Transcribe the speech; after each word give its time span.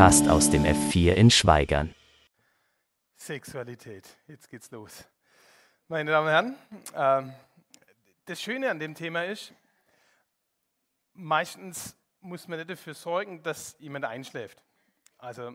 Podcast 0.00 0.30
aus 0.30 0.48
dem 0.48 0.62
F4 0.62 1.12
in 1.12 1.30
Schweigern. 1.30 1.94
Sexualität, 3.16 4.08
jetzt 4.28 4.48
geht's 4.48 4.70
los. 4.70 5.04
Meine 5.88 6.10
Damen 6.10 6.26
und 6.26 6.32
Herren, 6.32 6.56
ähm, 7.28 7.34
das 8.24 8.40
Schöne 8.40 8.70
an 8.70 8.78
dem 8.78 8.94
Thema 8.94 9.26
ist, 9.26 9.52
meistens 11.12 11.98
muss 12.22 12.48
man 12.48 12.58
nicht 12.58 12.70
dafür 12.70 12.94
sorgen, 12.94 13.42
dass 13.42 13.76
jemand 13.78 14.06
einschläft. 14.06 14.64
Also 15.18 15.54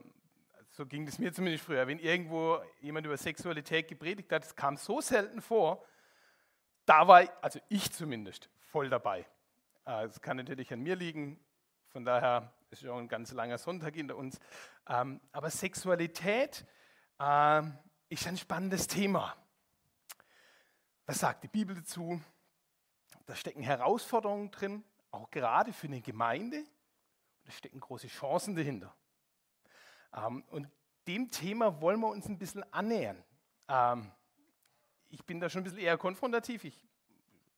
so 0.70 0.86
ging 0.86 1.08
es 1.08 1.18
mir 1.18 1.34
zumindest 1.34 1.66
früher. 1.66 1.88
Wenn 1.88 1.98
irgendwo 1.98 2.60
jemand 2.82 3.08
über 3.08 3.18
Sexualität 3.18 3.88
gepredigt 3.88 4.32
hat, 4.32 4.44
das 4.44 4.56
kam 4.56 4.78
so 4.78 5.02
selten 5.02 5.42
vor, 5.42 5.84
da 6.86 7.08
war, 7.08 7.28
also 7.42 7.60
ich 7.68 7.92
zumindest, 7.92 8.52
voll 8.70 8.90
dabei. 8.90 9.26
Äh, 9.88 10.06
es 10.06 10.22
kann 10.22 10.38
natürlich 10.38 10.72
an 10.72 10.82
mir 10.82 10.96
liegen, 10.96 11.40
von 11.88 12.06
daher 12.06 12.54
ist 12.76 12.82
ja 12.82 12.94
ein 12.94 13.08
ganz 13.08 13.32
langer 13.32 13.58
Sonntag 13.58 13.96
hinter 13.96 14.18
uns. 14.18 14.38
Ähm, 14.88 15.22
aber 15.32 15.50
Sexualität 15.50 16.66
äh, 17.20 17.62
ist 18.10 18.28
ein 18.28 18.38
spannendes 18.38 18.88
Thema. 18.88 19.34
Was 21.06 21.20
sagt 21.20 21.46
die 21.46 21.48
Bibel 21.48 21.74
dazu? 21.74 22.22
Da 23.28 23.36
stecken 23.36 23.62
Herausforderungen 23.62 24.52
drin, 24.52 24.84
auch 25.12 25.32
gerade 25.32 25.72
für 25.72 25.88
eine 25.88 26.02
Gemeinde. 26.02 26.66
Da 27.46 27.52
stecken 27.52 27.80
große 27.80 28.08
Chancen 28.08 28.58
dahinter. 28.58 28.94
Ähm, 30.14 30.44
und 30.50 30.70
dem 31.08 31.32
Thema 31.32 31.80
wollen 31.80 32.02
wir 32.02 32.10
uns 32.10 32.28
ein 32.28 32.38
bisschen 32.38 32.64
annähern. 32.74 33.24
Ähm, 33.70 34.12
ich 35.10 35.24
bin 35.26 35.40
da 35.40 35.50
schon 35.50 35.62
ein 35.62 35.64
bisschen 35.64 35.80
eher 35.80 35.98
konfrontativ. 35.98 36.66
Ich 36.66 36.78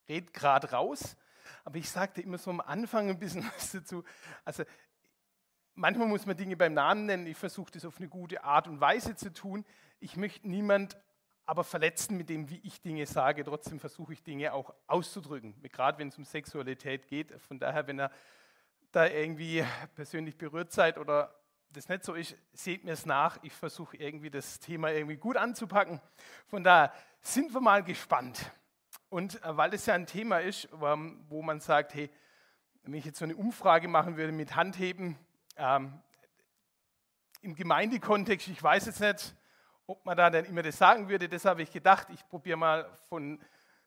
rede 0.07 0.31
gerade 0.31 0.69
raus. 0.69 1.17
Aber 1.63 1.77
ich 1.77 1.89
sagte 1.89 2.21
immer 2.21 2.37
so 2.37 2.49
am 2.49 2.61
Anfang 2.61 3.09
ein 3.09 3.19
bisschen 3.19 3.43
was 3.55 3.71
dazu. 3.71 4.03
Also 4.45 4.63
manchmal 5.77 6.07
muss 6.07 6.25
man 6.25 6.35
Dinge 6.35 6.57
beim 6.57 6.73
Namen 6.73 7.05
nennen. 7.05 7.27
Ich 7.27 7.37
versuche 7.37 7.71
das 7.71 7.85
auf 7.85 7.97
eine 7.97 8.09
gute 8.09 8.43
Art 8.43 8.67
und 8.67 8.81
Weise 8.81 9.15
zu 9.15 9.31
tun. 9.31 9.63
Ich 9.99 10.17
möchte 10.17 10.47
niemand 10.47 10.97
aber 11.45 11.63
verletzen 11.63 12.17
mit 12.17 12.29
dem, 12.29 12.49
wie 12.49 12.59
ich 12.63 12.81
Dinge 12.81 13.05
sage. 13.05 13.43
Trotzdem 13.45 13.79
versuche 13.79 14.13
ich 14.13 14.23
Dinge 14.23 14.53
auch 14.53 14.73
auszudrücken. 14.87 15.55
Gerade 15.71 15.97
wenn 15.97 16.09
es 16.09 16.17
um 16.17 16.25
Sexualität 16.25 17.07
geht. 17.07 17.39
Von 17.41 17.59
daher, 17.59 17.87
wenn 17.87 18.01
ihr 18.01 18.11
da 18.91 19.07
irgendwie 19.07 19.63
persönlich 19.95 20.37
berührt 20.37 20.73
seid 20.73 20.97
oder 20.97 21.33
das 21.69 21.89
nicht 21.89 22.03
so 22.03 22.13
ist, 22.13 22.35
seht 22.53 22.83
mir 22.83 22.91
es 22.91 23.05
nach. 23.05 23.37
Ich 23.43 23.53
versuche 23.53 23.97
irgendwie 23.97 24.29
das 24.29 24.59
Thema 24.59 24.91
irgendwie 24.91 25.17
gut 25.17 25.37
anzupacken. 25.37 26.01
Von 26.47 26.63
daher 26.63 26.91
sind 27.21 27.53
wir 27.53 27.61
mal 27.61 27.83
gespannt. 27.83 28.51
Und 29.09 29.41
äh, 29.43 29.55
weil 29.55 29.73
es 29.73 29.85
ja 29.85 29.93
ein 29.93 30.07
Thema 30.07 30.39
ist, 30.39 30.67
wo 30.71 31.41
man 31.41 31.59
sagt, 31.59 31.93
hey, 31.93 32.09
wenn 32.83 32.93
ich 32.93 33.05
jetzt 33.05 33.19
so 33.19 33.25
eine 33.25 33.35
Umfrage 33.35 33.87
machen 33.87 34.17
würde 34.17 34.31
mit 34.31 34.55
Handheben, 34.55 35.17
ähm, 35.57 36.01
im 37.41 37.55
Gemeindekontext, 37.55 38.47
ich 38.47 38.61
weiß 38.61 38.85
jetzt 38.87 38.99
nicht, 38.99 39.35
ob 39.85 40.05
man 40.05 40.17
da 40.17 40.29
dann 40.29 40.45
immer 40.45 40.63
das 40.63 40.77
sagen 40.77 41.09
würde, 41.09 41.29
deshalb 41.29 41.53
habe 41.53 41.63
ich 41.63 41.71
gedacht, 41.71 42.07
ich 42.11 42.27
probiere 42.27 42.57
mal 42.57 42.89
von 43.09 43.39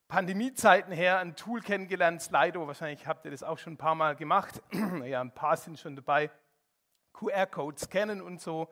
Pandemiezeiten 0.08 0.92
her 0.92 1.18
ein 1.18 1.36
Tool 1.36 1.60
kennengelernt, 1.60 2.22
Slido, 2.22 2.66
wahrscheinlich 2.66 3.06
habt 3.06 3.24
ihr 3.24 3.30
das 3.30 3.42
auch 3.42 3.58
schon 3.58 3.74
ein 3.74 3.78
paar 3.78 3.94
Mal 3.94 4.16
gemacht, 4.16 4.62
ja, 5.04 5.20
ein 5.20 5.34
paar 5.34 5.56
sind 5.56 5.78
schon 5.78 5.94
dabei, 5.94 6.30
QR-Code 7.12 7.78
scannen 7.78 8.22
und 8.22 8.40
so. 8.40 8.68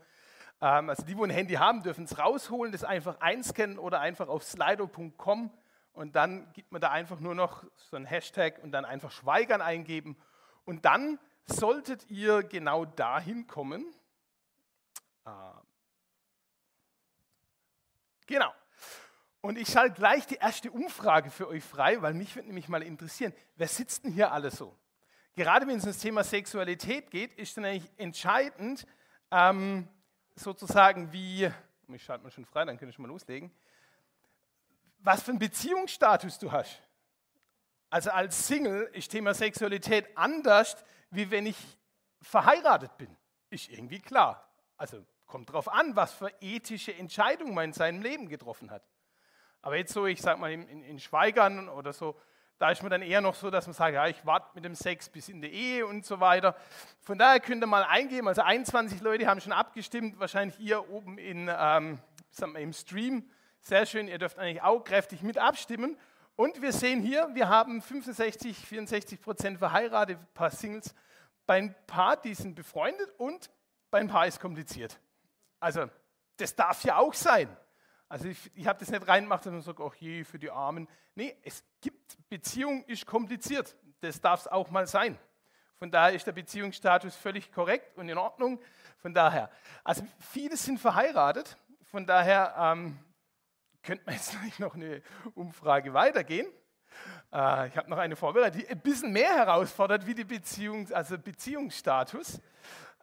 Ähm, 0.60 0.88
also 0.88 1.04
die, 1.04 1.14
die 1.14 1.22
ein 1.22 1.30
Handy 1.30 1.54
haben, 1.54 1.82
dürfen 1.82 2.04
es 2.04 2.18
rausholen, 2.18 2.72
das 2.72 2.82
einfach 2.84 3.20
einscannen 3.20 3.78
oder 3.78 4.00
einfach 4.00 4.28
auf 4.28 4.42
slido.com 4.42 5.50
und 5.92 6.16
dann 6.16 6.52
gibt 6.52 6.72
man 6.72 6.80
da 6.80 6.90
einfach 6.90 7.20
nur 7.20 7.34
noch 7.34 7.64
so 7.76 7.96
ein 7.96 8.06
Hashtag 8.06 8.62
und 8.62 8.72
dann 8.72 8.84
einfach 8.84 9.10
Schweigern 9.10 9.60
eingeben. 9.60 10.16
Und 10.64 10.84
dann 10.84 11.18
solltet 11.50 12.08
ihr 12.10 12.42
genau 12.42 12.84
dahin 12.84 13.46
kommen. 13.46 13.84
Ah. 15.24 15.60
Genau. 18.26 18.52
Und 19.40 19.56
ich 19.56 19.68
schalte 19.68 19.94
gleich 19.94 20.26
die 20.26 20.36
erste 20.36 20.70
Umfrage 20.70 21.30
für 21.30 21.48
euch 21.48 21.64
frei, 21.64 22.02
weil 22.02 22.12
mich 22.12 22.34
würde 22.34 22.48
nämlich 22.48 22.68
mal 22.68 22.82
interessieren, 22.82 23.32
wer 23.56 23.68
sitzt 23.68 24.04
denn 24.04 24.12
hier 24.12 24.32
alle 24.32 24.50
so? 24.50 24.76
Gerade 25.34 25.66
wenn 25.66 25.78
es 25.78 25.84
ums 25.84 26.00
Thema 26.00 26.24
Sexualität 26.24 27.10
geht, 27.10 27.32
ist 27.34 27.56
dann 27.56 27.64
eigentlich 27.64 27.90
entscheidend, 27.96 28.86
ähm, 29.30 29.88
sozusagen 30.34 31.12
wie, 31.12 31.50
ich 31.88 32.02
schalte 32.02 32.24
mal 32.24 32.30
schon 32.30 32.44
frei, 32.44 32.64
dann 32.64 32.76
kann 32.76 32.88
ich 32.88 32.94
schon 32.94 33.04
mal 33.04 33.08
loslegen, 33.08 33.52
was 34.98 35.22
für 35.22 35.30
einen 35.30 35.38
Beziehungsstatus 35.38 36.38
du 36.38 36.50
hast. 36.50 36.82
Also 37.90 38.10
als 38.10 38.46
Single 38.46 38.90
ist 38.92 39.10
Thema 39.10 39.32
Sexualität 39.32 40.16
anders, 40.16 40.76
wie 41.10 41.30
wenn 41.30 41.46
ich 41.46 41.56
verheiratet 42.20 42.96
bin. 42.98 43.16
Ist 43.50 43.68
irgendwie 43.68 44.00
klar. 44.00 44.48
Also 44.76 45.04
kommt 45.26 45.48
darauf 45.48 45.68
an, 45.68 45.96
was 45.96 46.14
für 46.14 46.32
ethische 46.40 46.94
Entscheidungen 46.94 47.54
man 47.54 47.66
in 47.66 47.72
seinem 47.72 48.02
Leben 48.02 48.28
getroffen 48.28 48.70
hat. 48.70 48.82
Aber 49.62 49.76
jetzt 49.76 49.92
so, 49.92 50.06
ich 50.06 50.20
sag 50.20 50.38
mal, 50.38 50.52
in, 50.52 50.82
in 50.84 50.98
Schweigern 50.98 51.68
oder 51.68 51.92
so, 51.92 52.18
da 52.58 52.70
ist 52.70 52.82
man 52.82 52.90
dann 52.90 53.02
eher 53.02 53.20
noch 53.20 53.34
so, 53.34 53.50
dass 53.50 53.66
man 53.66 53.74
sagt, 53.74 53.94
ja, 53.94 54.08
ich 54.08 54.26
warte 54.26 54.48
mit 54.54 54.64
dem 54.64 54.74
Sex 54.74 55.08
bis 55.08 55.28
in 55.28 55.40
die 55.40 55.48
Ehe 55.48 55.86
und 55.86 56.04
so 56.04 56.18
weiter. 56.18 56.56
Von 57.00 57.16
daher 57.16 57.38
könnt 57.38 57.62
ihr 57.62 57.68
mal 57.68 57.84
eingeben, 57.84 58.26
also 58.26 58.42
21 58.42 59.00
Leute 59.00 59.28
haben 59.28 59.40
schon 59.40 59.52
abgestimmt, 59.52 60.18
wahrscheinlich 60.18 60.58
ihr 60.58 60.88
oben 60.90 61.18
in, 61.18 61.48
ähm, 61.56 62.00
im 62.56 62.72
Stream. 62.72 63.30
Sehr 63.60 63.86
schön, 63.86 64.08
ihr 64.08 64.18
dürft 64.18 64.38
eigentlich 64.38 64.62
auch 64.62 64.82
kräftig 64.82 65.22
mit 65.22 65.38
abstimmen. 65.38 65.96
Und 66.38 66.62
wir 66.62 66.72
sehen 66.72 67.02
hier, 67.02 67.28
wir 67.32 67.48
haben 67.48 67.82
65, 67.82 68.56
64 68.56 69.20
Prozent 69.20 69.58
verheiratet, 69.58 70.20
ein 70.20 70.34
paar 70.34 70.52
Singles. 70.52 70.94
Bei 71.46 71.56
ein 71.56 71.74
paar, 71.88 72.16
die 72.16 72.32
sind 72.32 72.54
befreundet 72.54 73.10
und 73.18 73.50
bei 73.90 73.98
ein 73.98 74.06
paar 74.06 74.24
ist 74.24 74.38
kompliziert. 74.38 75.00
Also, 75.58 75.90
das 76.36 76.54
darf 76.54 76.84
ja 76.84 76.98
auch 76.98 77.12
sein. 77.12 77.48
Also, 78.08 78.28
ich, 78.28 78.52
ich 78.54 78.68
habe 78.68 78.78
das 78.78 78.88
nicht 78.88 79.08
reingemacht, 79.08 79.46
dass 79.46 79.52
man 79.52 79.62
sagt, 79.62 79.80
ach 79.80 79.96
je, 79.96 80.22
für 80.22 80.38
die 80.38 80.48
Armen. 80.48 80.86
Nee, 81.16 81.36
es 81.42 81.64
gibt, 81.80 82.16
Beziehung 82.28 82.84
ist 82.84 83.04
kompliziert. 83.04 83.74
Das 84.00 84.20
darf 84.20 84.42
es 84.42 84.46
auch 84.46 84.70
mal 84.70 84.86
sein. 84.86 85.18
Von 85.80 85.90
daher 85.90 86.14
ist 86.14 86.24
der 86.24 86.32
Beziehungsstatus 86.32 87.16
völlig 87.16 87.50
korrekt 87.50 87.98
und 87.98 88.08
in 88.08 88.16
Ordnung. 88.16 88.60
Von 88.98 89.12
daher, 89.12 89.50
also 89.82 90.06
viele 90.20 90.56
sind 90.56 90.78
verheiratet. 90.78 91.56
Von 91.90 92.06
daher 92.06 92.54
ähm, 92.56 92.96
könnte 93.88 94.04
man 94.04 94.16
jetzt 94.16 94.36
noch 94.58 94.74
eine 94.74 95.00
Umfrage 95.34 95.94
weitergehen. 95.94 96.46
Äh, 97.32 97.68
ich 97.68 97.76
habe 97.78 97.88
noch 97.88 97.96
eine 97.96 98.16
vorbereitet, 98.16 98.60
die 98.60 98.68
ein 98.68 98.80
bisschen 98.80 99.12
mehr 99.12 99.34
herausfordert 99.34 100.06
wie 100.06 100.14
die 100.14 100.24
Beziehung, 100.24 100.92
also 100.92 101.16
Beziehungsstatus. 101.16 102.38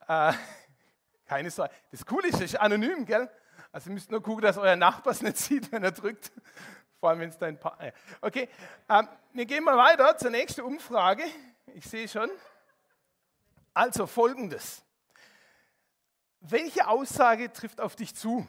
Äh, 0.07 0.33
keine 1.25 1.49
Sorge. 1.49 1.73
Das 1.89 2.05
Coole 2.05 2.27
ist, 2.27 2.35
es 2.35 2.53
ist 2.53 2.55
anonym, 2.57 3.03
gell? 3.03 3.27
Also 3.71 3.89
ihr 3.89 3.95
müsst 3.95 4.11
nur 4.11 4.21
gucken, 4.21 4.43
dass 4.43 4.59
euer 4.59 4.75
Nachbar 4.75 5.13
es 5.13 5.23
nicht 5.23 5.37
sieht, 5.45 5.71
wenn 5.71 5.83
er 5.83 5.91
drückt. 5.91 6.31
Vor 6.99 7.09
allem, 7.09 7.19
wenn 7.19 7.29
es 7.29 7.37
dein 7.39 7.59
Partner 7.59 7.87
ist. 7.87 7.97
Okay, 8.21 8.47
ähm, 8.87 9.07
wir 9.33 9.45
gehen 9.47 9.63
mal 9.63 9.77
weiter 9.77 10.15
zur 10.19 10.29
nächsten 10.29 10.61
Umfrage. 10.61 11.23
Ich 11.73 11.85
sehe 11.85 12.07
schon. 12.07 12.29
Also 13.73 14.05
folgendes. 14.05 14.83
Welche 16.41 16.87
Aussage 16.87 17.51
trifft 17.51 17.81
auf 17.81 17.95
dich 17.95 18.15
zu? 18.15 18.45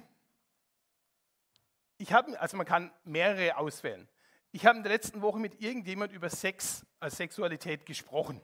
Ich 1.98 2.12
habe, 2.12 2.38
also 2.40 2.56
man 2.56 2.66
kann 2.66 2.90
mehrere 3.04 3.56
auswählen. 3.56 4.08
Ich 4.52 4.64
habe 4.66 4.78
in 4.78 4.82
der 4.82 4.92
letzten 4.92 5.22
Woche 5.22 5.38
mit 5.38 5.60
irgendjemand 5.60 6.12
über 6.12 6.30
Sex, 6.30 6.84
als 7.00 7.16
Sexualität 7.16 7.84
gesprochen. 7.84 8.40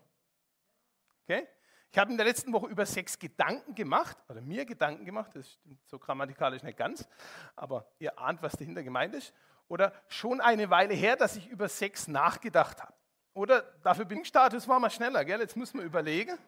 Okay? 1.24 1.46
Ich 1.90 1.98
habe 1.98 2.10
in 2.10 2.16
der 2.16 2.26
letzten 2.26 2.52
Woche 2.52 2.68
über 2.68 2.86
Sex 2.86 3.18
Gedanken 3.18 3.74
gemacht, 3.74 4.16
oder 4.28 4.40
mir 4.40 4.64
Gedanken 4.64 5.04
gemacht, 5.04 5.32
das 5.34 5.52
stimmt 5.52 5.78
so 5.86 5.98
grammatikalisch 5.98 6.62
nicht 6.62 6.78
ganz, 6.78 7.06
aber 7.54 7.86
ihr 7.98 8.18
ahnt, 8.18 8.42
was 8.42 8.52
dahinter 8.52 8.82
gemeint 8.82 9.14
ist. 9.14 9.34
Oder 9.68 9.92
schon 10.08 10.40
eine 10.40 10.70
Weile 10.70 10.94
her, 10.94 11.16
dass 11.16 11.36
ich 11.36 11.48
über 11.48 11.68
Sex 11.68 12.08
nachgedacht 12.08 12.82
habe. 12.82 12.94
Oder 13.34 13.62
dafür 13.82 14.04
bin 14.04 14.20
ich 14.20 14.28
Status 14.28 14.66
war 14.68 14.80
mal 14.80 14.90
schneller, 14.90 15.24
gell? 15.24 15.40
jetzt 15.40 15.56
muss 15.56 15.72
man 15.72 15.84
überlegen, 15.84 16.38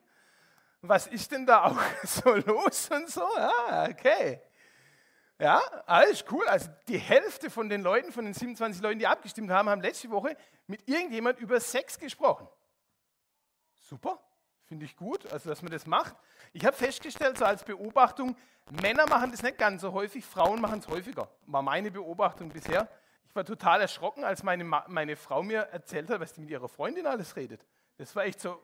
was 0.82 1.06
ist 1.06 1.32
denn 1.32 1.46
da 1.46 1.64
auch 1.64 1.78
so 2.04 2.34
los 2.34 2.90
und 2.90 3.08
so. 3.08 3.24
Ah, 3.36 3.88
okay. 3.90 4.40
Ja, 5.38 5.58
alles 5.86 6.24
cool. 6.30 6.46
Also 6.46 6.70
die 6.88 6.98
Hälfte 6.98 7.50
von 7.50 7.68
den 7.68 7.82
Leuten, 7.82 8.12
von 8.12 8.24
den 8.24 8.34
27 8.34 8.82
Leuten, 8.82 8.98
die 8.98 9.06
abgestimmt 9.06 9.50
haben, 9.50 9.68
haben 9.68 9.80
letzte 9.80 10.10
Woche 10.10 10.36
mit 10.66 10.88
irgendjemand 10.88 11.38
über 11.40 11.60
Sex 11.60 11.98
gesprochen. 11.98 12.48
Super, 13.74 14.18
finde 14.64 14.86
ich 14.86 14.96
gut, 14.96 15.30
also 15.32 15.50
dass 15.50 15.60
man 15.60 15.72
das 15.72 15.86
macht. 15.86 16.14
Ich 16.52 16.64
habe 16.64 16.76
festgestellt, 16.76 17.36
so 17.36 17.44
als 17.44 17.64
Beobachtung, 17.64 18.36
Männer 18.80 19.06
machen 19.08 19.30
das 19.30 19.42
nicht 19.42 19.58
ganz 19.58 19.82
so 19.82 19.92
häufig, 19.92 20.24
Frauen 20.24 20.60
machen 20.60 20.78
es 20.78 20.88
häufiger. 20.88 21.28
War 21.46 21.62
meine 21.62 21.90
Beobachtung 21.90 22.48
bisher. 22.48 22.88
Ich 23.26 23.34
war 23.34 23.44
total 23.44 23.80
erschrocken, 23.80 24.24
als 24.24 24.42
meine, 24.42 24.64
meine 24.64 25.16
Frau 25.16 25.42
mir 25.42 25.62
erzählt 25.72 26.08
hat, 26.08 26.20
was 26.20 26.32
die 26.32 26.40
mit 26.40 26.50
ihrer 26.50 26.68
Freundin 26.68 27.06
alles 27.06 27.34
redet. 27.34 27.66
Das 27.98 28.14
war 28.14 28.24
echt 28.24 28.40
so 28.40 28.62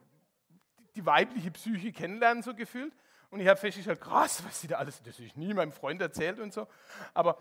die 0.94 1.05
weibliche 1.05 1.50
Psyche 1.50 1.93
kennenlernen, 1.93 2.43
so 2.43 2.55
gefühlt. 2.55 2.94
Und 3.31 3.41
ich 3.41 3.49
habe 3.49 3.59
festgestellt, 3.59 4.00
krass, 4.00 4.44
was 4.44 4.61
sie 4.61 4.67
da 4.67 4.79
alles, 4.79 5.03
das 5.03 5.19
ich 5.19 5.37
nie 5.37 5.55
meinem 5.55 5.73
Freund 5.73 6.00
erzählt 6.00 6.41
und 6.41 6.53
so. 6.53 6.67
Aber 7.15 7.38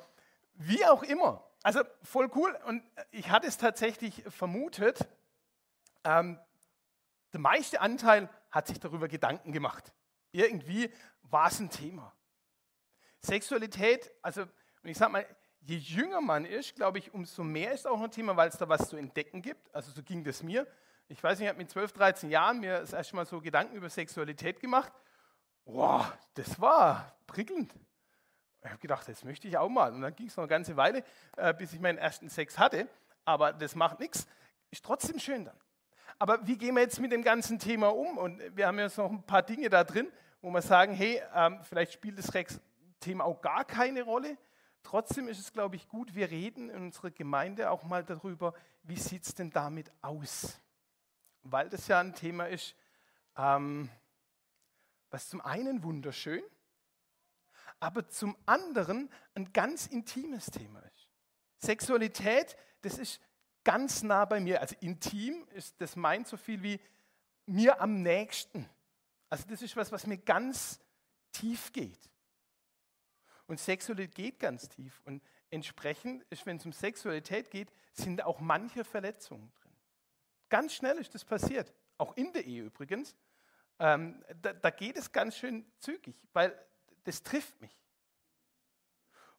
wie 0.54 0.86
auch 0.86 1.04
immer, 1.04 1.44
also 1.64 1.82
voll 2.04 2.30
cool. 2.36 2.58
Und 2.66 2.84
ich 3.12 3.30
hatte 3.30 3.48
es 3.48 3.58
tatsächlich 3.58 4.24
vermutet, 4.28 5.08
ähm, 6.04 6.40
der 7.34 7.40
meiste 7.40 7.82
Anteil 7.82 8.30
hat 8.52 8.68
sich 8.68 8.80
darüber 8.80 9.08
Gedanken 9.08 9.52
gemacht. 9.52 9.94
Irgendwie 10.32 10.92
war 11.24 11.48
es 11.48 11.60
ein 11.60 11.70
Thema. 11.70 12.14
Sexualität, 13.22 14.12
also 14.22 14.46
ich 14.84 14.98
sage 14.98 15.12
mal, 15.12 15.26
je 15.62 15.76
jünger 15.76 16.22
man 16.22 16.46
ist, 16.46 16.76
glaube 16.76 17.00
ich, 17.00 17.14
umso 17.14 17.44
mehr 17.44 17.74
ist 17.74 17.86
auch 17.86 18.02
ein 18.02 18.12
Thema, 18.12 18.38
weil 18.38 18.50
es 18.50 18.58
da 18.58 18.70
was 18.70 18.90
zu 18.90 18.96
entdecken 18.96 19.42
gibt. 19.42 19.74
Also 19.74 19.92
so 19.92 20.02
ging 20.02 20.24
das 20.24 20.42
mir. 20.42 20.66
Ich 21.08 21.22
weiß 21.22 21.40
nicht, 21.40 21.46
ich 21.46 21.50
habe 21.50 21.58
mit 21.58 21.70
12, 21.70 21.94
13 21.94 22.30
Jahren 22.30 22.60
mir 22.60 22.80
das 22.80 22.94
erste 22.94 23.16
Mal 23.16 23.26
so 23.26 23.42
Gedanken 23.42 23.76
über 23.76 23.90
Sexualität 23.90 24.60
gemacht. 24.60 24.94
Boah, 25.72 26.12
das 26.34 26.60
war 26.60 27.14
prickelnd. 27.28 27.72
Ich 28.64 28.70
habe 28.70 28.80
gedacht, 28.80 29.08
das 29.08 29.24
möchte 29.24 29.48
ich 29.48 29.56
auch 29.56 29.70
mal. 29.70 29.94
Und 29.94 30.02
dann 30.02 30.16
ging 30.16 30.26
es 30.26 30.36
noch 30.36 30.42
eine 30.42 30.50
ganze 30.50 30.76
Weile, 30.76 31.04
äh, 31.38 31.54
bis 31.54 31.74
ich 31.74 31.80
meinen 31.80 32.00
ersten 32.00 32.28
Sex 32.28 32.58
hatte. 32.58 32.88
Aber 33.24 33.54
das 33.54 33.76
macht 33.76 34.00
nichts. 34.00 34.26
Ist 34.72 34.84
trotzdem 34.84 35.20
schön 35.20 35.46
dann. 35.46 35.58
Aber 36.18 36.48
wie 36.48 36.58
gehen 36.58 36.74
wir 36.74 36.82
jetzt 36.82 37.00
mit 37.00 37.12
dem 37.12 37.22
ganzen 37.22 37.60
Thema 37.60 37.90
um? 37.90 38.18
Und 38.18 38.42
wir 38.58 38.66
haben 38.66 38.80
jetzt 38.80 38.98
noch 38.98 39.12
ein 39.12 39.22
paar 39.22 39.44
Dinge 39.44 39.70
da 39.70 39.84
drin, 39.84 40.12
wo 40.42 40.50
wir 40.50 40.64
sagen, 40.64 40.96
hey, 40.96 41.22
ähm, 41.36 41.60
vielleicht 41.62 41.94
spielt 41.94 42.18
das 42.18 42.32
Thema 43.00 43.26
auch 43.26 43.40
gar 43.40 43.64
keine 43.64 44.02
Rolle. 44.02 44.40
Trotzdem 44.82 45.28
ist 45.28 45.40
es, 45.40 45.54
glaube 45.54 45.76
ich, 45.76 45.88
gut, 45.88 46.16
wir 46.16 46.32
reden 46.32 46.72
in 46.72 46.82
unserer 46.82 47.12
Gemeinde 47.12 47.70
auch 47.70 47.84
mal 47.84 48.04
darüber, 48.04 48.56
wie 48.82 48.98
sieht 48.98 49.24
es 49.24 49.36
denn 49.36 49.52
damit 49.52 49.92
aus? 50.02 50.60
Weil 51.44 51.70
das 51.70 51.88
ja 51.88 52.00
ein 52.00 52.16
Thema 52.16 52.46
ist, 52.46 52.76
ähm, 53.38 53.88
was 55.10 55.30
zum 55.30 55.42
einen 55.42 55.84
wunderschön, 55.84 56.44
aber 57.80 58.08
zum 58.10 58.36
anderen 58.46 59.10
ein 59.36 59.52
ganz 59.54 59.88
intimes 59.88 60.48
Thema 60.48 60.80
ist. 60.82 61.10
Sexualität, 61.60 62.58
das 62.82 62.98
ist 62.98 63.22
ganz 63.64 64.04
nah 64.04 64.26
bei 64.26 64.40
mir. 64.40 64.62
Also 64.62 64.76
intim, 64.82 65.48
ist, 65.54 65.80
das 65.80 65.96
meint 65.96 66.28
so 66.28 66.38
viel 66.38 66.62
wie 66.64 66.80
mir 67.46 67.82
am 67.82 68.02
nächsten. 68.02 68.70
Also 69.30 69.46
das 69.48 69.62
ist 69.62 69.76
was, 69.76 69.92
was 69.92 70.08
mir 70.08 70.18
ganz 70.18 70.80
tief 71.32 71.72
geht. 71.72 72.10
Und 73.48 73.60
Sexualität 73.60 74.16
geht 74.16 74.40
ganz 74.40 74.70
tief. 74.70 75.02
Und 75.06 75.24
entsprechend 75.50 76.24
ist, 76.30 76.46
wenn 76.46 76.58
es 76.58 76.66
um 76.66 76.72
Sexualität 76.72 77.50
geht, 77.50 77.72
sind 77.94 78.24
auch 78.24 78.40
manche 78.40 78.84
Verletzungen 78.84 79.52
drin. 79.62 79.72
Ganz 80.50 80.74
schnell 80.74 80.98
ist 80.98 81.14
das 81.16 81.26
passiert. 81.26 81.74
Auch 81.98 82.16
in 82.16 82.32
der 82.34 82.46
Ehe 82.46 82.64
übrigens. 82.64 83.16
Ähm, 83.80 84.24
da, 84.42 84.54
da 84.54 84.70
geht 84.70 84.98
es 84.98 85.12
ganz 85.12 85.38
schön 85.38 85.66
zügig, 85.80 86.16
weil 86.34 86.54
das 87.06 87.24
trifft 87.24 87.60
mich. 87.62 87.76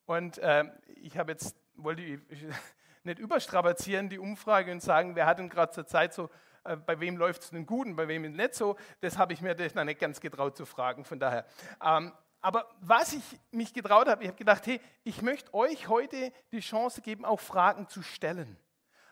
Und 0.06 0.40
ähm, 0.42 0.72
ich 0.86 1.16
habe 1.18 1.32
jetzt, 1.32 1.56
wollte 1.74 2.02
ich 2.02 2.20
nicht 3.04 3.18
überstrapazieren, 3.18 4.08
die 4.08 4.18
Umfrage 4.18 4.72
und 4.72 4.80
sagen, 4.80 5.14
wer 5.14 5.26
hat 5.26 5.38
denn 5.38 5.48
gerade 5.48 5.72
zur 5.72 5.86
Zeit 5.86 6.14
so, 6.14 6.30
äh, 6.64 6.76
bei 6.76 6.98
wem 7.00 7.16
läuft 7.16 7.42
es 7.42 7.50
denn 7.50 7.66
gut 7.66 7.86
und 7.86 7.96
bei 7.96 8.08
wem 8.08 8.22
nicht 8.22 8.54
so. 8.54 8.76
Das 9.00 9.18
habe 9.18 9.32
ich 9.32 9.40
mir 9.40 9.54
noch 9.74 9.84
nicht 9.84 10.00
ganz 10.00 10.20
getraut 10.20 10.56
zu 10.56 10.66
fragen, 10.66 11.04
von 11.04 11.20
daher. 11.20 11.46
Ähm, 11.84 12.12
aber 12.40 12.70
was 12.80 13.12
ich 13.12 13.22
mich 13.50 13.74
getraut 13.74 14.08
habe, 14.08 14.22
ich 14.22 14.28
habe 14.28 14.38
gedacht, 14.38 14.66
hey, 14.66 14.80
ich 15.04 15.20
möchte 15.20 15.52
euch 15.52 15.88
heute 15.88 16.32
die 16.52 16.60
Chance 16.60 17.02
geben, 17.02 17.24
auch 17.24 17.40
Fragen 17.40 17.86
zu 17.88 18.02
stellen. 18.02 18.56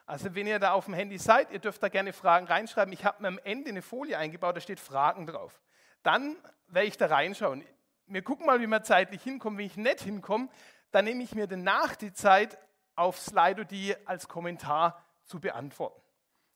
Also 0.09 0.35
wenn 0.35 0.47
ihr 0.47 0.59
da 0.59 0.73
auf 0.73 0.87
dem 0.87 0.95
Handy 0.95 1.19
seid, 1.19 1.51
ihr 1.51 1.59
dürft 1.59 1.83
da 1.83 1.91
gerne 1.91 2.15
Fragen 2.15 2.47
reinschreiben. 2.47 2.95
Ich 2.95 3.05
habe 3.05 3.21
mir 3.21 3.29
am 3.29 3.39
Ende 3.45 3.69
eine 3.69 3.83
Folie 3.83 4.17
eingebaut, 4.17 4.57
da 4.57 4.61
steht 4.63 4.81
Fragen 4.81 5.27
drauf. 5.27 5.61
Dann 6.03 6.35
werde 6.67 6.89
ich 6.89 6.97
da 6.97 7.09
reinschauen. 7.09 7.63
Wir 8.07 8.23
gucken 8.23 8.47
mal, 8.47 8.59
wie 8.63 8.67
wir 8.67 8.83
zeitlich 8.83 9.23
hinkommen. 9.23 9.59
Wenn 9.59 9.67
ich 9.67 9.77
nicht 9.77 10.01
hinkomme, 10.01 10.49
dann 10.93 11.05
nehme 11.05 11.23
ich 11.23 11.35
mir 11.35 11.47
danach 11.47 11.95
die 11.95 12.15
Zeit, 12.15 12.57
auf 12.97 13.19
Slido 13.19 13.65
die 13.65 13.95
als 14.07 14.29
Kommentar 14.29 15.05
zu 15.25 15.41
beantworten. 15.41 16.01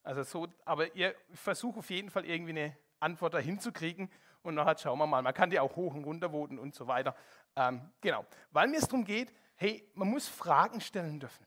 Also 0.03 0.23
so, 0.23 0.49
aber 0.65 0.95
ihr 0.97 1.15
versucht 1.35 1.77
auf 1.77 1.91
jeden 1.91 2.09
Fall 2.09 2.25
irgendwie 2.25 2.59
eine 2.59 2.77
Antwort 3.01 3.35
dahin 3.35 3.61
zu 3.61 3.71
kriegen 3.71 4.11
und 4.41 4.55
nachher 4.55 4.79
schauen 4.79 4.99
wir 4.99 5.07
mal. 5.07 5.21
Man 5.21 5.35
kann 5.35 5.51
die 5.51 5.61
auch 5.61 5.77
hoch 5.77 5.93
und 5.93 6.05
runter 6.05 6.31
voten 6.31 6.59
und 6.59 6.75
so 6.75 6.87
weiter. 6.87 7.15
Ähm, 7.55 7.93
genau, 8.01 8.25
weil 8.51 8.67
mir 8.69 8.79
es 8.79 8.89
darum 8.89 9.05
geht, 9.05 9.31
hey, 9.57 9.87
man 9.93 10.09
muss 10.09 10.27
Fragen 10.27 10.81
stellen 10.81 11.21
dürfen. 11.21 11.47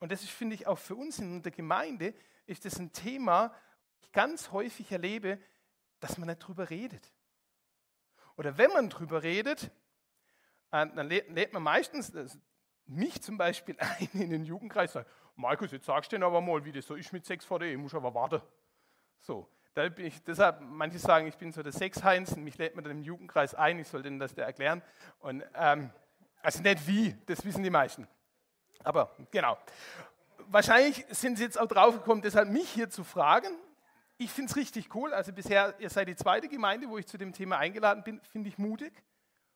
Und 0.00 0.10
das 0.10 0.22
ist, 0.22 0.30
finde 0.30 0.54
ich, 0.54 0.66
auch 0.66 0.78
für 0.78 0.96
uns 0.96 1.18
in 1.18 1.42
der 1.42 1.52
Gemeinde, 1.52 2.14
ist 2.46 2.64
das 2.64 2.78
ein 2.78 2.92
Thema, 2.92 3.54
ich 4.02 4.10
ganz 4.10 4.50
häufig 4.50 4.90
erlebe, 4.90 5.38
dass 6.00 6.18
man 6.18 6.28
nicht 6.28 6.40
drüber 6.40 6.68
redet. 6.70 7.12
Oder 8.36 8.58
wenn 8.58 8.72
man 8.72 8.88
drüber 8.88 9.22
redet, 9.22 9.64
äh, 10.72 10.86
dann 10.86 11.08
lädt 11.08 11.52
man 11.52 11.62
meistens 11.62 12.12
mich 12.86 13.22
zum 13.22 13.36
Beispiel 13.36 13.76
ein 13.78 14.08
in 14.14 14.30
den 14.30 14.44
Jugendkreis 14.44 14.96
und 14.96 15.02
sagt, 15.02 15.10
Markus, 15.36 15.70
jetzt 15.70 15.86
sagst 15.86 16.10
du 16.10 16.16
denn 16.16 16.22
aber 16.22 16.40
mal, 16.40 16.64
wie 16.64 16.72
das 16.72 16.86
so 16.86 16.94
ist 16.94 17.12
mit 17.12 17.24
Sex 17.24 17.44
vor 17.44 17.58
der 17.58 17.68
Ehe, 17.68 17.78
muss 17.78 17.94
aber 17.94 18.14
warten. 18.14 18.40
So, 19.18 19.48
da 19.74 19.88
bin 19.88 20.06
ich, 20.06 20.22
deshalb, 20.22 20.60
manche 20.60 20.98
sagen, 20.98 21.26
ich 21.26 21.36
bin 21.36 21.52
so 21.52 21.62
der 21.62 21.72
Sexheinz 21.72 22.32
und 22.32 22.42
mich 22.42 22.58
lädt 22.58 22.74
man 22.74 22.84
dann 22.84 22.92
im 22.92 23.02
Jugendkreis 23.02 23.54
ein, 23.54 23.78
ich 23.78 23.88
soll 23.88 24.02
denen 24.02 24.18
das 24.18 24.34
da 24.34 24.42
erklären. 24.42 24.82
Und, 25.20 25.44
ähm, 25.54 25.90
also 26.42 26.62
nicht 26.62 26.86
wie, 26.86 27.16
das 27.26 27.44
wissen 27.44 27.62
die 27.62 27.70
meisten. 27.70 28.08
Aber 28.84 29.14
genau. 29.30 29.58
Wahrscheinlich 30.48 31.04
sind 31.10 31.38
sie 31.38 31.44
jetzt 31.44 31.58
auch 31.58 31.68
draufgekommen, 31.68 32.22
deshalb 32.22 32.48
mich 32.48 32.68
hier 32.70 32.90
zu 32.90 33.04
fragen. 33.04 33.48
Ich 34.18 34.30
finde 34.30 34.50
es 34.50 34.56
richtig 34.56 34.94
cool. 34.94 35.12
Also 35.14 35.32
bisher, 35.32 35.74
ihr 35.78 35.90
seid 35.90 36.08
die 36.08 36.16
zweite 36.16 36.48
Gemeinde, 36.48 36.88
wo 36.88 36.98
ich 36.98 37.06
zu 37.06 37.18
dem 37.18 37.32
Thema 37.32 37.58
eingeladen 37.58 38.02
bin, 38.02 38.20
finde 38.20 38.48
ich 38.48 38.58
mutig 38.58 38.92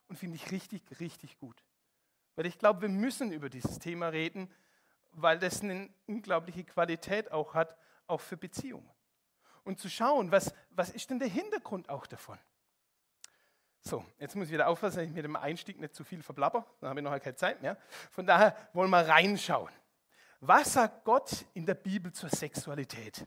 und 0.09 0.17
finde 0.17 0.37
ich 0.37 0.50
richtig, 0.50 0.82
richtig 1.00 1.38
gut. 1.38 1.62
Weil 2.37 2.47
ich 2.47 2.59
glaube, 2.59 2.82
wir 2.82 2.88
müssen 2.88 3.32
über 3.32 3.49
dieses 3.49 3.79
Thema 3.79 4.09
reden, 4.09 4.50
weil 5.12 5.38
das 5.38 5.62
eine 5.62 5.91
unglaubliche 6.06 6.65
Qualität 6.65 7.31
auch 7.31 7.55
hat, 7.55 7.76
auch 8.06 8.21
für 8.21 8.37
Beziehungen. 8.37 8.88
Und 9.65 9.81
zu 9.81 9.88
schauen, 9.88 10.31
was, 10.31 10.55
was 10.71 10.91
ist 10.91 11.11
denn 11.11 11.19
der 11.19 11.29
Hintergrund 11.29 11.88
auch 11.88 12.06
davon? 12.06 12.38
So, 13.87 14.03
jetzt 14.19 14.35
muss 14.35 14.47
ich 14.47 14.53
wieder 14.53 14.69
aufpassen, 14.69 14.97
dass 14.97 15.07
ich 15.07 15.13
mit 15.13 15.25
dem 15.25 15.37
Einstieg 15.37 15.79
nicht 15.79 15.95
zu 15.95 16.05
viel 16.05 16.23
verplapper, 16.23 16.67
dann 16.81 16.89
habe 16.89 17.01
ich 17.01 17.05
noch 17.05 17.19
keine 17.21 17.37
Zeit 17.37 17.61
mehr. 17.61 17.77
Von 18.11 18.27
daher 18.27 18.57
wollen 18.73 18.91
wir 18.91 19.07
reinschauen. 19.07 19.71
Was 20.41 20.73
sagt 20.73 21.05
Gott 21.05 21.45
in 21.53 21.67
der 21.67 21.75
Bibel 21.75 22.11
zur 22.11 22.31
Sexualität? 22.31 23.27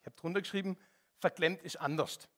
Ich 0.00 0.06
habe 0.06 0.14
drunter 0.14 0.40
geschrieben, 0.40 0.78
verklemmt 1.18 1.62
ist 1.62 1.80
anders. 1.80 2.28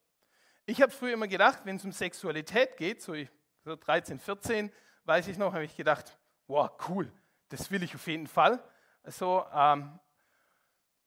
Ich 0.64 0.80
habe 0.80 0.90
früher 0.90 1.12
immer 1.12 1.28
gedacht, 1.28 1.60
wenn 1.64 1.76
es 1.76 1.84
um 1.84 1.92
Sexualität 1.92 2.78
geht, 2.78 3.02
so, 3.02 3.14
so 3.62 3.76
13, 3.76 4.18
14, 4.18 4.72
weiß 5.04 5.28
ich 5.28 5.36
noch, 5.36 5.52
habe 5.52 5.64
ich 5.64 5.76
gedacht, 5.76 6.18
wow, 6.46 6.70
cool, 6.88 7.12
das 7.50 7.70
will 7.70 7.82
ich 7.82 7.94
auf 7.94 8.06
jeden 8.06 8.26
Fall. 8.26 8.62
So 9.04 9.44
ähm, 9.52 9.98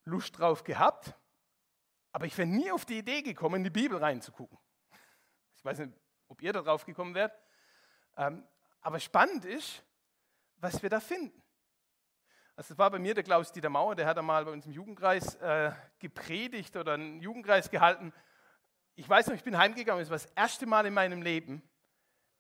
Lust 0.04 0.38
drauf 0.38 0.64
gehabt, 0.64 1.16
aber 2.12 2.28
ich 2.28 2.38
wäre 2.38 2.48
nie 2.48 2.72
auf 2.72 2.86
die 2.86 3.00
Idee 3.00 3.24
gekommen, 3.24 3.56
in 3.56 3.64
die 3.64 3.70
Bibel 3.72 3.98
reinzugucken. 3.98 4.60
Ich 5.56 5.66
weiß 5.66 5.80
nicht, 5.80 5.94
ob 6.32 6.42
ihr 6.42 6.54
da 6.54 6.62
drauf 6.62 6.86
gekommen 6.86 7.14
wärt. 7.14 7.38
Ähm, 8.16 8.48
aber 8.80 9.00
spannend 9.02 9.44
ist, 9.44 9.84
was 10.58 10.82
wir 10.82 10.90
da 10.90 11.02
finden. 11.02 11.44
Also 12.56 12.74
es 12.74 12.78
war 12.78 12.90
bei 12.90 13.00
mir 13.00 13.14
der 13.14 13.24
Klaus 13.24 13.52
Dieter 13.52 13.70
Mauer, 13.70 13.96
der 13.96 14.06
hat 14.06 14.18
einmal 14.18 14.46
bei 14.46 14.52
uns 14.52 14.66
im 14.66 14.72
Jugendkreis 14.72 15.36
äh, 15.36 15.72
gepredigt 16.00 16.76
oder 16.78 16.94
einen 16.94 17.20
Jugendkreis 17.20 17.70
gehalten. 17.70 18.14
Ich 18.96 19.08
weiß 19.10 19.28
noch, 19.28 19.36
ich 19.36 19.44
bin 19.44 19.58
heimgegangen, 19.58 20.02
es 20.02 20.10
war 20.10 20.16
das 20.18 20.32
erste 20.34 20.66
Mal 20.66 20.86
in 20.86 20.94
meinem 20.94 21.22
Leben, 21.22 21.62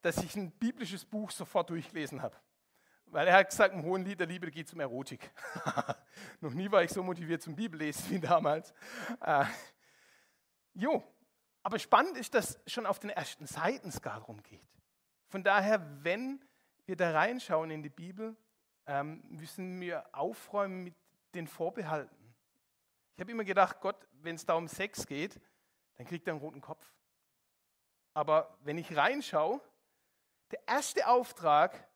dass 0.01 0.17
ich 0.17 0.35
ein 0.35 0.51
biblisches 0.51 1.03
Buch 1.03 1.31
sofort 1.31 1.69
durchgelesen 1.69 2.21
habe. 2.21 2.35
Weil 3.07 3.27
er 3.27 3.35
hat 3.35 3.49
gesagt, 3.49 3.73
im 3.73 3.83
Hohen 3.83 4.05
Lied 4.05 4.21
der 4.21 4.27
Liebe 4.27 4.49
geht 4.51 4.67
es 4.67 4.73
um 4.73 4.79
Erotik. 4.79 5.31
Noch 6.39 6.53
nie 6.53 6.71
war 6.71 6.81
ich 6.81 6.91
so 6.91 7.03
motiviert 7.03 7.41
zum 7.41 7.57
Bibellesen 7.57 8.09
wie 8.09 8.19
damals. 8.19 8.73
Äh, 9.19 9.45
jo, 10.75 11.03
aber 11.63 11.79
spannend 11.79 12.17
ist, 12.17 12.33
dass 12.33 12.59
schon 12.65 12.85
auf 12.85 12.99
den 12.99 13.09
ersten 13.09 13.45
Seiten 13.45 13.89
es 13.89 14.01
darum 14.01 14.41
geht. 14.43 14.67
Von 15.27 15.43
daher, 15.43 15.85
wenn 16.03 16.43
wir 16.85 16.95
da 16.95 17.11
reinschauen 17.11 17.71
in 17.71 17.83
die 17.83 17.89
Bibel, 17.89 18.35
ähm, 18.87 19.23
müssen 19.29 19.79
wir 19.79 20.05
aufräumen 20.13 20.83
mit 20.83 20.95
den 21.33 21.47
Vorbehalten. 21.47 22.33
Ich 23.15 23.21
habe 23.21 23.31
immer 23.31 23.43
gedacht, 23.43 23.79
Gott, 23.79 24.07
wenn 24.23 24.35
es 24.35 24.45
da 24.45 24.55
um 24.55 24.67
Sex 24.67 25.05
geht, 25.05 25.39
dann 25.95 26.05
kriegt 26.05 26.27
er 26.27 26.33
einen 26.33 26.41
roten 26.41 26.61
Kopf. 26.61 26.91
Aber 28.13 28.57
wenn 28.63 28.77
ich 28.77 28.95
reinschaue, 28.95 29.61
der 30.51 30.67
erste 30.67 31.07
Auftrag, 31.07 31.87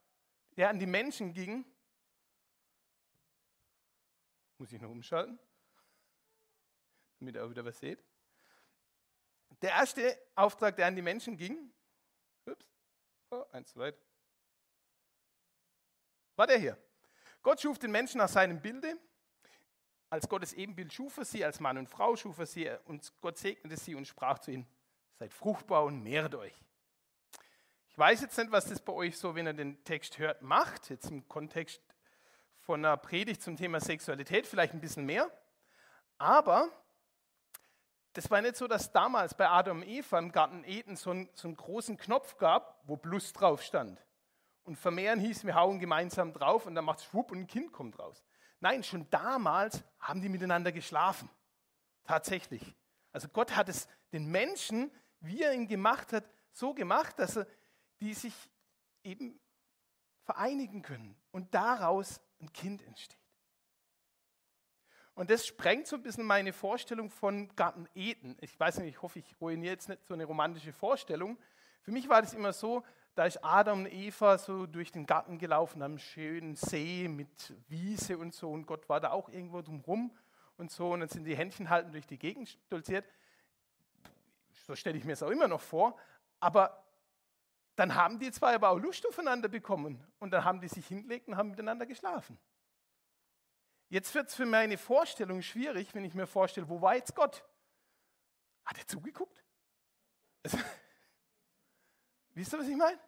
der 0.56 0.70
an 0.70 0.80
die 0.80 0.86
Menschen 0.86 1.34
ging, 1.34 1.66
muss 4.58 4.72
ich 4.72 4.80
noch 4.80 4.90
umschalten, 4.90 5.38
damit 7.20 7.36
ihr 7.36 7.44
auch 7.44 7.50
wieder 7.50 7.66
was 7.66 7.78
seht. 7.80 8.02
Der 9.66 9.72
erste 9.72 10.16
Auftrag, 10.36 10.76
der 10.76 10.86
an 10.86 10.96
die 10.96 11.02
Menschen 11.02 11.38
ging, 11.38 11.74
ups, 12.46 12.70
oh, 13.32 13.44
eins 13.52 13.72
zu 13.72 13.80
weit, 13.80 13.98
war 16.36 16.46
der 16.46 16.60
hier. 16.60 16.78
Gott 17.42 17.60
schuf 17.60 17.80
den 17.80 17.90
Menschen 17.90 18.20
nach 18.20 18.30
seinem 18.30 18.62
Bilde. 18.62 18.96
Als 20.12 20.30
Gottes 20.30 20.54
Ebenbild 20.54 20.94
schuf 20.94 21.18
er 21.18 21.26
sie, 21.26 21.44
als 21.44 21.60
Mann 21.60 21.80
und 21.80 21.90
Frau 21.90 22.16
schuf 22.16 22.38
er 22.38 22.46
sie 22.46 22.70
und 22.86 23.12
Gott 23.22 23.40
segnete 23.40 23.76
sie 23.76 23.96
und 23.96 24.08
sprach 24.08 24.38
zu 24.38 24.52
ihnen, 24.52 24.68
seid 25.18 25.34
fruchtbar 25.34 25.84
und 25.86 26.04
mehret 26.04 26.36
euch. 26.36 26.54
Ich 27.90 27.98
weiß 27.98 28.22
jetzt 28.22 28.38
nicht, 28.38 28.52
was 28.52 28.68
das 28.68 28.80
bei 28.80 28.94
euch 28.94 29.18
so, 29.18 29.34
wenn 29.34 29.48
ihr 29.48 29.54
den 29.54 29.84
Text 29.84 30.20
hört, 30.20 30.44
macht, 30.44 30.92
jetzt 30.92 31.10
im 31.10 31.28
Kontext 31.28 31.82
von 32.60 32.86
einer 32.86 32.98
Predigt 32.98 33.42
zum 33.42 33.58
Thema 33.58 33.80
Sexualität, 33.80 34.46
vielleicht 34.46 34.76
ein 34.76 34.80
bisschen 34.82 35.08
mehr. 35.08 35.28
Aber 36.20 36.70
das 38.16 38.32
war 38.32 38.42
nicht 38.42 38.56
so, 38.56 38.68
dass 38.68 38.92
damals 38.94 39.34
bei 39.34 39.50
Adam 39.50 39.82
und 39.82 39.88
Eva 39.88 40.18
im 40.18 40.32
Garten 40.32 40.64
Eden 40.64 40.96
so, 40.96 41.12
ein, 41.12 41.30
so 41.34 41.50
einen 41.50 41.58
großen 41.58 41.98
Knopf 41.98 42.38
gab, 42.38 42.82
wo 42.86 42.96
Plus 42.96 43.34
drauf 43.34 43.62
stand. 43.62 44.02
Und 44.64 44.78
vermehren 44.78 45.20
hieß, 45.20 45.44
wir 45.44 45.56
hauen 45.56 45.80
gemeinsam 45.80 46.32
drauf 46.32 46.66
und 46.66 46.76
dann 46.76 46.86
macht 46.86 47.00
es 47.00 47.06
schwupp 47.06 47.32
und 47.32 47.40
ein 47.40 47.48
Kind 47.48 47.74
kommt 47.74 48.00
raus. 48.00 48.24
Nein, 48.62 48.84
schon 48.84 49.10
damals 49.10 49.84
haben 50.00 50.22
die 50.22 50.30
miteinander 50.30 50.72
geschlafen. 50.72 51.30
Tatsächlich. 52.06 52.76
Also 53.12 53.28
Gott 53.28 53.56
hat 53.56 53.68
es 53.68 53.88
den 54.14 54.28
Menschen, 54.28 54.92
wie 55.20 55.44
er 55.44 55.54
ihn 55.54 55.68
gemacht 55.68 56.14
hat, 56.14 56.24
so 56.52 56.74
gemacht, 56.74 57.20
dass 57.20 57.36
er 57.36 57.48
die 58.00 58.14
sich 58.14 58.34
eben 59.04 59.40
vereinigen 60.24 60.82
können 60.82 61.18
und 61.32 61.54
daraus 61.54 62.22
ein 62.40 62.52
Kind 62.54 62.82
entsteht. 62.84 63.20
Und 65.16 65.30
das 65.30 65.48
sprengt 65.48 65.88
so 65.88 65.96
ein 65.96 66.04
bisschen 66.04 66.26
meine 66.26 66.52
Vorstellung 66.52 67.10
von 67.10 67.54
Garten 67.56 67.88
Eden. 67.96 68.38
Ich 68.42 68.60
weiß 68.60 68.80
nicht, 68.80 68.90
ich 68.90 69.02
hoffe, 69.02 69.20
ich 69.20 69.36
ruiniere 69.40 69.74
jetzt 69.74 69.88
nicht 69.88 70.06
so 70.06 70.14
eine 70.14 70.26
romantische 70.26 70.74
Vorstellung. 70.74 71.38
Für 71.82 71.92
mich 71.92 72.10
war 72.10 72.22
das 72.22 72.34
immer 72.34 72.52
so, 72.52 72.84
da 73.16 73.26
ist 73.26 73.42
Adam 73.42 73.80
und 73.80 73.94
Eva 73.94 74.38
so 74.38 74.66
durch 74.66 74.92
den 74.92 75.06
Garten 75.06 75.38
gelaufen 75.38 75.82
am 75.82 75.98
schönen 75.98 76.56
See 76.56 77.08
mit 77.08 77.54
Wiese 77.70 78.18
und 78.18 78.34
so 78.34 78.52
und 78.52 78.66
Gott 78.66 78.90
war 78.90 79.00
da 79.00 79.12
auch 79.12 79.30
irgendwo 79.30 79.62
drumherum 79.62 80.12
und 80.58 80.70
so 80.70 80.92
und 80.92 81.00
dann 81.00 81.10
sind 81.10 81.24
die 81.24 81.38
Händchen 81.38 81.70
halten 81.70 81.94
durch 81.94 82.06
die 82.06 82.18
Gegend 82.18 82.50
stolziert. 82.50 83.06
So 84.68 84.76
stelle 84.76 84.98
ich 84.98 85.06
mir 85.06 85.14
es 85.14 85.24
auch 85.24 85.30
immer 85.30 85.48
noch 85.48 85.62
vor. 85.62 85.98
Aber 86.42 86.84
dann 87.78 87.96
haben 87.96 88.20
die 88.20 88.32
zwei 88.32 88.56
aber 88.56 88.70
auch 88.70 88.80
Lust 88.80 89.08
aufeinander 89.08 89.48
bekommen 89.48 90.06
und 90.20 90.32
dann 90.32 90.44
haben 90.44 90.60
die 90.60 90.68
sich 90.68 90.86
hingelegt 90.86 91.30
und 91.30 91.38
haben 91.38 91.52
miteinander 91.52 91.86
geschlafen. 91.86 92.38
Jetzt 93.90 94.14
wird 94.16 94.30
es 94.30 94.36
für 94.36 94.46
meine 94.46 94.78
Vorstellung 94.78 95.42
schwierig, 95.42 95.94
wenn 95.94 96.06
ich 96.06 96.14
mir 96.14 96.28
vorstelle, 96.28 96.68
wo 96.68 96.82
war 96.82 96.96
jetzt 96.96 97.16
Gott? 97.16 97.44
Hat 98.66 98.78
er 98.78 98.88
zugeguckt? 98.88 99.44
Also, 100.44 100.58
wisst 102.34 102.54
ihr, 102.54 102.60
was 102.60 102.68
ich 102.68 102.76
meine? 102.76 103.00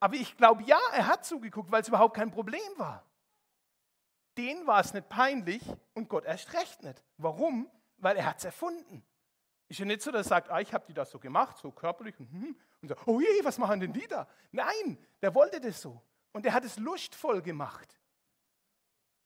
Aber 0.00 0.14
ich 0.14 0.36
glaube, 0.36 0.62
ja, 0.64 0.80
er 0.92 1.06
hat 1.06 1.24
zugeguckt, 1.24 1.70
weil 1.70 1.82
es 1.82 1.88
überhaupt 1.88 2.16
kein 2.16 2.30
Problem 2.30 2.60
war. 2.76 3.04
Den 4.38 4.66
war 4.66 4.80
es 4.80 4.94
nicht 4.94 5.08
peinlich 5.08 5.62
und 5.94 6.08
Gott 6.08 6.24
erst 6.24 6.52
recht 6.54 6.82
nicht. 6.82 7.04
Warum? 7.18 7.70
Weil 7.98 8.16
er 8.16 8.26
hat 8.26 8.38
es 8.38 8.44
erfunden. 8.46 9.04
Ist 9.68 9.78
ja 9.78 9.84
nicht 9.84 10.02
so, 10.02 10.10
dass 10.10 10.26
er 10.26 10.28
sagt, 10.28 10.50
ah, 10.50 10.60
ich 10.60 10.72
habe 10.72 10.86
die 10.86 10.94
das 10.94 11.10
so 11.10 11.18
gemacht, 11.18 11.58
so 11.58 11.70
körperlich, 11.70 12.18
und, 12.18 12.30
hm, 12.30 12.58
und 12.80 12.88
so, 12.88 12.94
oh 13.06 13.20
je, 13.20 13.44
was 13.44 13.58
machen 13.58 13.80
denn 13.80 13.92
die 13.92 14.08
da? 14.08 14.26
Nein, 14.50 14.98
der 15.20 15.34
wollte 15.34 15.60
das 15.60 15.80
so. 15.80 16.02
Und 16.32 16.46
er 16.46 16.54
hat 16.54 16.64
es 16.64 16.78
lustvoll 16.78 17.42
gemacht 17.42 18.01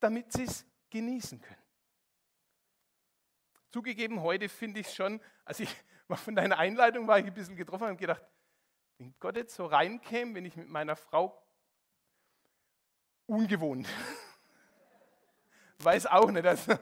damit 0.00 0.32
sie 0.32 0.44
es 0.44 0.64
genießen 0.90 1.40
können. 1.40 1.62
Zugegeben, 3.70 4.22
heute 4.22 4.48
finde 4.48 4.80
ich 4.80 4.86
es 4.86 4.94
schon, 4.94 5.20
also 5.44 5.62
ich 5.62 5.84
von 6.08 6.34
deiner 6.34 6.58
Einleitung 6.58 7.06
war 7.06 7.18
ich 7.18 7.26
ein 7.26 7.34
bisschen 7.34 7.56
getroffen 7.56 7.88
und 7.88 7.98
gedacht, 7.98 8.22
wenn 8.98 9.14
Gott 9.18 9.36
jetzt 9.36 9.54
so 9.54 9.66
reinkäme, 9.66 10.34
wenn 10.34 10.44
ich 10.44 10.56
mit 10.56 10.68
meiner 10.68 10.96
Frau 10.96 11.42
ungewohnt. 13.26 13.86
Weiß 15.78 16.06
auch 16.06 16.30
nicht. 16.30 16.46
Also, 16.46 16.78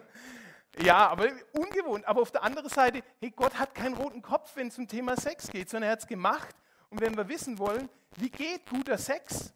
ja, 0.78 1.09
aber 1.09 1.30
ungewohnt. 1.52 2.04
Aber 2.04 2.23
auf 2.23 2.30
der 2.30 2.42
anderen 2.42 2.68
Seite, 2.68 3.02
hey, 3.21 3.30
Gott 3.30 3.59
hat 3.59 3.75
keinen 3.75 3.97
roten 3.97 4.23
Kopf, 4.23 4.54
wenn 4.56 4.68
es 4.68 4.78
um 4.78 4.87
Thema 4.87 5.16
Sex 5.16 5.49
geht, 5.49 5.68
sondern 5.68 5.88
er 5.88 5.92
hat 5.92 6.00
es 6.00 6.06
gemacht. 6.06 6.54
Und 6.90 7.00
wenn 7.00 7.16
wir 7.16 7.28
wissen 7.28 7.59
wollen, 7.59 7.88
wie 8.16 8.30
geht 8.30 8.66
guter 8.66 8.99
Sex, 8.99 9.52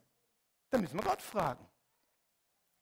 dann 0.70 0.80
müssen 0.80 0.98
wir 0.98 1.04
Gott 1.04 1.22
fragen. 1.22 1.64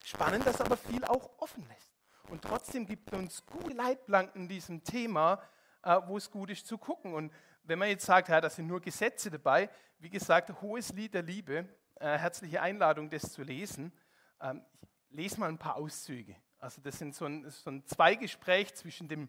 Spannend, 0.07 0.47
dass 0.47 0.61
aber 0.61 0.77
viel 0.77 1.05
auch 1.05 1.29
offen 1.39 1.67
lässt. 1.67 1.93
Und 2.29 2.43
trotzdem 2.43 2.87
gibt 2.87 3.13
es 3.13 3.19
uns 3.19 3.45
gute 3.45 3.75
Leitplanken 3.75 4.43
in 4.43 4.49
diesem 4.49 4.85
Thema, 4.85 5.43
äh, 5.83 6.01
wo 6.07 6.17
es 6.17 6.31
gut 6.31 6.49
ist 6.51 6.65
zu 6.65 6.79
gucken. 6.79 7.13
Und 7.13 7.33
wenn 7.65 7.81
man 7.81 7.89
jetzt 7.89 8.07
sagt, 8.07 8.29
ja, 8.29 8.41
da 8.41 8.49
sind 8.49 8.69
nur 8.69 8.81
Gesetze 8.81 9.33
dabei, 9.33 9.69
wie 9.99 10.09
gesagt, 10.09 10.63
hohes 10.63 10.93
Lied 10.93 11.13
der 11.13 11.23
Liebe, 11.23 11.69
äh, 11.97 12.19
herzliche 12.19 12.63
Einladung, 12.63 13.11
das 13.11 13.33
zu 13.33 13.43
lesen. 13.43 13.93
Ähm, 14.41 14.65
ich 15.11 15.17
lese 15.17 15.41
mal 15.41 15.49
ein 15.49 15.59
paar 15.59 15.75
Auszüge. 15.75 16.37
Also 16.61 16.81
das 16.81 17.01
sind 17.01 17.17
so 17.17 17.25
ein, 17.25 17.51
so 17.51 17.71
ein 17.71 17.85
Zweigespräch 17.85 18.77
zwischen 18.77 19.09
dem, 19.09 19.29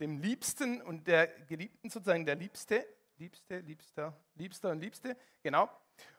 dem 0.00 0.16
Liebsten 0.16 0.80
und 0.80 1.06
der 1.08 1.26
Geliebten, 1.26 1.90
sozusagen 1.90 2.24
der 2.24 2.36
Liebste, 2.36 2.86
Liebste, 3.18 3.58
Liebster, 3.58 4.18
Liebster 4.34 4.70
und 4.70 4.80
Liebste, 4.80 5.14
genau. 5.42 5.68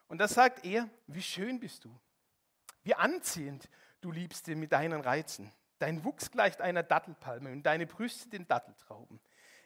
Und 0.08 0.20
da 0.20 0.27
sagt 0.27 0.63
er, 0.66 0.88
wie 1.08 1.24
schön 1.24 1.60
bist 1.60 1.84
du, 1.84 2.00
wie 2.84 2.94
anziehend 2.94 3.68
du 4.01 4.12
Liebste, 4.12 4.56
mit 4.56 4.72
deinen 4.72 5.01
Reizen. 5.01 5.51
Dein 5.80 6.04
Wuchs 6.04 6.32
gleicht 6.32 6.62
einer 6.62 6.84
Dattelpalme 6.84 7.51
und 7.51 7.63
deine 7.63 7.86
Brüste 7.86 8.30
den 8.30 8.48
Datteltrauben. 8.48 9.20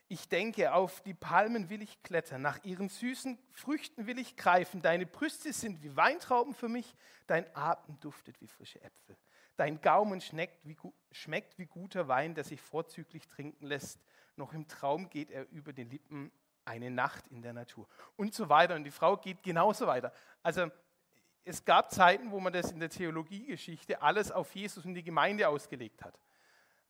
Ich 0.07 0.27
denke, 0.27 0.73
auf 0.73 1.01
die 1.01 1.13
Palmen 1.13 1.69
will 1.69 1.81
ich 1.81 2.03
klettern, 2.03 2.41
nach 2.41 2.61
ihren 2.65 2.89
süßen 2.89 3.39
Früchten 3.53 4.07
will 4.07 4.19
ich 4.19 4.35
greifen. 4.35 4.81
Deine 4.81 5.05
Brüste 5.05 5.53
sind 5.53 5.81
wie 5.83 5.95
Weintrauben 5.95 6.53
für 6.53 6.67
mich, 6.67 6.95
dein 7.27 7.45
Atem 7.55 7.97
duftet 8.01 8.41
wie 8.41 8.47
frische 8.47 8.81
Äpfel. 8.81 9.15
Dein 9.55 9.79
Gaumen 9.79 10.19
schmeckt 10.19 10.67
wie, 10.67 10.75
schmeckt 11.11 11.57
wie 11.57 11.65
guter 11.65 12.09
Wein, 12.09 12.35
der 12.35 12.43
sich 12.43 12.59
vorzüglich 12.59 13.27
trinken 13.27 13.65
lässt. 13.65 14.01
Noch 14.35 14.53
im 14.53 14.67
Traum 14.67 15.09
geht 15.09 15.31
er 15.31 15.47
über 15.49 15.71
den 15.71 15.89
Lippen 15.89 16.31
eine 16.65 16.91
Nacht 16.91 17.27
in 17.27 17.41
der 17.41 17.53
Natur. 17.53 17.87
Und 18.15 18.33
so 18.33 18.49
weiter. 18.49 18.75
Und 18.75 18.83
die 18.83 18.91
Frau 18.91 19.17
geht 19.17 19.43
genauso 19.43 19.87
weiter. 19.87 20.13
Also 20.43 20.69
es 21.43 21.65
gab 21.65 21.91
Zeiten, 21.91 22.31
wo 22.31 22.39
man 22.39 22.53
das 22.53 22.71
in 22.71 22.79
der 22.79 22.89
Theologiegeschichte 22.89 24.01
alles 24.01 24.31
auf 24.31 24.53
Jesus 24.55 24.85
und 24.85 24.93
die 24.93 25.03
Gemeinde 25.03 25.47
ausgelegt 25.47 26.03
hat. 26.03 26.19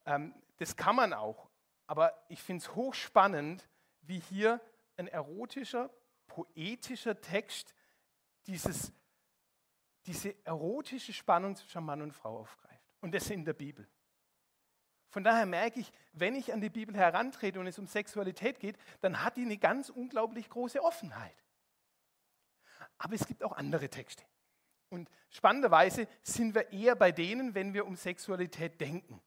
Ähm, 0.06 0.34
das 0.58 0.76
kann 0.76 0.96
man 0.96 1.14
auch, 1.14 1.50
aber 1.88 2.14
ich 2.28 2.42
finde 2.42 2.64
es 2.64 2.76
hochspannend, 2.76 3.68
wie 4.02 4.20
hier 4.20 4.60
ein 4.98 5.08
erotischer, 5.08 5.90
poetischer 6.28 7.20
Text 7.20 7.74
dieses, 8.48 8.92
diese 10.06 10.36
erotische 10.46 11.14
Spannung 11.14 11.56
zwischen 11.56 11.84
Mann 11.84 12.02
und 12.02 12.12
Frau 12.12 12.40
aufgreift. 12.40 12.94
Und 13.02 13.14
das 13.14 13.30
in 13.30 13.46
der 13.46 13.54
Bibel. 13.54 13.88
Von 15.10 15.24
daher 15.24 15.46
merke 15.46 15.80
ich, 15.80 15.92
wenn 16.14 16.36
ich 16.36 16.54
an 16.54 16.62
die 16.62 16.70
Bibel 16.70 16.96
herantrete 16.96 17.60
und 17.60 17.68
es 17.68 17.78
um 17.78 17.88
Sexualität 17.88 18.60
geht, 18.60 18.78
dann 19.02 19.24
hat 19.24 19.36
die 19.38 19.42
eine 19.42 19.58
ganz 19.58 19.90
unglaublich 19.90 20.50
große 20.50 20.82
Offenheit. 20.82 21.36
Aber 22.98 23.16
es 23.16 23.26
gibt 23.26 23.44
auch 23.44 23.52
andere 23.54 23.90
Texte. 23.90 24.24
Und 24.92 25.10
spannenderweise 25.30 26.08
sind 26.22 26.54
wir 26.54 26.72
eher 26.72 26.96
bei 26.96 27.12
denen, 27.12 27.56
wenn 27.56 27.74
wir 27.74 27.88
um 27.88 27.96
Sexualität 27.96 28.80
denken. 28.82 29.22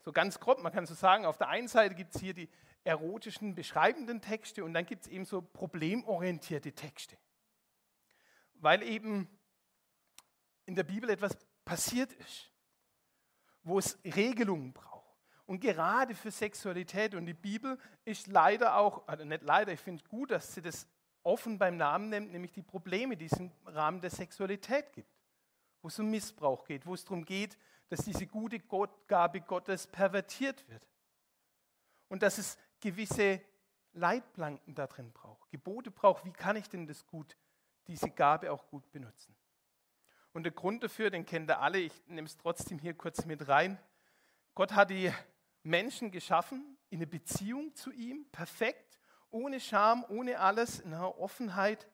So 0.00 0.12
ganz 0.12 0.40
grob, 0.40 0.62
man 0.62 0.72
kann 0.72 0.86
so 0.86 0.94
sagen, 0.94 1.26
auf 1.26 1.36
der 1.36 1.48
einen 1.48 1.68
Seite 1.68 1.94
gibt 1.94 2.14
es 2.14 2.20
hier 2.20 2.32
die 2.32 2.48
erotischen, 2.84 3.54
beschreibenden 3.54 4.22
Texte 4.22 4.64
und 4.64 4.72
dann 4.72 4.86
gibt 4.86 5.02
es 5.02 5.08
eben 5.08 5.26
so 5.26 5.42
problemorientierte 5.42 6.72
Texte. 6.72 7.18
Weil 8.54 8.82
eben 8.82 9.28
in 10.64 10.74
der 10.74 10.84
Bibel 10.84 11.10
etwas 11.10 11.36
passiert 11.66 12.14
ist, 12.14 12.50
wo 13.62 13.78
es 13.78 13.98
Regelungen 14.02 14.72
braucht. 14.72 15.18
Und 15.44 15.60
gerade 15.60 16.14
für 16.14 16.30
Sexualität 16.30 17.14
und 17.14 17.26
die 17.26 17.34
Bibel 17.34 17.76
ist 18.06 18.26
leider 18.26 18.76
auch, 18.76 19.06
also 19.06 19.24
nicht 19.26 19.42
leider, 19.42 19.72
ich 19.72 19.80
finde 19.80 20.02
gut, 20.04 20.30
dass 20.30 20.54
sie 20.54 20.62
das 20.62 20.86
offen 21.22 21.58
beim 21.58 21.76
Namen 21.76 22.08
nennt, 22.08 22.32
nämlich 22.32 22.52
die 22.52 22.62
Probleme, 22.62 23.16
die 23.16 23.26
es 23.26 23.32
im 23.32 23.50
Rahmen 23.66 24.00
der 24.00 24.10
Sexualität 24.10 24.92
gibt. 24.92 25.12
Wo 25.82 25.88
es 25.88 25.98
um 25.98 26.10
Missbrauch 26.10 26.64
geht, 26.64 26.86
wo 26.86 26.94
es 26.94 27.04
darum 27.04 27.24
geht, 27.24 27.56
dass 27.88 28.04
diese 28.04 28.26
gute 28.26 28.60
Gabe 29.08 29.40
Gottes 29.40 29.86
pervertiert 29.86 30.68
wird. 30.68 30.86
Und 32.08 32.22
dass 32.22 32.38
es 32.38 32.58
gewisse 32.80 33.40
Leitplanken 33.92 34.74
da 34.74 34.86
drin 34.86 35.12
braucht, 35.12 35.50
Gebote 35.50 35.90
braucht, 35.90 36.24
wie 36.24 36.32
kann 36.32 36.56
ich 36.56 36.68
denn 36.68 36.86
das 36.86 37.06
gut, 37.06 37.36
diese 37.86 38.10
Gabe 38.10 38.52
auch 38.52 38.68
gut 38.68 38.90
benutzen. 38.92 39.34
Und 40.32 40.44
der 40.44 40.52
Grund 40.52 40.84
dafür, 40.84 41.10
den 41.10 41.26
kennt 41.26 41.50
ihr 41.50 41.60
alle, 41.60 41.78
ich 41.78 41.92
nehme 42.06 42.26
es 42.26 42.36
trotzdem 42.36 42.78
hier 42.78 42.94
kurz 42.94 43.24
mit 43.24 43.48
rein. 43.48 43.78
Gott 44.54 44.72
hat 44.72 44.90
die 44.90 45.12
Menschen 45.64 46.12
geschaffen 46.12 46.78
in 46.88 46.98
eine 46.98 47.06
Beziehung 47.08 47.74
zu 47.74 47.90
ihm, 47.90 48.26
perfekt, 48.30 48.99
ohne 49.30 49.60
Scham, 49.60 50.04
ohne 50.08 50.38
alles, 50.40 50.80
in 50.80 50.92
einer 50.92 51.18
Offenheit. 51.18 51.88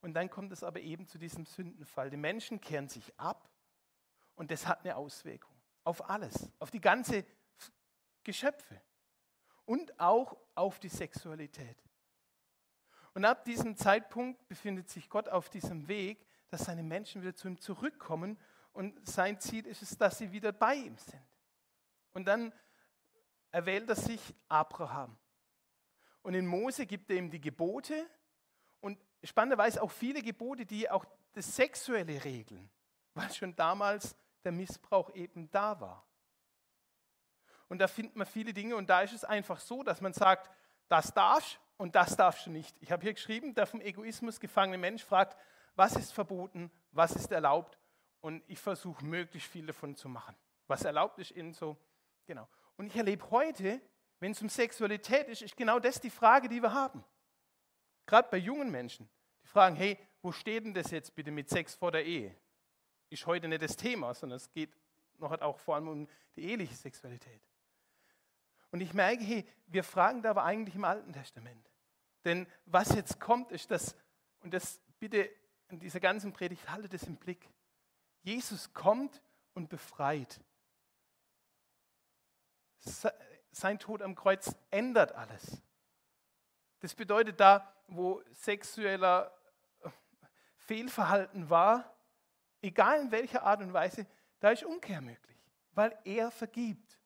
Und 0.00 0.14
dann 0.14 0.30
kommt 0.30 0.52
es 0.52 0.62
aber 0.62 0.80
eben 0.80 1.06
zu 1.06 1.18
diesem 1.18 1.46
Sündenfall. 1.46 2.10
Die 2.10 2.16
Menschen 2.16 2.60
kehren 2.60 2.88
sich 2.88 3.18
ab 3.18 3.48
und 4.34 4.50
das 4.50 4.66
hat 4.66 4.84
eine 4.84 4.96
Auswirkung 4.96 5.54
auf 5.84 6.08
alles, 6.08 6.50
auf 6.58 6.70
die 6.70 6.80
ganze 6.80 7.24
Geschöpfe 8.22 8.80
und 9.64 9.98
auch 10.00 10.36
auf 10.54 10.78
die 10.78 10.88
Sexualität. 10.88 11.76
Und 13.12 13.24
ab 13.24 13.44
diesem 13.44 13.76
Zeitpunkt 13.76 14.48
befindet 14.48 14.88
sich 14.90 15.08
Gott 15.08 15.28
auf 15.28 15.48
diesem 15.48 15.86
Weg, 15.86 16.26
dass 16.48 16.64
seine 16.64 16.82
Menschen 16.82 17.22
wieder 17.22 17.34
zu 17.34 17.48
ihm 17.48 17.60
zurückkommen 17.60 18.38
und 18.72 19.06
sein 19.08 19.38
Ziel 19.38 19.66
ist 19.66 19.82
es, 19.82 19.96
dass 19.96 20.18
sie 20.18 20.32
wieder 20.32 20.52
bei 20.52 20.74
ihm 20.74 20.98
sind. 20.98 21.22
Und 22.12 22.24
dann 22.26 22.52
erwählt 23.52 23.88
er 23.88 23.94
sich 23.94 24.34
Abraham. 24.48 25.16
Und 26.24 26.32
in 26.32 26.46
Mose 26.46 26.86
gibt 26.86 27.10
er 27.10 27.16
ihm 27.16 27.30
die 27.30 27.40
Gebote 27.40 28.08
und 28.80 28.98
spannenderweise 29.22 29.82
auch 29.82 29.90
viele 29.90 30.22
Gebote, 30.22 30.64
die 30.64 30.90
auch 30.90 31.04
das 31.34 31.54
Sexuelle 31.54 32.24
regeln, 32.24 32.70
weil 33.12 33.30
schon 33.30 33.54
damals 33.54 34.16
der 34.42 34.52
Missbrauch 34.52 35.14
eben 35.14 35.50
da 35.50 35.78
war. 35.80 36.06
und 37.68 37.78
da 37.78 37.88
findet 37.88 38.16
man 38.16 38.26
viele 38.26 38.54
Dinge 38.54 38.74
und 38.74 38.88
da 38.88 39.02
ist 39.02 39.12
es 39.12 39.24
einfach 39.24 39.60
so, 39.60 39.82
dass 39.82 40.00
man 40.00 40.14
sagt, 40.14 40.50
das 40.88 41.12
darfst 41.12 41.60
und 41.76 41.94
das 41.94 42.16
darfst 42.16 42.46
du 42.46 42.50
nicht. 42.50 42.74
Ich 42.80 42.90
habe 42.90 43.02
hier 43.02 43.12
geschrieben, 43.12 43.54
der 43.54 43.66
vom 43.66 43.80
Egoismus 43.82 44.40
gefangene 44.40 44.78
Mensch 44.78 45.04
fragt, 45.04 45.36
was 45.74 45.96
ist 45.96 46.12
verboten, 46.12 46.70
was 46.92 47.16
ist 47.16 47.32
erlaubt 47.32 47.78
und 48.20 48.42
ich 48.48 48.58
versuche 48.58 49.04
möglichst 49.04 49.50
viel 49.50 49.66
davon 49.66 49.94
zu 49.94 50.08
machen. 50.08 50.34
Was 50.68 50.84
erlaubt 50.84 51.18
ist 51.18 51.32
in 51.32 51.52
so, 51.52 51.76
genau. 52.26 52.48
Und 52.76 52.86
ich 52.86 52.96
erlebe 52.96 53.30
heute, 53.30 53.80
wenn 54.24 54.32
es 54.32 54.40
um 54.40 54.48
Sexualität 54.48 55.28
ist, 55.28 55.42
ist 55.42 55.54
genau 55.54 55.78
das 55.78 56.00
die 56.00 56.08
Frage, 56.08 56.48
die 56.48 56.62
wir 56.62 56.72
haben. 56.72 57.04
Gerade 58.06 58.26
bei 58.30 58.38
jungen 58.38 58.70
Menschen. 58.70 59.06
Die 59.42 59.48
fragen, 59.48 59.76
hey, 59.76 59.98
wo 60.22 60.32
steht 60.32 60.64
denn 60.64 60.72
das 60.72 60.90
jetzt 60.92 61.14
bitte 61.14 61.30
mit 61.30 61.50
Sex 61.50 61.74
vor 61.74 61.92
der 61.92 62.06
Ehe? 62.06 62.34
Ist 63.10 63.26
heute 63.26 63.48
nicht 63.48 63.60
das 63.60 63.76
Thema, 63.76 64.14
sondern 64.14 64.38
es 64.38 64.50
geht 64.50 64.74
noch 65.18 65.30
auch 65.42 65.58
vor 65.58 65.74
allem 65.74 65.88
um 65.88 66.08
die 66.36 66.44
eheliche 66.44 66.74
Sexualität. 66.74 67.42
Und 68.70 68.80
ich 68.80 68.94
merke, 68.94 69.22
hey, 69.22 69.46
wir 69.66 69.84
fragen 69.84 70.22
da 70.22 70.30
aber 70.30 70.44
eigentlich 70.44 70.74
im 70.74 70.84
Alten 70.84 71.12
Testament. 71.12 71.70
Denn 72.24 72.46
was 72.64 72.94
jetzt 72.94 73.20
kommt, 73.20 73.52
ist 73.52 73.70
das, 73.70 73.94
und 74.40 74.54
das 74.54 74.80
bitte 74.98 75.28
in 75.68 75.80
dieser 75.80 76.00
ganzen 76.00 76.32
Predigt, 76.32 76.70
haltet 76.70 76.94
es 76.94 77.02
im 77.02 77.16
Blick. 77.16 77.46
Jesus 78.22 78.72
kommt 78.72 79.20
und 79.52 79.68
befreit. 79.68 80.40
Sein 83.54 83.78
Tod 83.78 84.02
am 84.02 84.16
Kreuz 84.16 84.52
ändert 84.72 85.12
alles. 85.12 85.62
Das 86.80 86.92
bedeutet, 86.92 87.38
da, 87.38 87.72
wo 87.86 88.20
sexueller 88.32 89.32
Fehlverhalten 90.56 91.48
war, 91.48 91.94
egal 92.62 93.00
in 93.00 93.12
welcher 93.12 93.44
Art 93.44 93.60
und 93.60 93.72
Weise, 93.72 94.06
da 94.40 94.50
ist 94.50 94.64
Umkehr 94.64 95.00
möglich, 95.00 95.38
weil 95.72 95.96
er 96.04 96.32
vergibt. 96.32 96.98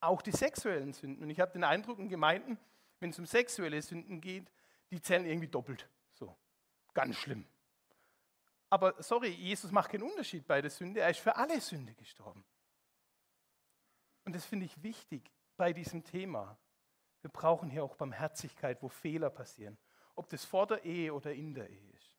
Auch 0.00 0.22
die 0.22 0.32
sexuellen 0.32 0.92
Sünden. 0.92 1.22
Und 1.22 1.30
ich 1.30 1.38
habe 1.38 1.52
den 1.52 1.62
Eindruck 1.62 2.00
in 2.00 2.08
Gemeinden, 2.08 2.58
wenn 2.98 3.10
es 3.10 3.18
um 3.20 3.26
sexuelle 3.26 3.80
Sünden 3.80 4.20
geht, 4.20 4.50
die 4.90 5.00
zählen 5.00 5.24
irgendwie 5.24 5.46
doppelt. 5.46 5.88
So, 6.14 6.36
ganz 6.94 7.14
schlimm. 7.16 7.46
Aber 8.70 9.00
sorry, 9.00 9.28
Jesus 9.28 9.70
macht 9.70 9.92
keinen 9.92 10.02
Unterschied 10.02 10.48
bei 10.48 10.60
der 10.60 10.70
Sünde. 10.70 11.00
Er 11.00 11.10
ist 11.10 11.20
für 11.20 11.36
alle 11.36 11.60
Sünde 11.60 11.94
gestorben. 11.94 12.44
Und 14.24 14.34
das 14.34 14.44
finde 14.44 14.66
ich 14.66 14.82
wichtig 14.82 15.30
bei 15.56 15.72
diesem 15.72 16.04
Thema. 16.04 16.58
Wir 17.20 17.30
brauchen 17.30 17.70
hier 17.70 17.84
auch 17.84 17.94
Barmherzigkeit, 17.96 18.82
wo 18.82 18.88
Fehler 18.88 19.30
passieren. 19.30 19.78
Ob 20.14 20.28
das 20.28 20.44
vor 20.44 20.66
der 20.66 20.84
Ehe 20.84 21.14
oder 21.14 21.32
in 21.32 21.54
der 21.54 21.70
Ehe 21.70 21.90
ist. 21.90 22.18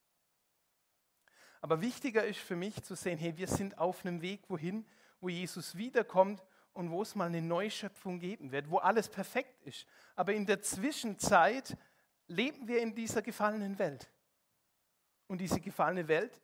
Aber 1.62 1.82
wichtiger 1.82 2.26
ist 2.26 2.40
für 2.40 2.56
mich 2.56 2.84
zu 2.84 2.96
sehen, 2.96 3.18
hey, 3.18 3.38
wir 3.38 3.48
sind 3.48 3.78
auf 3.78 4.06
einem 4.06 4.22
Weg, 4.22 4.42
wohin, 4.50 4.86
wo 5.22 5.30
Jesus 5.30 5.78
wiederkommt 5.78 6.44
und 6.74 6.92
wo 6.92 7.02
es 7.02 7.16
mal 7.16 7.28
eine 7.28 7.42
Neuschöpfung 7.42 8.20
geben 8.20 8.52
wird, 8.52 8.70
wo 8.70 8.80
alles 8.80 9.08
perfekt 9.08 9.62
ist. 9.62 9.86
Aber 10.16 10.34
in 10.34 10.46
der 10.46 10.62
Zwischenzeit 10.62 11.78
leben 12.28 12.68
wir 12.68 12.82
in 12.82 12.94
dieser 12.94 13.22
gefallenen 13.22 13.80
Welt. 13.80 14.12
Und 15.28 15.40
diese 15.40 15.62
gefallene 15.62 16.08
Welt, 16.08 16.42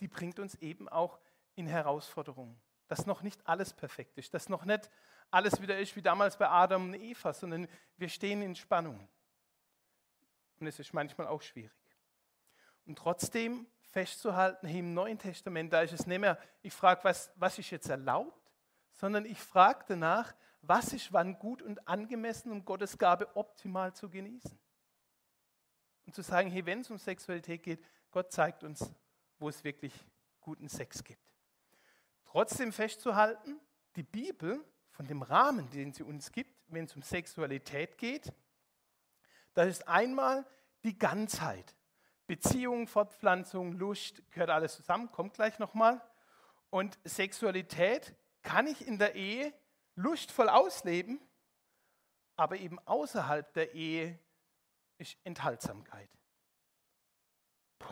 die 0.00 0.08
bringt 0.08 0.38
uns 0.38 0.54
eben 0.56 0.88
auch 0.88 1.18
in 1.54 1.66
Herausforderungen. 1.66 2.60
Dass 2.88 3.06
noch 3.06 3.22
nicht 3.22 3.46
alles 3.46 3.72
perfekt 3.72 4.18
ist, 4.18 4.34
dass 4.34 4.48
noch 4.48 4.64
nicht 4.64 4.90
alles 5.36 5.60
wieder 5.60 5.78
ist 5.78 5.94
wie 5.94 6.00
damals 6.00 6.34
bei 6.38 6.48
Adam 6.48 6.86
und 6.86 6.94
Eva, 6.94 7.30
sondern 7.34 7.68
wir 7.98 8.08
stehen 8.08 8.40
in 8.40 8.54
Spannungen. 8.54 9.06
Und 10.58 10.66
es 10.66 10.78
ist 10.78 10.94
manchmal 10.94 11.26
auch 11.26 11.42
schwierig. 11.42 11.70
Und 12.86 12.96
trotzdem 12.96 13.66
festzuhalten, 13.82 14.66
hey, 14.66 14.78
im 14.78 14.94
Neuen 14.94 15.18
Testament, 15.18 15.74
da 15.74 15.82
ist 15.82 15.92
es 15.92 16.06
nicht 16.06 16.20
mehr, 16.20 16.38
ich 16.62 16.72
frage, 16.72 17.04
was, 17.04 17.30
was 17.36 17.58
ist 17.58 17.68
jetzt 17.68 17.90
erlaubt, 17.90 18.50
sondern 18.94 19.26
ich 19.26 19.38
frage 19.38 19.84
danach, 19.88 20.34
was 20.62 20.94
ist 20.94 21.12
wann 21.12 21.38
gut 21.38 21.60
und 21.60 21.86
angemessen, 21.86 22.50
um 22.50 22.64
Gottes 22.64 22.96
Gabe 22.96 23.36
optimal 23.36 23.92
zu 23.92 24.08
genießen. 24.08 24.58
Und 26.06 26.14
zu 26.14 26.22
sagen, 26.22 26.50
hey, 26.50 26.64
wenn 26.64 26.80
es 26.80 26.90
um 26.90 26.96
Sexualität 26.96 27.62
geht, 27.62 27.84
Gott 28.10 28.32
zeigt 28.32 28.64
uns, 28.64 28.90
wo 29.38 29.50
es 29.50 29.62
wirklich 29.64 29.92
guten 30.40 30.70
Sex 30.70 31.04
gibt. 31.04 31.30
Trotzdem 32.24 32.72
festzuhalten, 32.72 33.60
die 33.96 34.02
Bibel 34.02 34.64
von 34.96 35.06
dem 35.06 35.20
Rahmen, 35.20 35.68
den 35.70 35.92
sie 35.92 36.02
uns 36.02 36.32
gibt, 36.32 36.50
wenn 36.68 36.86
es 36.86 36.96
um 36.96 37.02
Sexualität 37.02 37.98
geht, 37.98 38.32
das 39.52 39.68
ist 39.68 39.88
einmal 39.88 40.46
die 40.84 40.98
Ganzheit. 40.98 41.76
Beziehung, 42.26 42.88
Fortpflanzung, 42.88 43.72
Lust, 43.72 44.22
gehört 44.32 44.50
alles 44.50 44.74
zusammen, 44.74 45.12
kommt 45.12 45.34
gleich 45.34 45.58
nochmal. 45.58 46.00
Und 46.70 46.98
Sexualität 47.04 48.14
kann 48.42 48.66
ich 48.66 48.86
in 48.86 48.98
der 48.98 49.14
Ehe 49.14 49.52
lustvoll 49.96 50.48
ausleben, 50.48 51.20
aber 52.36 52.56
eben 52.56 52.78
außerhalb 52.80 53.52
der 53.52 53.74
Ehe 53.74 54.18
ist 54.98 55.16
Enthaltsamkeit. 55.24 56.08
Puh. 57.78 57.88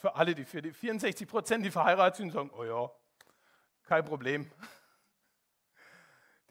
Für 0.00 0.14
alle, 0.14 0.34
die 0.34 0.44
für 0.44 0.60
die 0.60 0.72
64 0.72 1.26
Prozent, 1.26 1.64
die 1.64 1.70
verheiratet 1.70 2.16
sind, 2.16 2.30
sagen, 2.30 2.50
oh 2.50 2.64
ja, 2.64 2.90
kein 3.84 4.04
Problem. 4.04 4.50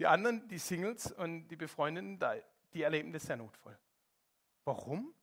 Die 0.01 0.07
anderen, 0.07 0.47
die 0.47 0.57
Singles 0.57 1.11
und 1.11 1.47
die 1.49 1.55
Befreundeten, 1.55 2.19
die 2.73 2.81
erleben 2.81 3.13
das 3.13 3.21
sehr 3.21 3.37
notvoll. 3.37 3.77
Warum? 4.65 5.13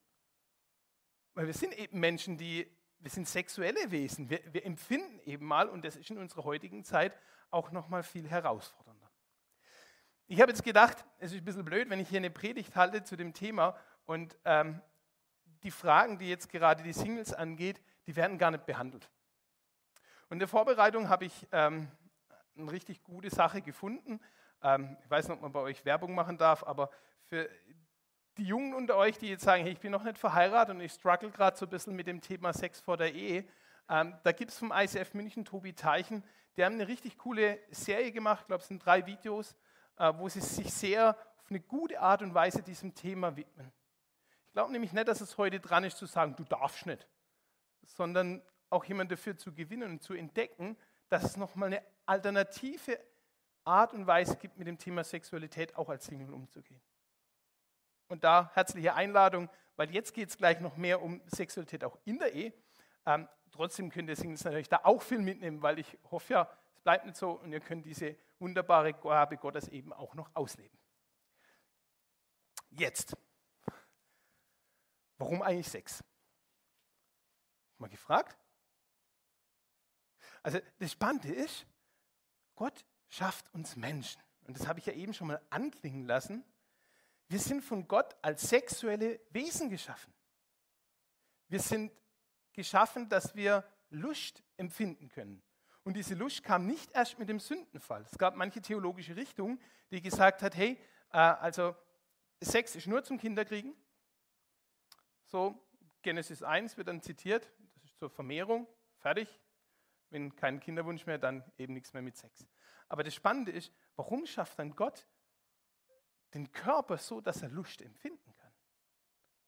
Weil 1.35 1.49
wir 1.49 1.53
sind 1.53 1.77
eben 1.77 1.99
Menschen, 1.99 2.39
die, 2.39 2.71
wir 3.01 3.11
sind 3.11 3.27
sexuelle 3.27 3.91
Wesen. 3.91 4.31
Wir, 4.31 4.41
wir 4.53 4.65
empfinden 4.65 5.19
eben 5.25 5.47
mal, 5.47 5.69
und 5.69 5.85
das 5.85 5.97
ist 5.97 6.09
in 6.11 6.19
unserer 6.19 6.45
heutigen 6.45 6.85
Zeit 6.85 7.19
auch 7.51 7.73
noch 7.73 7.89
mal 7.89 8.05
viel 8.05 8.29
herausfordernder. 8.29 9.11
Ich 10.29 10.41
habe 10.41 10.53
jetzt 10.53 10.63
gedacht, 10.63 11.05
es 11.19 11.33
ist 11.33 11.39
ein 11.39 11.45
bisschen 11.45 11.65
blöd, 11.65 11.91
wenn 11.91 11.99
ich 11.99 12.09
hier 12.09 12.19
eine 12.19 12.31
Predigt 12.31 12.77
halte 12.77 13.03
zu 13.03 13.17
dem 13.17 13.35
Thema 13.35 13.77
und 14.07 14.39
ähm, 14.45 14.81
die 15.65 15.73
Fragen, 15.73 16.21
die 16.21 16.29
jetzt 16.29 16.51
gerade 16.51 16.85
die 16.85 16.93
Singles 16.93 17.35
angeht, 17.35 17.83
die 18.07 18.15
werden 18.15 18.39
gar 18.39 18.53
nicht 18.53 18.65
behandelt. 18.65 19.11
Und 20.29 20.37
in 20.37 20.39
der 20.39 20.47
Vorbereitung 20.47 21.09
habe 21.09 21.25
ich 21.25 21.49
ähm, 21.51 21.89
eine 22.57 22.71
richtig 22.71 23.03
gute 23.03 23.31
Sache 23.31 23.61
gefunden. 23.61 24.21
Ähm, 24.63 24.97
ich 25.03 25.11
weiß 25.11 25.29
nicht, 25.29 25.37
ob 25.37 25.43
man 25.43 25.53
bei 25.53 25.61
euch 25.61 25.85
Werbung 25.85 26.15
machen 26.15 26.39
darf, 26.39 26.65
aber 26.65 26.91
für 27.27 27.49
die 28.37 28.45
Jungen 28.45 28.75
unter 28.75 28.97
euch, 28.97 29.19
die 29.19 29.29
jetzt 29.29 29.45
sagen, 29.45 29.63
hey, 29.63 29.73
ich 29.73 29.81
bin 29.81 29.93
noch 29.93 30.05
nicht 30.05 30.19
verheiratet 30.19 30.75
und 30.75 30.81
ich 30.81 30.93
struggle 30.93 31.31
gerade 31.31 31.57
so 31.57 31.67
ein 31.67 31.71
bisschen 31.71 31.95
mit 31.95 32.07
dem 32.07 32.21
Thema 32.21 32.53
Sex 32.53 32.81
vor 32.81 32.97
der 32.97 33.13
Ehe, 33.13 33.45
ähm, 33.89 34.17
da 34.23 34.33
gibt 34.33 34.51
es 34.51 34.59
vom 34.59 34.73
ICF 34.73 35.15
München 35.15 35.45
Tobi 35.45 35.73
Teichen, 35.73 36.23
die 36.57 36.65
haben 36.65 36.75
eine 36.75 36.89
richtig 36.89 37.19
coole 37.19 37.59
Serie 37.71 38.13
gemacht, 38.13 38.43
ich 38.43 38.47
glaube, 38.49 38.63
es 38.63 38.69
sind 38.69 38.85
drei 38.85 39.07
Videos, 39.07 39.57
äh, 39.97 40.13
wo 40.17 40.29
sie 40.29 40.41
sich 40.41 40.73
sehr 40.73 41.17
auf 41.39 41.51
eine 41.51 41.61
gute 41.61 42.01
Art 42.01 42.23
und 42.23 42.35
Weise 42.35 42.63
diesem 42.63 42.95
Thema 42.95 43.37
widmen. 43.37 43.73
Ich 44.47 44.53
glaube 44.53 44.73
nämlich 44.73 44.93
nicht, 44.93 45.09
dass 45.09 45.21
es 45.21 45.39
heute 45.39 45.61
dran 45.61 45.85
ist 45.85 45.99
zu 45.99 46.07
sagen, 46.07 46.35
du 46.37 46.45
darfst 46.45 46.87
nicht, 46.87 47.07
sondern 47.85 48.43
auch 48.71 48.85
jemanden 48.85 49.11
dafür 49.11 49.37
zu 49.37 49.55
gewinnen 49.55 49.93
und 49.93 50.03
zu 50.03 50.15
entdecken, 50.15 50.77
dass 51.09 51.25
es 51.25 51.37
nochmal 51.37 51.69
eine 51.69 51.83
alternative 52.07 52.99
Art 53.69 53.93
und 53.93 54.07
Weise 54.07 54.37
gibt, 54.37 54.57
mit 54.57 54.67
dem 54.67 54.79
Thema 54.79 55.05
Sexualität 55.05 55.77
auch 55.77 55.89
als 55.89 56.07
Single 56.07 56.33
umzugehen. 56.33 56.81
Und 58.09 58.25
da 58.25 58.51
herzliche 58.55 58.95
Einladung, 58.95 59.51
weil 59.77 59.91
jetzt 59.91 60.15
geht 60.15 60.31
es 60.31 60.37
gleich 60.37 60.61
noch 60.61 60.77
mehr 60.77 61.03
um 61.03 61.21
Sexualität 61.27 61.85
auch 61.85 61.99
in 62.05 62.19
der 62.19 62.33
Ehe. 62.33 62.53
Ähm, 63.05 63.29
trotzdem 63.53 63.91
könnt 63.91 64.09
ihr 64.09 64.17
Singles 64.17 64.45
natürlich 64.45 64.69
da 64.69 64.81
auch 64.85 65.03
viel 65.03 65.19
mitnehmen, 65.19 65.63
weil 65.63 65.79
ich 65.79 65.99
hoffe 66.11 66.33
ja, 66.33 66.51
es 66.75 66.81
bleibt 66.81 67.05
nicht 67.05 67.17
so 67.17 67.33
und 67.33 67.53
ihr 67.53 67.61
könnt 67.61 67.85
diese 67.85 68.17
wunderbare 68.39 68.95
Gabe 68.95 69.37
Gottes 69.37 69.69
eben 69.69 69.93
auch 69.93 70.15
noch 70.15 70.31
ausleben. 70.35 70.79
Jetzt. 72.71 73.17
Warum 75.19 75.43
eigentlich 75.43 75.69
Sex? 75.69 76.03
Mal 77.77 77.89
gefragt? 77.89 78.39
Also 80.43 80.61
das 80.79 80.93
Spannende 80.93 81.29
ist, 81.29 81.67
Gott 82.55 82.85
schafft 83.09 83.53
uns 83.55 83.77
Menschen. 83.77 84.21
Und 84.47 84.59
das 84.59 84.67
habe 84.67 84.79
ich 84.79 84.87
ja 84.87 84.93
eben 84.93 85.13
schon 85.13 85.29
mal 85.29 85.41
anklingen 85.51 86.07
lassen. 86.07 86.45
Wir 87.29 87.39
sind 87.39 87.63
von 87.63 87.87
Gott 87.87 88.17
als 88.23 88.49
sexuelle 88.49 89.21
Wesen 89.31 89.69
geschaffen. 89.69 90.13
Wir 91.49 91.61
sind 91.61 91.93
geschaffen, 92.53 93.09
dass 93.09 93.35
wir 93.35 93.65
Lust 93.91 94.43
empfinden 94.57 95.09
können. 95.09 95.43
Und 95.85 95.95
diese 95.95 96.15
Lust 96.15 96.43
kam 96.43 96.67
nicht 96.67 96.91
erst 96.93 97.19
mit 97.19 97.29
dem 97.29 97.41
Sündenfall. 97.41 98.03
Es 98.03 98.19
gab 98.19 98.37
manche 98.37 98.61
theologische 98.61 99.17
Richtungen, 99.17 99.61
die 99.91 100.03
gesagt 100.03 100.43
hat, 100.43 100.57
hey, 100.57 100.79
äh, 101.13 101.19
also 101.19 101.75
Sex 102.41 102.77
ist 102.77 102.87
nur 102.87 103.03
zum 103.03 103.19
Kinderkriegen. 103.19 103.75
So, 105.27 105.59
Genesis 106.03 106.43
1 106.43 106.77
wird 106.77 106.89
dann 106.89 107.03
zitiert, 107.03 107.51
das 107.75 107.85
ist 107.85 107.99
zur 107.99 108.11
Vermehrung, 108.11 108.67
fertig. 108.99 109.29
Wenn 110.11 110.35
kein 110.37 110.61
Kinderwunsch 110.61 111.05
mehr, 111.07 111.19
dann 111.19 111.45
eben 111.59 111.75
nichts 111.75 111.93
mehr 111.93 112.03
mit 112.03 112.17
Sex. 112.17 112.47
Aber 112.89 113.05
das 113.05 113.15
Spannende 113.15 113.53
ist, 113.53 113.73
warum 113.97 114.27
schafft 114.27 114.59
dann 114.59 114.75
Gott 114.75 115.07
den 116.35 116.51
Körper 116.53 116.99
so, 116.99 117.21
dass 117.21 117.43
er 117.43 117.49
Lust 117.49 117.83
empfinden 117.83 118.35
kann? 118.35 118.53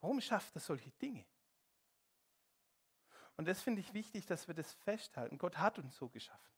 Warum 0.00 0.20
schafft 0.20 0.55
er 0.55 0.61
solche 0.61 0.90
Dinge? 0.92 1.24
Und 3.37 3.46
das 3.46 3.62
finde 3.62 3.81
ich 3.81 3.94
wichtig, 3.94 4.26
dass 4.26 4.48
wir 4.48 4.55
das 4.55 4.72
festhalten. 4.74 5.38
Gott 5.38 5.59
hat 5.59 5.79
uns 5.79 5.96
so 5.96 6.09
geschaffen. 6.09 6.50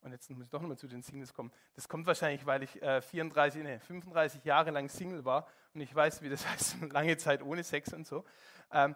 Und 0.00 0.12
jetzt 0.12 0.30
muss 0.30 0.44
ich 0.44 0.50
doch 0.50 0.60
nochmal 0.60 0.78
zu 0.78 0.86
den 0.86 1.02
Singles 1.02 1.34
kommen. 1.34 1.52
Das 1.74 1.88
kommt 1.88 2.06
wahrscheinlich, 2.06 2.46
weil 2.46 2.62
ich 2.62 2.80
äh, 2.82 3.00
34, 3.02 3.62
nee, 3.62 3.78
35 3.78 4.44
Jahre 4.44 4.70
lang 4.70 4.88
Single 4.88 5.24
war 5.24 5.48
und 5.74 5.80
ich 5.80 5.92
weiß, 5.94 6.22
wie 6.22 6.28
das 6.28 6.46
heißt, 6.48 6.80
lange 6.92 7.16
Zeit 7.16 7.42
ohne 7.42 7.64
Sex 7.64 7.92
und 7.92 8.06
so. 8.06 8.24
Ähm, 8.70 8.94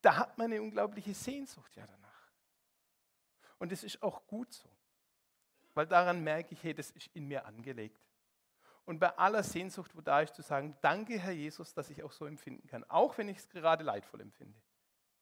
da 0.00 0.16
hat 0.16 0.38
man 0.38 0.52
eine 0.52 0.62
unglaubliche 0.62 1.14
Sehnsucht 1.14 1.74
ja 1.76 1.86
danach. 1.86 2.30
Und 3.58 3.72
es 3.72 3.84
ist 3.84 4.02
auch 4.02 4.26
gut 4.26 4.52
so, 4.52 4.68
weil 5.74 5.86
daran 5.86 6.22
merke 6.22 6.54
ich, 6.54 6.62
hey, 6.62 6.74
das 6.74 6.90
ist 6.90 7.08
in 7.14 7.26
mir 7.26 7.46
angelegt. 7.46 8.00
Und 8.84 8.98
bei 8.98 9.16
aller 9.16 9.42
Sehnsucht, 9.42 9.96
wo 9.96 10.00
da 10.00 10.20
ist, 10.20 10.34
zu 10.34 10.42
sagen, 10.42 10.76
danke 10.80 11.18
Herr 11.18 11.32
Jesus, 11.32 11.72
dass 11.72 11.90
ich 11.90 12.02
auch 12.02 12.12
so 12.12 12.26
empfinden 12.26 12.66
kann, 12.66 12.84
auch 12.88 13.16
wenn 13.18 13.28
ich 13.28 13.38
es 13.38 13.48
gerade 13.48 13.84
leidvoll 13.84 14.20
empfinde, 14.20 14.58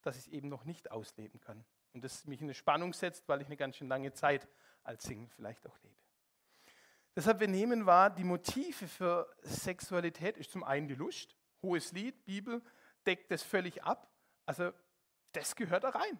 dass 0.02 0.16
ich 0.16 0.26
es 0.26 0.28
eben 0.28 0.48
noch 0.48 0.64
nicht 0.64 0.90
ausleben 0.90 1.40
kann. 1.40 1.64
Und 1.92 2.04
das 2.04 2.26
mich 2.26 2.40
in 2.40 2.46
eine 2.46 2.54
Spannung 2.54 2.92
setzt, 2.92 3.28
weil 3.28 3.40
ich 3.40 3.46
eine 3.46 3.56
ganz 3.56 3.76
schön 3.76 3.88
lange 3.88 4.12
Zeit 4.12 4.48
als 4.82 5.04
Single 5.04 5.28
vielleicht 5.28 5.66
auch 5.66 5.78
lebe. 5.82 5.94
Deshalb, 7.16 7.40
wir 7.40 7.48
nehmen 7.48 7.86
wahr, 7.86 8.08
die 8.08 8.24
Motive 8.24 8.86
für 8.86 9.28
Sexualität 9.42 10.38
ist 10.38 10.52
zum 10.52 10.64
einen 10.64 10.88
die 10.88 10.94
Lust, 10.94 11.36
hohes 11.60 11.92
Lied, 11.92 12.24
Bibel 12.24 12.62
deckt 13.04 13.30
das 13.30 13.42
völlig 13.42 13.82
ab. 13.82 14.08
Also 14.46 14.72
das 15.32 15.54
gehört 15.56 15.84
da 15.84 15.90
rein. 15.90 16.18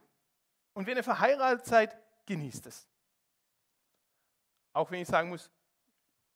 Und 0.73 0.87
wenn 0.87 0.97
ihr 0.97 1.05
verheiratet 1.05 1.64
seid, 1.64 1.97
genießt 2.27 2.66
es. 2.66 2.89
Auch 4.72 4.90
wenn 4.90 5.00
ich 5.00 5.09
sagen 5.09 5.28
muss, 5.28 5.50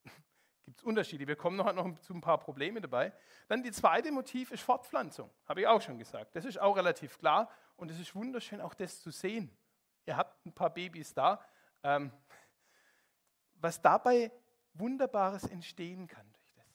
gibt 0.65 0.79
es 0.79 0.85
Unterschiede. 0.85 1.27
Wir 1.27 1.37
kommen 1.37 1.57
noch, 1.57 1.73
noch 1.73 1.99
zu 2.01 2.15
ein 2.15 2.21
paar 2.21 2.39
Probleme 2.39 2.81
dabei. 2.81 3.13
Dann 3.49 3.63
die 3.63 3.73
zweite 3.73 4.11
Motiv 4.13 4.51
ist 4.51 4.63
Fortpflanzung, 4.63 5.31
habe 5.47 5.61
ich 5.61 5.67
auch 5.67 5.81
schon 5.81 5.99
gesagt. 5.99 6.35
Das 6.37 6.45
ist 6.45 6.59
auch 6.59 6.77
relativ 6.77 7.19
klar 7.19 7.51
und 7.77 7.91
es 7.91 7.99
ist 7.99 8.15
wunderschön, 8.15 8.61
auch 8.61 8.75
das 8.75 9.01
zu 9.01 9.11
sehen. 9.11 9.57
Ihr 10.07 10.17
habt 10.17 10.45
ein 10.45 10.53
paar 10.53 10.71
Babys 10.71 11.15
da. 11.15 11.45
Ähm, 11.83 12.13
was 13.55 13.81
dabei 13.81 14.31
Wunderbares 14.75 15.45
entstehen 15.45 16.07
kann 16.07 16.31
durch 16.33 16.51
das. 16.55 16.67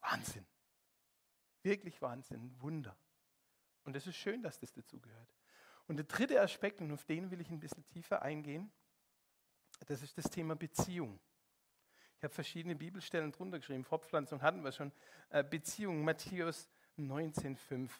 Wahnsinn. 0.00 0.46
Wirklich 1.62 2.00
Wahnsinn, 2.02 2.60
Wunder. 2.60 2.96
Und 3.84 3.96
es 3.96 4.06
ist 4.06 4.16
schön, 4.16 4.42
dass 4.42 4.58
das 4.58 4.72
dazugehört. 4.72 5.34
Und 5.86 5.96
der 5.96 6.06
dritte 6.06 6.40
Aspekt, 6.40 6.80
und 6.80 6.90
auf 6.92 7.04
den 7.04 7.30
will 7.30 7.40
ich 7.40 7.50
ein 7.50 7.60
bisschen 7.60 7.84
tiefer 7.86 8.22
eingehen, 8.22 8.72
das 9.86 10.02
ist 10.02 10.16
das 10.18 10.30
Thema 10.30 10.56
Beziehung. 10.56 11.18
Ich 12.16 12.24
habe 12.24 12.34
verschiedene 12.34 12.76
Bibelstellen 12.76 13.32
drunter 13.32 13.58
geschrieben. 13.58 13.84
Fortpflanzung 13.84 14.42
hatten 14.42 14.62
wir 14.62 14.72
schon. 14.72 14.92
Äh, 15.30 15.42
Beziehung, 15.42 16.04
Matthäus 16.04 16.68
19,5, 16.96 17.90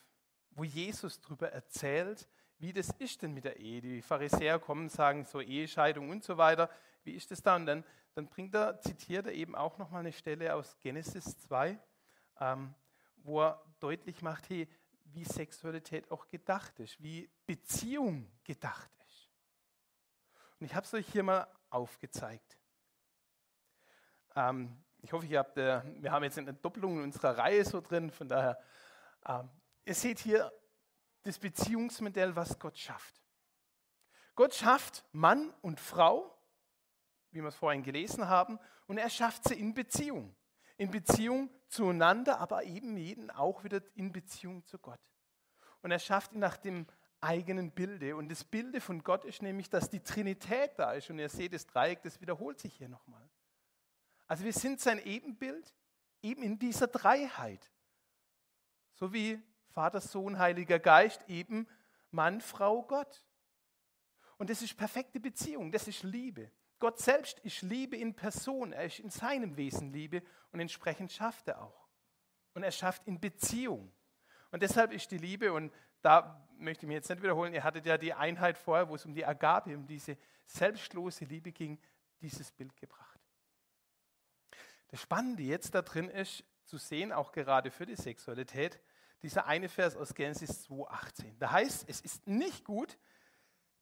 wo 0.53 0.65
Jesus 0.65 1.21
darüber 1.21 1.51
erzählt, 1.51 2.29
wie 2.59 2.73
das 2.73 2.91
ist 2.99 3.23
denn 3.23 3.35
mit 3.35 3.45
der 3.45 3.57
Ehe. 3.57 3.81
Die 3.81 4.03
Pharisäer 4.03 4.61
kommen, 4.61 4.89
sagen 4.89 5.25
so 5.25 5.41
Ehescheidung 5.41 6.11
und 6.11 6.23
so 6.23 6.37
weiter. 6.37 6.71
Wie 7.03 7.13
ist 7.13 7.33
das 7.33 7.43
da? 7.43 7.57
Und 7.57 7.67
dann, 7.67 7.85
dann 8.15 8.29
bringt 8.29 8.55
er, 8.55 8.79
zitiert 8.81 9.27
er 9.27 9.33
eben 9.33 9.57
auch 9.57 9.79
nochmal 9.79 10.01
eine 10.01 10.13
Stelle 10.13 10.55
aus 10.55 10.79
Genesis 10.79 11.37
2, 11.39 11.77
ähm, 12.39 12.75
wo 13.17 13.43
er 13.43 13.61
deutlich 13.81 14.23
macht, 14.23 14.49
hey, 14.49 14.69
wie 15.07 15.25
Sexualität 15.25 16.11
auch 16.13 16.29
gedacht 16.29 16.79
ist, 16.79 17.03
wie 17.03 17.29
Beziehung 17.45 18.31
gedacht 18.45 18.91
ist. 18.97 19.02
Und 20.63 20.67
ich 20.67 20.77
habe 20.77 20.87
es 20.87 20.95
euch 20.95 21.09
hier 21.09 21.25
mal 21.25 21.49
aufgezeigt. 21.71 22.57
Ähm, 24.37 24.81
ich 25.01 25.13
hoffe, 25.13 25.27
ihr 25.27 25.41
habt, 25.41 25.59
äh, 25.59 25.83
wir 26.01 26.13
haben 26.13 26.23
jetzt 26.23 26.39
eine 26.39 26.55
Doppelung 26.55 26.99
in 26.99 27.03
unserer 27.03 27.37
Reihe 27.37 27.65
so 27.65 27.81
drin, 27.81 28.13
von 28.13 28.29
daher, 28.29 28.63
ähm, 29.27 29.51
ihr 29.85 29.95
seht 29.97 30.21
hier 30.21 30.53
das 31.25 31.41
Beziehungsmodell, 31.41 32.37
was 32.37 32.61
Gott 32.61 32.79
schafft. 32.79 33.21
Gott 34.37 34.55
schafft 34.55 35.05
Mann 35.11 35.53
und 35.63 35.81
Frau, 35.81 36.33
wie 37.33 37.41
wir 37.41 37.49
es 37.49 37.57
vorhin 37.57 37.83
gelesen 37.83 38.29
haben, 38.29 38.61
und 38.87 38.99
er 38.99 39.11
schafft 39.11 39.49
sie 39.49 39.59
in 39.59 39.75
Beziehung. 39.75 40.33
In 40.77 40.93
Beziehung 40.93 41.51
zueinander, 41.67 42.39
aber 42.39 42.63
eben 42.63 42.97
jeden 42.97 43.33
auch 43.33 43.65
wieder 43.65 43.83
in 43.97 44.13
Beziehung 44.13 44.65
zu 44.65 44.79
Gott. 44.79 45.01
Und 45.81 45.91
er 45.91 45.99
schafft 45.99 46.35
ihn 46.35 46.39
nach 46.39 46.57
dem 46.57 46.87
eigenen 47.23 47.71
Bilde. 47.71 48.17
Und 48.17 48.31
das 48.31 48.45
Bilde 48.45 48.81
von 48.81 49.03
Gott 49.03 49.25
ist 49.25 49.43
nämlich, 49.43 49.71
dass 49.71 49.89
die 49.89 50.01
Trinität 50.01 50.73
da 50.77 50.93
ist. 50.93 51.11
Und 51.11 51.19
ihr 51.19 51.29
seht 51.29 51.55
das 51.55 51.67
Dreieck, 51.67 52.03
das 52.03 52.21
wiederholt 52.21 52.59
sich 52.59 52.75
hier 52.75 52.89
nochmal. 52.89 53.29
Also 54.27 54.45
wir 54.45 54.53
sind 54.53 54.81
sein 54.81 54.99
Ebenbild 55.05 55.75
eben 56.23 56.43
in 56.43 56.59
dieser 56.59 56.87
Dreiheit. 56.87 57.71
So 58.95 59.13
wie 59.13 59.43
Vater, 59.71 60.01
Sohn, 60.01 60.39
Heiliger 60.39 60.79
Geist, 60.79 61.29
eben 61.29 61.67
Mann, 62.11 62.41
Frau, 62.41 62.83
Gott. 62.83 63.27
Und 64.39 64.51
das 64.51 64.63
ist 64.63 64.77
perfekte 64.77 65.21
Beziehung, 65.21 65.73
das 65.73 65.89
ist 65.89 66.03
Liebe. 66.03 66.51
Gott 66.79 66.99
selbst 66.99 67.39
ist 67.41 67.63
Liebe 67.63 67.97
in 67.97 68.15
Person, 68.15 68.73
er 68.73 68.87
ist 68.87 68.99
in 68.99 69.11
seinem 69.11 69.57
Wesen 69.57 69.93
Liebe 69.93 70.23
und 70.51 70.61
entsprechend 70.61 71.13
schafft 71.13 71.49
er 71.49 71.63
auch. 71.63 71.89
Und 72.55 72.65
er 72.65 72.73
schafft 72.73 73.07
in 73.07 73.21
Beziehung. 73.21 73.93
Und 74.51 74.63
deshalb 74.63 74.93
ist 74.93 75.11
die 75.11 75.19
Liebe, 75.19 75.53
und 75.53 75.73
da 76.03 76.47
möchte 76.63 76.87
ich 76.87 76.89
mich 76.89 76.95
jetzt 76.95 77.11
nicht 77.11 77.23
wiederholen, 77.23 77.53
ihr 77.53 77.65
hattet 77.65 77.87
ja 77.87 77.99
die 77.99 78.15
Einheit 78.15 78.57
vorher, 78.57 78.89
wo 78.89 78.95
es 78.95 79.05
um 79.05 79.15
die 79.15 79.25
Agape, 79.25 79.77
um 79.77 79.87
diese 79.87 80.17
selbstlose 80.47 81.25
Liebe 81.25 81.53
ging, 81.53 81.79
dieses 82.21 82.51
Bild 82.53 82.77
gebracht. 82.77 83.21
Das 84.89 85.01
Spannende 85.01 85.43
jetzt 85.43 85.75
da 85.75 85.83
drin 85.83 86.09
ist, 86.09 86.45
zu 86.65 86.79
sehen, 86.79 87.13
auch 87.13 87.33
gerade 87.33 87.71
für 87.71 87.87
die 87.87 87.97
Sexualität, 87.97 88.81
dieser 89.23 89.47
eine 89.47 89.69
Vers 89.69 89.97
aus 89.97 90.15
Genesis 90.15 90.69
2,18. 90.69 91.39
Da 91.39 91.51
heißt, 91.53 91.89
es 91.89 92.01
ist 92.01 92.27
nicht 92.27 92.65
gut, 92.65 92.99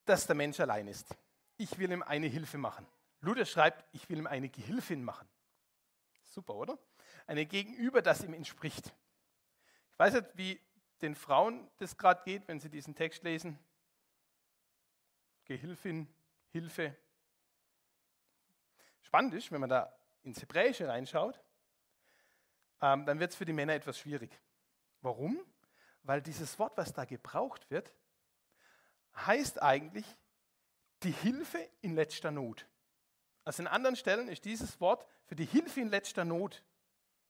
dass 0.05 0.27
der 0.27 0.37
Mensch 0.37 0.61
allein 0.61 0.87
ist. 0.87 1.17
Ich 1.57 1.79
will 1.79 1.91
ihm 1.91 2.03
eine 2.03 2.27
Hilfe 2.27 2.59
machen. 2.59 2.87
Luther 3.21 3.45
schreibt, 3.45 3.85
ich 3.93 4.09
will 4.09 4.19
ihm 4.19 4.27
eine 4.27 4.49
Gehilfin 4.49 5.05
machen. 5.05 5.29
Super, 6.23 6.55
oder? 6.55 6.79
Eine 7.27 7.47
Gegenüber, 7.47 8.03
das 8.03 8.23
ihm 8.23 8.35
entspricht. 8.35 8.93
Ich 9.93 9.99
weiß 9.99 10.15
nicht, 10.15 10.27
wie 10.35 10.61
den 11.03 11.15
Frauen 11.15 11.69
das 11.79 11.97
gerade 11.97 12.23
geht, 12.25 12.47
wenn 12.49 12.61
sie 12.61 12.71
diesen 12.71 12.95
Text 12.95 13.23
lesen. 13.23 13.59
Gehilfin, 15.45 16.09
Hilfe. 16.53 16.97
Spannend 19.03 19.35
ist, 19.35 19.51
wenn 19.51 19.61
man 19.61 19.71
da 19.71 19.93
ins 20.23 20.41
Hebräische 20.41 20.87
reinschaut, 20.89 21.41
ähm, 22.83 23.05
dann 23.07 23.19
wird 23.19 23.33
es 23.33 23.37
für 23.37 23.45
die 23.45 23.53
Männer 23.53 23.75
etwas 23.75 23.99
schwierig. 23.99 24.31
Warum? 25.03 25.39
Weil 26.03 26.23
dieses 26.23 26.59
Wort, 26.59 26.77
was 26.77 26.93
da 26.93 27.05
gebraucht 27.05 27.71
wird, 27.71 27.93
heißt 29.17 29.61
eigentlich 29.63 30.07
die 31.03 31.11
Hilfe 31.11 31.69
in 31.81 31.95
letzter 31.95 32.31
Not. 32.31 32.67
Also 33.45 33.63
in 33.63 33.67
anderen 33.67 33.97
Stellen 33.97 34.29
ist 34.29 34.45
dieses 34.45 34.81
Wort 34.81 35.07
für 35.25 35.35
die 35.35 35.47
Hilfe 35.47 35.81
in 35.81 35.89
letzter 35.89 36.25
Not 36.25 36.63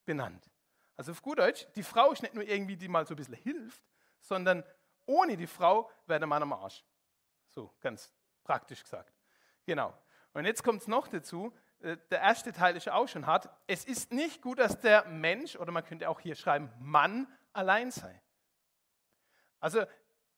benannt. 0.04 0.50
Also 1.00 1.12
auf 1.12 1.22
gut 1.22 1.38
Deutsch, 1.38 1.66
die 1.76 1.82
Frau 1.82 2.12
ist 2.12 2.20
nicht 2.20 2.34
nur 2.34 2.44
irgendwie, 2.44 2.76
die 2.76 2.86
mal 2.86 3.06
so 3.06 3.14
ein 3.14 3.16
bisschen 3.16 3.32
hilft, 3.32 3.82
sondern 4.20 4.62
ohne 5.06 5.34
die 5.34 5.46
Frau 5.46 5.90
wäre 6.04 6.20
der 6.20 6.26
Mann 6.26 6.42
am 6.42 6.52
Arsch. 6.52 6.84
So, 7.46 7.72
ganz 7.80 8.12
praktisch 8.44 8.82
gesagt. 8.82 9.10
Genau. 9.64 9.94
Und 10.34 10.44
jetzt 10.44 10.62
kommt 10.62 10.82
es 10.82 10.88
noch 10.88 11.08
dazu, 11.08 11.56
äh, 11.80 11.96
der 12.10 12.20
erste 12.20 12.52
Teil 12.52 12.76
ist 12.76 12.86
auch 12.90 13.08
schon 13.08 13.26
hart. 13.26 13.48
Es 13.66 13.86
ist 13.86 14.12
nicht 14.12 14.42
gut, 14.42 14.58
dass 14.58 14.78
der 14.78 15.06
Mensch, 15.06 15.56
oder 15.56 15.72
man 15.72 15.84
könnte 15.84 16.06
auch 16.06 16.20
hier 16.20 16.34
schreiben, 16.34 16.70
Mann 16.80 17.26
allein 17.54 17.90
sei. 17.90 18.20
Also 19.58 19.86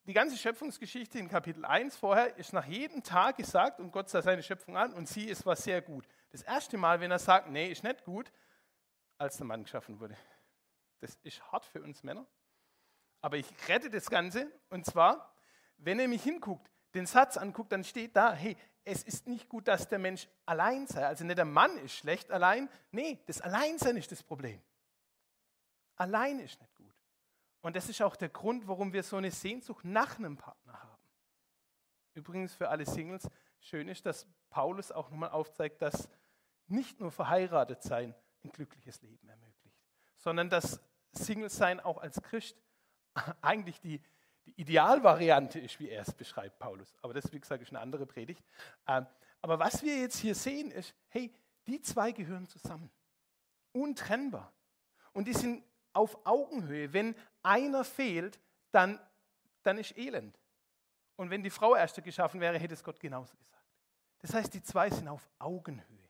die 0.04 0.12
ganze 0.12 0.36
Schöpfungsgeschichte 0.36 1.18
in 1.18 1.28
Kapitel 1.28 1.64
1 1.64 1.96
vorher 1.96 2.36
ist 2.36 2.52
nach 2.52 2.66
jedem 2.66 3.02
Tag 3.02 3.36
gesagt, 3.36 3.80
und 3.80 3.90
Gott 3.90 4.08
sah 4.10 4.22
seine 4.22 4.44
Schöpfung 4.44 4.76
an 4.76 4.92
und 4.92 5.08
sie, 5.08 5.28
es 5.28 5.44
war 5.44 5.56
sehr 5.56 5.82
gut. 5.82 6.06
Das 6.30 6.42
erste 6.42 6.78
Mal, 6.78 7.00
wenn 7.00 7.10
er 7.10 7.18
sagt, 7.18 7.50
nee, 7.50 7.66
ist 7.66 7.82
nicht 7.82 8.04
gut, 8.04 8.30
als 9.18 9.38
der 9.38 9.46
Mann 9.46 9.64
geschaffen 9.64 9.98
wurde. 9.98 10.16
Das 11.02 11.16
ist 11.24 11.42
hart 11.50 11.64
für 11.64 11.82
uns 11.82 12.04
Männer. 12.04 12.24
Aber 13.20 13.36
ich 13.36 13.46
rette 13.68 13.90
das 13.90 14.08
Ganze, 14.08 14.50
und 14.70 14.86
zwar, 14.86 15.34
wenn 15.76 15.98
ihr 15.98 16.06
mich 16.06 16.22
hinguckt, 16.22 16.70
den 16.94 17.06
Satz 17.06 17.36
anguckt, 17.36 17.72
dann 17.72 17.82
steht 17.82 18.14
da, 18.14 18.32
hey, 18.32 18.56
es 18.84 19.02
ist 19.02 19.26
nicht 19.26 19.48
gut, 19.48 19.66
dass 19.66 19.88
der 19.88 19.98
Mensch 19.98 20.28
allein 20.46 20.86
sei. 20.86 21.04
Also 21.04 21.24
nicht 21.24 21.38
der 21.38 21.44
Mann 21.44 21.76
ist 21.78 21.94
schlecht 21.94 22.30
allein, 22.30 22.68
nee, 22.92 23.20
das 23.26 23.40
Alleinsein 23.40 23.96
ist 23.96 24.12
das 24.12 24.22
Problem. 24.22 24.62
Allein 25.96 26.38
ist 26.38 26.60
nicht 26.60 26.74
gut. 26.76 26.94
Und 27.62 27.74
das 27.74 27.88
ist 27.88 28.00
auch 28.00 28.14
der 28.14 28.28
Grund, 28.28 28.68
warum 28.68 28.92
wir 28.92 29.02
so 29.02 29.16
eine 29.16 29.30
Sehnsucht 29.32 29.84
nach 29.84 30.18
einem 30.18 30.36
Partner 30.36 30.80
haben. 30.80 31.02
Übrigens 32.14 32.54
für 32.54 32.68
alle 32.68 32.86
Singles, 32.86 33.28
schön 33.58 33.88
ist, 33.88 34.06
dass 34.06 34.28
Paulus 34.50 34.92
auch 34.92 35.10
nochmal 35.10 35.30
aufzeigt, 35.30 35.82
dass 35.82 36.08
nicht 36.68 37.00
nur 37.00 37.10
verheiratet 37.10 37.82
sein 37.82 38.14
ein 38.44 38.50
glückliches 38.50 39.02
Leben 39.02 39.28
ermöglicht, 39.28 39.80
sondern 40.16 40.48
dass 40.48 40.80
Single-Sein 41.12 41.80
auch 41.80 41.98
als 41.98 42.20
Christ 42.22 42.56
eigentlich 43.42 43.80
die, 43.80 44.00
die 44.46 44.60
Idealvariante 44.60 45.58
ist, 45.58 45.78
wie 45.78 45.88
er 45.88 46.02
es 46.02 46.12
beschreibt, 46.12 46.58
Paulus. 46.58 46.94
Aber 47.02 47.14
das, 47.14 47.32
wie 47.32 47.40
gesagt, 47.40 47.62
ist 47.62 47.70
eine 47.70 47.80
andere 47.80 48.06
Predigt. 48.06 48.44
Ähm, 48.86 49.06
aber 49.40 49.58
was 49.58 49.82
wir 49.82 49.98
jetzt 49.98 50.18
hier 50.18 50.34
sehen, 50.34 50.70
ist, 50.70 50.94
hey, 51.08 51.34
die 51.66 51.80
zwei 51.80 52.12
gehören 52.12 52.48
zusammen. 52.48 52.90
Untrennbar. 53.72 54.52
Und 55.12 55.26
die 55.28 55.34
sind 55.34 55.64
auf 55.92 56.18
Augenhöhe. 56.24 56.92
Wenn 56.92 57.14
einer 57.42 57.84
fehlt, 57.84 58.40
dann, 58.70 58.98
dann 59.62 59.78
ist 59.78 59.96
Elend. 59.96 60.38
Und 61.16 61.30
wenn 61.30 61.42
die 61.42 61.50
Frau 61.50 61.76
erste 61.76 62.02
geschaffen 62.02 62.40
wäre, 62.40 62.58
hätte 62.58 62.74
es 62.74 62.82
Gott 62.82 62.98
genauso 62.98 63.36
gesagt. 63.36 63.62
Das 64.20 64.34
heißt, 64.34 64.54
die 64.54 64.62
zwei 64.62 64.90
sind 64.90 65.08
auf 65.08 65.28
Augenhöhe. 65.38 66.08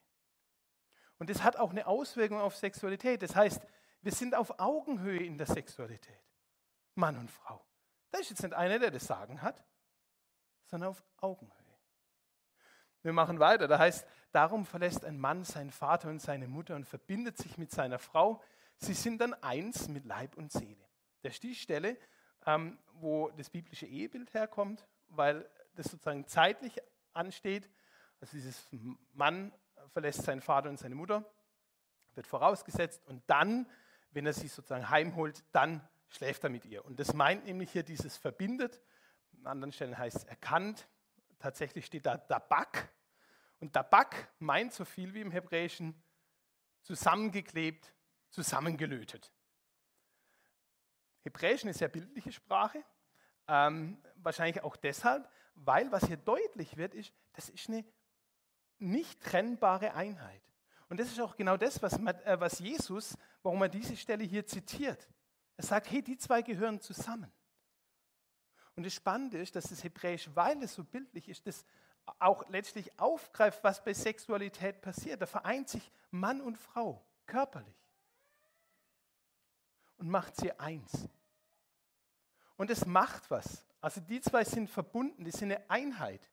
Und 1.19 1.31
das 1.31 1.43
hat 1.43 1.57
auch 1.57 1.71
eine 1.71 1.87
Auswirkung 1.87 2.41
auf 2.41 2.57
Sexualität. 2.57 3.23
Das 3.23 3.37
heißt, 3.37 3.63
wir 4.03 4.13
sind 4.13 4.35
auf 4.35 4.59
Augenhöhe 4.59 5.23
in 5.23 5.39
der 5.39 5.47
Sexualität. 5.47 6.19
Mann 6.95 7.17
und 7.17 7.31
Frau. 7.31 7.65
Da 8.11 8.19
ist 8.19 8.31
jetzt 8.31 8.43
nicht 8.43 8.55
einer, 8.55 8.79
der 8.79 8.91
das 8.91 9.07
Sagen 9.07 9.41
hat, 9.41 9.65
sondern 10.67 10.91
auf 10.91 11.03
Augenhöhe. 11.19 11.57
Wir 13.03 13.13
machen 13.13 13.41
weiter. 13.41 13.67
Da 13.67 13.79
heißt, 13.79 14.07
darum 14.33 14.65
verlässt 14.65 15.05
ein 15.05 15.19
Mann 15.19 15.45
seinen 15.45 15.71
Vater 15.71 16.09
und 16.09 16.21
seine 16.21 16.49
Mutter 16.49 16.77
und 16.77 16.87
verbindet 16.87 17.39
sich 17.39 17.59
mit 17.59 17.71
seiner 17.71 17.99
Frau. 17.99 18.43
Sie 18.77 18.95
sind 18.95 19.21
dann 19.21 19.35
eins 19.35 19.89
mit 19.89 20.05
Leib 20.05 20.37
und 20.37 20.53
Seele. 20.53 20.89
Das 21.23 21.35
ist 21.35 21.43
die 21.43 21.55
Stelle, 21.55 21.97
ähm, 22.47 22.79
wo 22.95 23.31
das 23.31 23.51
biblische 23.51 23.87
Ehebild 23.87 24.35
herkommt, 24.35 24.87
weil 25.09 25.49
das 25.75 25.87
sozusagen 25.87 26.27
zeitlich 26.27 26.81
ansteht. 27.13 27.71
Also 28.21 28.37
dieses 28.37 28.69
Mann 29.13 29.53
verlässt 29.89 30.23
seinen 30.23 30.41
Vater 30.41 30.69
und 30.69 30.79
seine 30.79 30.95
Mutter, 30.95 31.25
wird 32.15 32.27
vorausgesetzt 32.27 33.07
und 33.07 33.23
dann, 33.27 33.69
wenn 34.13 34.27
er 34.27 34.33
sie 34.33 34.49
sozusagen 34.49 34.89
heimholt, 34.89 35.45
dann 35.53 35.87
schläft 36.09 36.45
er 36.45 36.51
mit 36.51 36.65
ihr. 36.67 36.85
Und 36.85 37.01
das 37.01 37.15
meint 37.15 37.45
nämlich 37.45 37.73
hier 37.73 37.83
dieses 37.83 38.17
verbindet. 38.17 38.81
An 39.39 39.47
anderen 39.47 39.73
Stellen 39.73 39.97
heißt 39.97 40.17
es 40.17 40.25
erkannt. 40.25 40.89
Tatsächlich 41.39 41.87
steht 41.87 42.07
da 42.07 42.17
Dabak. 42.17 42.91
Und 43.59 43.75
Dabak 43.75 44.33
meint 44.39 44.73
so 44.73 44.85
viel 44.85 45.15
wie 45.15 45.21
im 45.21 45.31
Hebräischen 45.31 46.01
zusammengeklebt, 46.83 47.95
zusammengelötet. 48.31 49.33
Hebräisch 51.23 51.63
eine 51.63 51.73
sehr 51.73 51.89
bildliche 51.89 52.33
Sprache. 52.33 52.85
Ähm, 53.49 54.03
wahrscheinlich 54.17 54.63
auch 54.63 54.77
deshalb, 54.77 55.29
weil 55.55 55.91
was 55.93 56.05
hier 56.07 56.17
deutlich 56.17 56.77
wird, 56.77 56.95
ist, 56.95 57.13
das 57.33 57.49
ist 57.49 57.69
eine 57.69 57.85
nicht 58.79 59.23
trennbare 59.23 59.95
Einheit. 59.95 60.43
Und 60.93 61.01
das 61.01 61.09
ist 61.09 61.21
auch 61.21 61.37
genau 61.37 61.57
das, 61.57 61.81
was, 61.81 61.95
äh, 61.95 62.39
was 62.39 62.59
Jesus, 62.59 63.17
warum 63.43 63.63
er 63.63 63.71
diese 63.71 63.97
Stelle 63.97 64.25
hier 64.25 64.47
zitiert. 64.47 65.09
Er 65.57 65.65
sagt, 65.65 65.91
hey, 65.91 66.03
die 66.03 66.19
zwei 66.19 66.43
gehören 66.43 66.83
zusammen. 66.83 67.33
Und 68.77 68.85
das 68.85 68.93
Spannende 68.93 69.39
ist, 69.39 69.57
dass 69.57 69.71
das 69.71 69.83
Hebräisch, 69.83 70.29
weil 70.35 70.63
es 70.63 70.75
so 70.75 70.85
bildlich 70.85 71.31
ist, 71.31 71.47
das 71.47 71.65
auch 72.19 72.47
letztlich 72.51 73.01
aufgreift, 73.01 73.65
was 73.65 73.83
bei 73.83 73.95
Sexualität 73.95 74.83
passiert. 74.83 75.23
Da 75.23 75.25
vereint 75.25 75.71
sich 75.71 75.91
Mann 76.11 76.43
und 76.43 76.59
Frau 76.59 77.03
körperlich 77.25 77.89
und 79.97 80.11
macht 80.11 80.37
sie 80.37 80.53
eins. 80.61 81.09
Und 82.59 82.69
es 82.69 82.85
macht 82.85 83.31
was. 83.31 83.65
Also 83.81 84.03
die 84.03 84.21
zwei 84.21 84.45
sind 84.45 84.69
verbunden, 84.69 85.25
die 85.25 85.31
sind 85.31 85.53
eine 85.53 85.71
Einheit. 85.71 86.29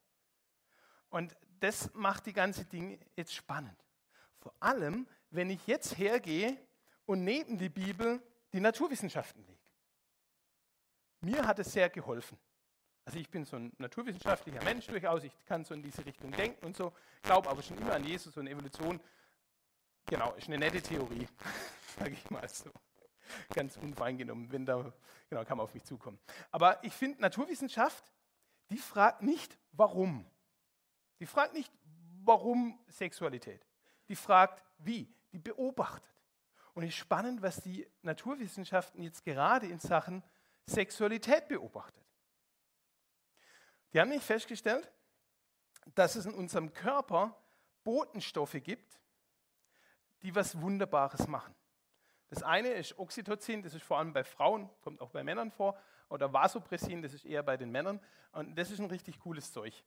Und 1.08 1.34
das 1.60 1.94
macht 1.94 2.26
die 2.26 2.34
ganze 2.34 2.66
Dinge 2.66 2.98
jetzt 3.16 3.32
spannend. 3.32 3.82
Vor 4.40 4.54
allem, 4.60 5.06
wenn 5.30 5.50
ich 5.50 5.66
jetzt 5.66 5.98
hergehe 5.98 6.56
und 7.06 7.24
neben 7.24 7.58
die 7.58 7.68
Bibel 7.68 8.22
die 8.52 8.60
Naturwissenschaften 8.60 9.44
lege. 9.46 9.58
Mir 11.20 11.46
hat 11.46 11.58
es 11.58 11.72
sehr 11.72 11.90
geholfen. 11.90 12.38
Also 13.04 13.18
ich 13.18 13.28
bin 13.28 13.44
so 13.44 13.56
ein 13.56 13.72
naturwissenschaftlicher 13.78 14.62
Mensch 14.62 14.86
durchaus, 14.86 15.24
ich 15.24 15.32
kann 15.44 15.64
so 15.64 15.74
in 15.74 15.82
diese 15.82 16.04
Richtung 16.04 16.30
denken 16.32 16.64
und 16.64 16.76
so, 16.76 16.92
glaube 17.22 17.48
aber 17.50 17.62
schon 17.62 17.76
immer 17.78 17.94
an 17.94 18.04
Jesus 18.04 18.36
und 18.36 18.46
Evolution. 18.46 19.00
Genau, 20.06 20.32
ist 20.34 20.48
eine 20.48 20.58
nette 20.58 20.80
Theorie, 20.80 21.26
sage 21.98 22.12
ich 22.12 22.30
mal 22.30 22.48
so. 22.48 22.70
Ganz 23.54 23.76
unvoreingenommen, 23.76 24.50
wenn 24.50 24.66
da, 24.66 24.92
genau, 25.28 25.44
kann 25.44 25.58
man 25.58 25.64
auf 25.64 25.74
mich 25.74 25.84
zukommen. 25.84 26.18
Aber 26.50 26.82
ich 26.82 26.92
finde, 26.92 27.20
Naturwissenschaft, 27.20 28.12
die 28.70 28.78
fragt 28.78 29.22
nicht, 29.22 29.56
warum. 29.72 30.26
Die 31.20 31.26
fragt 31.26 31.54
nicht, 31.54 31.72
warum 32.24 32.78
Sexualität. 32.88 33.66
Die 34.10 34.16
fragt, 34.16 34.64
wie. 34.78 35.08
Die 35.32 35.38
beobachtet. 35.38 36.12
Und 36.74 36.82
es 36.82 36.88
ist 36.88 36.96
spannend, 36.96 37.42
was 37.42 37.62
die 37.62 37.88
Naturwissenschaften 38.02 39.04
jetzt 39.04 39.24
gerade 39.24 39.68
in 39.68 39.78
Sachen 39.78 40.24
Sexualität 40.66 41.46
beobachtet. 41.46 42.04
Die 43.92 44.00
haben 44.00 44.08
nämlich 44.08 44.26
festgestellt, 44.26 44.90
dass 45.94 46.16
es 46.16 46.26
in 46.26 46.34
unserem 46.34 46.72
Körper 46.72 47.36
Botenstoffe 47.84 48.58
gibt, 48.64 48.98
die 50.22 50.34
was 50.34 50.60
Wunderbares 50.60 51.28
machen. 51.28 51.54
Das 52.30 52.42
eine 52.42 52.70
ist 52.70 52.98
Oxytocin, 52.98 53.62
das 53.62 53.74
ist 53.74 53.84
vor 53.84 53.98
allem 53.98 54.12
bei 54.12 54.24
Frauen, 54.24 54.68
kommt 54.80 55.00
auch 55.00 55.10
bei 55.10 55.22
Männern 55.22 55.52
vor, 55.52 55.80
oder 56.08 56.32
Vasopressin, 56.32 57.00
das 57.00 57.14
ist 57.14 57.24
eher 57.24 57.44
bei 57.44 57.56
den 57.56 57.70
Männern. 57.70 58.00
Und 58.32 58.56
das 58.56 58.72
ist 58.72 58.80
ein 58.80 58.86
richtig 58.86 59.20
cooles 59.20 59.52
Zeug. 59.52 59.84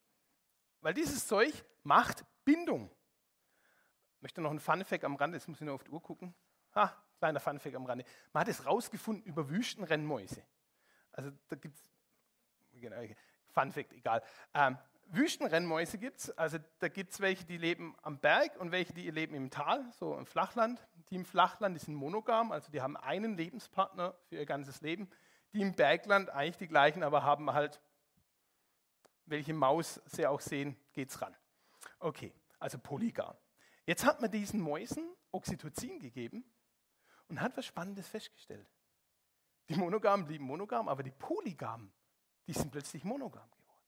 Weil 0.80 0.94
dieses 0.94 1.28
Zeug 1.28 1.66
macht 1.84 2.24
Bindung. 2.46 2.90
Möchte 4.24 4.40
noch 4.40 4.52
einen 4.52 4.62
Funfact 4.62 5.04
am 5.04 5.18
Rande, 5.18 5.36
jetzt 5.36 5.50
muss 5.50 5.60
ich 5.60 5.66
nur 5.66 5.76
auf 5.76 5.84
die 5.84 5.92
Uhr 5.92 6.02
gucken. 6.02 6.34
Ha, 6.76 6.96
kleiner 7.20 7.42
Funfact 7.42 7.76
am 7.76 7.86
Rande. 7.86 8.06
Man 8.32 8.40
hat 8.40 8.48
es 8.48 8.66
rausgefunden 8.66 9.22
über 9.26 9.50
Wüstenrennmäuse. 9.50 10.42
Also 11.12 11.32
da 11.50 11.58
gibt 11.58 11.76
es, 11.76 11.92
genau, 12.80 12.96
Funfact, 13.50 13.92
egal. 13.92 14.24
Ähm, 14.54 14.78
Wüstenrennmäuse 15.08 15.98
gibt 15.98 16.22
es, 16.22 16.38
also 16.38 16.58
da 16.80 16.88
gibt 16.88 17.12
es 17.12 17.20
welche, 17.20 17.44
die 17.44 17.58
leben 17.58 17.98
am 18.02 18.18
Berg 18.18 18.56
und 18.62 18.72
welche, 18.72 18.94
die 18.94 19.12
leben 19.12 19.36
im 19.36 19.52
Tal, 19.52 19.84
so 20.00 20.18
im 20.18 20.26
Flachland. 20.26 20.80
Die 21.10 21.16
im 21.16 21.26
Flachland, 21.26 21.76
die 21.76 21.84
sind 21.84 21.96
monogam, 21.96 22.54
also 22.54 22.72
die 22.72 22.82
haben 22.82 22.96
einen 22.96 23.36
Lebenspartner 23.36 24.16
für 24.30 24.38
ihr 24.38 24.46
ganzes 24.46 24.80
Leben. 24.80 25.10
Die 25.52 25.60
im 25.60 25.76
Bergland 25.76 26.30
eigentlich 26.30 26.58
die 26.58 26.70
gleichen, 26.70 27.04
aber 27.04 27.24
haben 27.24 27.52
halt, 27.52 27.82
welche 29.26 29.54
Maus 29.54 30.02
sie 30.06 30.26
auch 30.26 30.40
sehen, 30.40 30.78
geht's 30.94 31.22
ran. 31.22 31.36
Okay, 32.00 32.34
also 32.58 32.80
polygam. 32.80 33.36
Jetzt 33.86 34.06
hat 34.06 34.22
man 34.22 34.32
diesen 34.32 34.62
Mäusen 34.62 35.14
Oxytocin 35.32 36.00
gegeben 36.00 36.46
und 37.28 37.42
hat 37.42 37.58
was 37.58 37.66
Spannendes 37.66 38.08
festgestellt. 38.08 38.68
Die 39.70 39.76
Monogamen 39.76 40.26
blieben 40.26 40.46
monogam, 40.46 40.88
aber 40.88 41.04
die 41.04 41.12
Polygamen, 41.12 41.92
die 42.48 42.54
sind 42.54 42.72
plötzlich 42.72 43.04
monogam 43.04 43.50
geworden. 43.52 43.88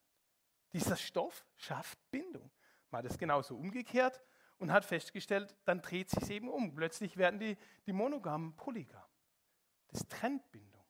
Dieser 0.73 0.95
Stoff 0.95 1.45
schafft 1.55 1.99
Bindung. 2.11 2.51
Man 2.91 3.03
hat 3.03 3.11
es 3.11 3.17
genauso 3.17 3.55
umgekehrt 3.55 4.21
und 4.57 4.71
hat 4.71 4.85
festgestellt, 4.85 5.55
dann 5.65 5.81
dreht 5.81 6.09
sich 6.09 6.29
eben 6.29 6.49
um. 6.49 6.73
Plötzlich 6.73 7.17
werden 7.17 7.39
die, 7.39 7.57
die 7.85 7.93
Monogamen 7.93 8.55
polygam. 8.55 9.03
Das 9.89 10.07
trennt 10.07 10.49
Bindung. 10.51 10.83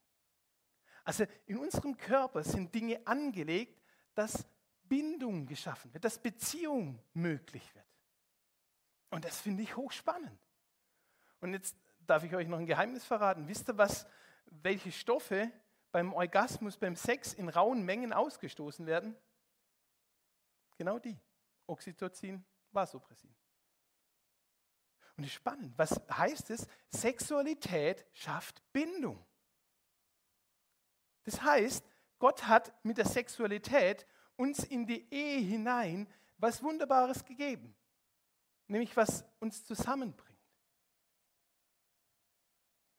Also 1.04 1.26
in 1.46 1.60
unserem 1.60 1.98
Körper 1.98 2.44
sind 2.44 2.74
Dinge 2.74 3.06
angelegt, 3.06 3.82
dass 4.16 4.48
Bindung 4.84 5.46
geschaffen 5.46 5.94
wird, 5.94 6.04
dass 6.04 6.18
Beziehung 6.18 7.00
möglich 7.14 7.74
wird. 7.76 7.86
Und 9.16 9.24
das 9.24 9.40
finde 9.40 9.64
ich 9.64 9.78
hochspannend. 9.78 10.38
Und 11.40 11.54
jetzt 11.54 11.78
darf 12.00 12.26
ich 12.26 12.36
euch 12.36 12.50
noch 12.50 12.58
ein 12.58 12.66
Geheimnis 12.66 13.06
verraten. 13.06 13.48
Wisst 13.48 13.70
ihr, 13.70 13.78
was, 13.78 14.06
welche 14.46 14.92
Stoffe 14.92 15.50
beim 15.94 16.12
Orgasmus, 16.12 16.76
beim 16.76 16.98
Sex 16.98 17.34
in 17.34 17.48
rauen 17.48 17.84
Mengen 17.84 18.12
ausgestoßen 18.12 18.86
werden? 18.86 19.16
Genau 20.78 21.00
die. 21.00 21.18
Oxytocin, 21.66 22.44
Vasopressin. 22.74 23.34
Und 25.16 25.24
es 25.24 25.30
ist 25.30 25.36
spannend. 25.36 25.74
Was 25.78 25.92
heißt 26.12 26.50
es? 26.50 26.68
Sexualität 26.90 28.06
schafft 28.12 28.62
Bindung. 28.74 29.26
Das 31.24 31.42
heißt, 31.42 31.86
Gott 32.20 32.46
hat 32.48 32.74
mit 32.84 32.98
der 32.98 33.06
Sexualität 33.06 34.06
uns 34.36 34.66
in 34.66 34.86
die 34.86 35.10
Ehe 35.10 35.40
hinein 35.40 36.12
was 36.38 36.62
Wunderbares 36.62 37.24
gegeben. 37.24 37.74
Nämlich 38.68 38.96
was 38.98 39.26
uns 39.40 39.64
zusammenbringt. 39.66 40.36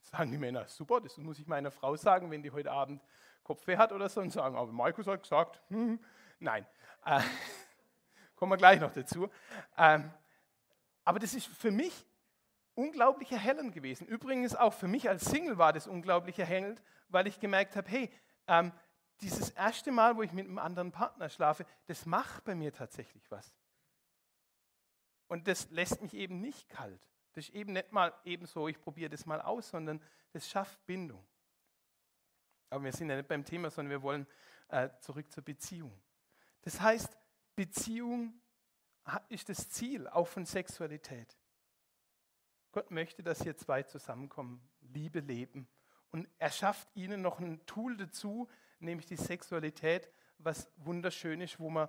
Sagen 0.00 0.30
die 0.30 0.38
Männer, 0.38 0.68
super, 0.68 1.00
das 1.00 1.16
muss 1.18 1.38
ich 1.38 1.46
meiner 1.46 1.70
Frau 1.70 1.96
sagen, 1.96 2.30
wenn 2.30 2.42
die 2.42 2.52
heute 2.52 2.70
Abend 2.70 3.02
Kopfweh 3.42 3.76
hat 3.76 3.92
oder 3.92 4.08
so 4.08 4.20
und 4.20 4.30
sagen, 4.30 4.56
aber 4.56 4.72
Markus 4.72 5.06
hat 5.06 5.22
gesagt, 5.22 5.62
hm, 5.68 5.98
nein. 6.38 6.66
Äh, 7.04 7.20
kommen 8.36 8.52
wir 8.52 8.56
gleich 8.56 8.80
noch 8.80 8.92
dazu. 8.92 9.28
Ähm, 9.76 10.12
aber 11.04 11.18
das 11.18 11.34
ist 11.34 11.46
für 11.46 11.70
mich 11.70 12.06
unglaublich 12.74 13.32
erhellend 13.32 13.72
gewesen. 13.72 14.06
Übrigens 14.06 14.54
auch 14.54 14.72
für 14.72 14.88
mich 14.88 15.08
als 15.08 15.24
Single 15.24 15.58
war 15.58 15.72
das 15.72 15.86
unglaublich 15.86 16.38
erhellend, 16.38 16.82
weil 17.08 17.26
ich 17.26 17.40
gemerkt 17.40 17.74
habe, 17.76 17.88
hey, 17.88 18.10
ähm, 18.46 18.72
dieses 19.20 19.50
erste 19.50 19.90
Mal, 19.90 20.16
wo 20.16 20.22
ich 20.22 20.32
mit 20.32 20.46
einem 20.46 20.58
anderen 20.58 20.92
Partner 20.92 21.28
schlafe, 21.28 21.64
das 21.86 22.06
macht 22.06 22.44
bei 22.44 22.54
mir 22.54 22.72
tatsächlich 22.72 23.30
was. 23.30 23.52
Und 25.28 25.48
das 25.48 25.70
lässt 25.70 26.02
mich 26.02 26.14
eben 26.14 26.40
nicht 26.40 26.68
kalt. 26.68 27.08
Das 27.32 27.48
ist 27.48 27.54
eben 27.54 27.72
nicht 27.72 27.92
mal 27.92 28.14
eben 28.24 28.46
so, 28.46 28.68
ich 28.68 28.80
probiere 28.80 29.10
das 29.10 29.26
mal 29.26 29.40
aus, 29.40 29.68
sondern 29.70 30.02
das 30.32 30.48
schafft 30.48 30.84
Bindung. 30.86 31.26
Aber 32.70 32.84
wir 32.84 32.92
sind 32.92 33.10
ja 33.10 33.16
nicht 33.16 33.28
beim 33.28 33.44
Thema, 33.44 33.70
sondern 33.70 33.90
wir 33.90 34.02
wollen 34.02 34.26
äh, 34.68 34.88
zurück 35.00 35.30
zur 35.30 35.44
Beziehung. 35.44 35.92
Das 36.62 36.80
heißt, 36.80 37.16
Beziehung 37.54 38.40
ist 39.28 39.48
das 39.48 39.68
Ziel, 39.68 40.08
auch 40.08 40.26
von 40.26 40.44
Sexualität. 40.44 41.36
Gott 42.72 42.90
möchte, 42.90 43.22
dass 43.22 43.42
hier 43.42 43.56
zwei 43.56 43.82
zusammenkommen, 43.82 44.60
Liebe 44.80 45.20
leben. 45.20 45.68
Und 46.10 46.28
er 46.38 46.50
schafft 46.50 46.88
ihnen 46.94 47.22
noch 47.22 47.38
ein 47.40 47.64
Tool 47.66 47.96
dazu, 47.96 48.48
nämlich 48.80 49.06
die 49.06 49.16
Sexualität, 49.16 50.10
was 50.38 50.68
wunderschön 50.76 51.40
ist, 51.40 51.58
wo 51.58 51.70
man 51.70 51.88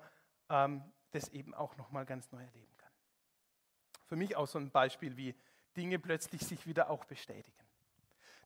ähm, 0.49 0.83
das 1.11 1.29
eben 1.29 1.53
auch 1.53 1.75
nochmal 1.77 2.05
ganz 2.05 2.31
neu 2.31 2.43
erleben 2.43 2.76
kann. 2.76 2.76
Für 4.07 4.15
mich 4.15 4.35
auch 4.35 4.47
so 4.47 4.57
ein 4.59 4.71
Beispiel, 4.71 5.15
wie 5.17 5.35
Dinge 5.75 5.99
plötzlich 5.99 6.41
sich 6.41 6.65
wieder 6.65 6.89
auch 6.89 7.05
bestätigen. 7.05 7.57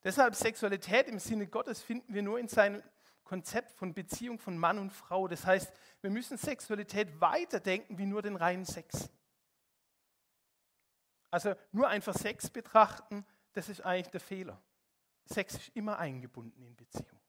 Deshalb 0.04 0.36
Sexualität 0.36 1.08
im 1.08 1.20
Sinne 1.20 1.48
Gottes 1.48 1.82
finden 1.82 2.14
wir 2.14 2.24
nur 2.24 2.40
in 2.40 2.48
seinem 2.48 2.82
Konzept 3.24 3.72
von 3.72 3.94
Beziehung 3.94 4.40
von 4.40 4.58
Mann 4.58 4.80
und 4.80 4.92
Frau. 4.92 5.28
Das 5.28 5.46
heißt, 5.46 5.72
wir 6.02 6.10
müssen 6.10 6.38
Sexualität 6.38 7.22
weiterdenken 7.22 7.98
wie 7.98 8.06
nur 8.06 8.22
den 8.22 8.36
reinen 8.36 8.66
Sex. 8.66 9.10
Also 11.30 11.56
nur 11.72 11.88
einfach 11.88 12.14
Sex 12.14 12.50
betrachten, 12.50 13.26
das 13.54 13.70
ist 13.70 13.82
eigentlich 13.82 14.12
der 14.12 14.20
Fehler. 14.20 14.62
Sex 15.26 15.56
ist 15.56 15.76
immer 15.76 15.98
eingebunden 15.98 16.62
in 16.64 16.76
Beziehung. 16.76 17.20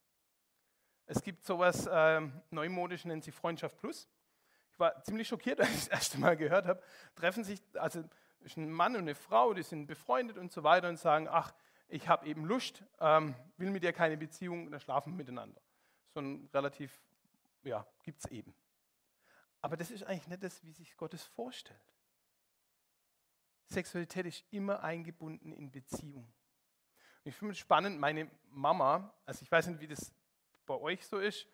Es 1.07 1.23
gibt 1.23 1.45
sowas 1.45 1.87
äh, 1.87 2.21
neumodisch, 2.51 3.05
nennt 3.05 3.23
sich 3.23 3.35
Freundschaft 3.35 3.79
Plus. 3.79 4.09
Ich 4.73 4.79
war 4.79 5.03
ziemlich 5.05 5.29
schockiert, 5.29 5.61
als 5.61 5.71
ich 5.71 5.79
das 5.85 5.88
erste 5.88 6.18
Mal 6.18 6.37
gehört 6.37 6.66
habe. 6.66 6.83
Treffen 7.14 7.45
sich, 7.45 7.62
also 7.75 8.03
ist 8.42 8.57
ein 8.57 8.70
Mann 8.70 8.94
und 8.94 9.02
eine 9.02 9.14
Frau, 9.14 9.55
die 9.55 9.62
sind 9.62 9.87
befreundet 9.87 10.38
und 10.38 10.52
so 10.52 10.62
weiter 10.62 10.88
und 10.88 10.98
sagen, 10.98 11.28
ach, 11.28 11.55
ich 11.88 12.09
habe 12.09 12.26
eben 12.26 12.44
Lust, 12.44 12.83
ähm, 13.00 13.35
will 13.57 13.70
mit 13.70 13.83
dir 13.83 13.92
keine 13.92 14.16
Beziehung, 14.16 14.70
dann 14.70 14.81
schlafen 14.81 15.12
wir 15.12 15.18
miteinander. 15.18 15.61
So 16.14 16.20
ein 16.20 16.48
relativ, 16.52 17.00
ja, 17.64 17.87
gibt 18.02 18.24
es 18.24 18.31
eben. 18.31 18.55
Aber 19.61 19.76
das 19.76 19.90
ist 19.90 20.02
eigentlich 20.05 20.28
nicht 20.28 20.42
das, 20.42 20.64
wie 20.64 20.72
sich 20.72 20.96
Gottes 20.96 21.24
vorstellt. 21.24 21.81
Sexualität 23.68 24.26
ist 24.26 24.44
immer 24.50 24.83
eingebunden 24.83 25.52
in 25.52 25.70
Beziehung. 25.70 26.24
Und 27.24 27.28
ich 27.28 27.37
finde 27.37 27.52
es 27.52 27.59
spannend, 27.59 27.98
meine 27.98 28.31
Mama, 28.50 29.14
also 29.24 29.42
ich 29.42 29.50
weiß 29.50 29.68
nicht, 29.68 29.81
wie 29.81 29.87
das 29.87 30.12
bei 30.66 30.74
euch 30.74 31.07
so 31.07 31.18
ist, 31.18 31.46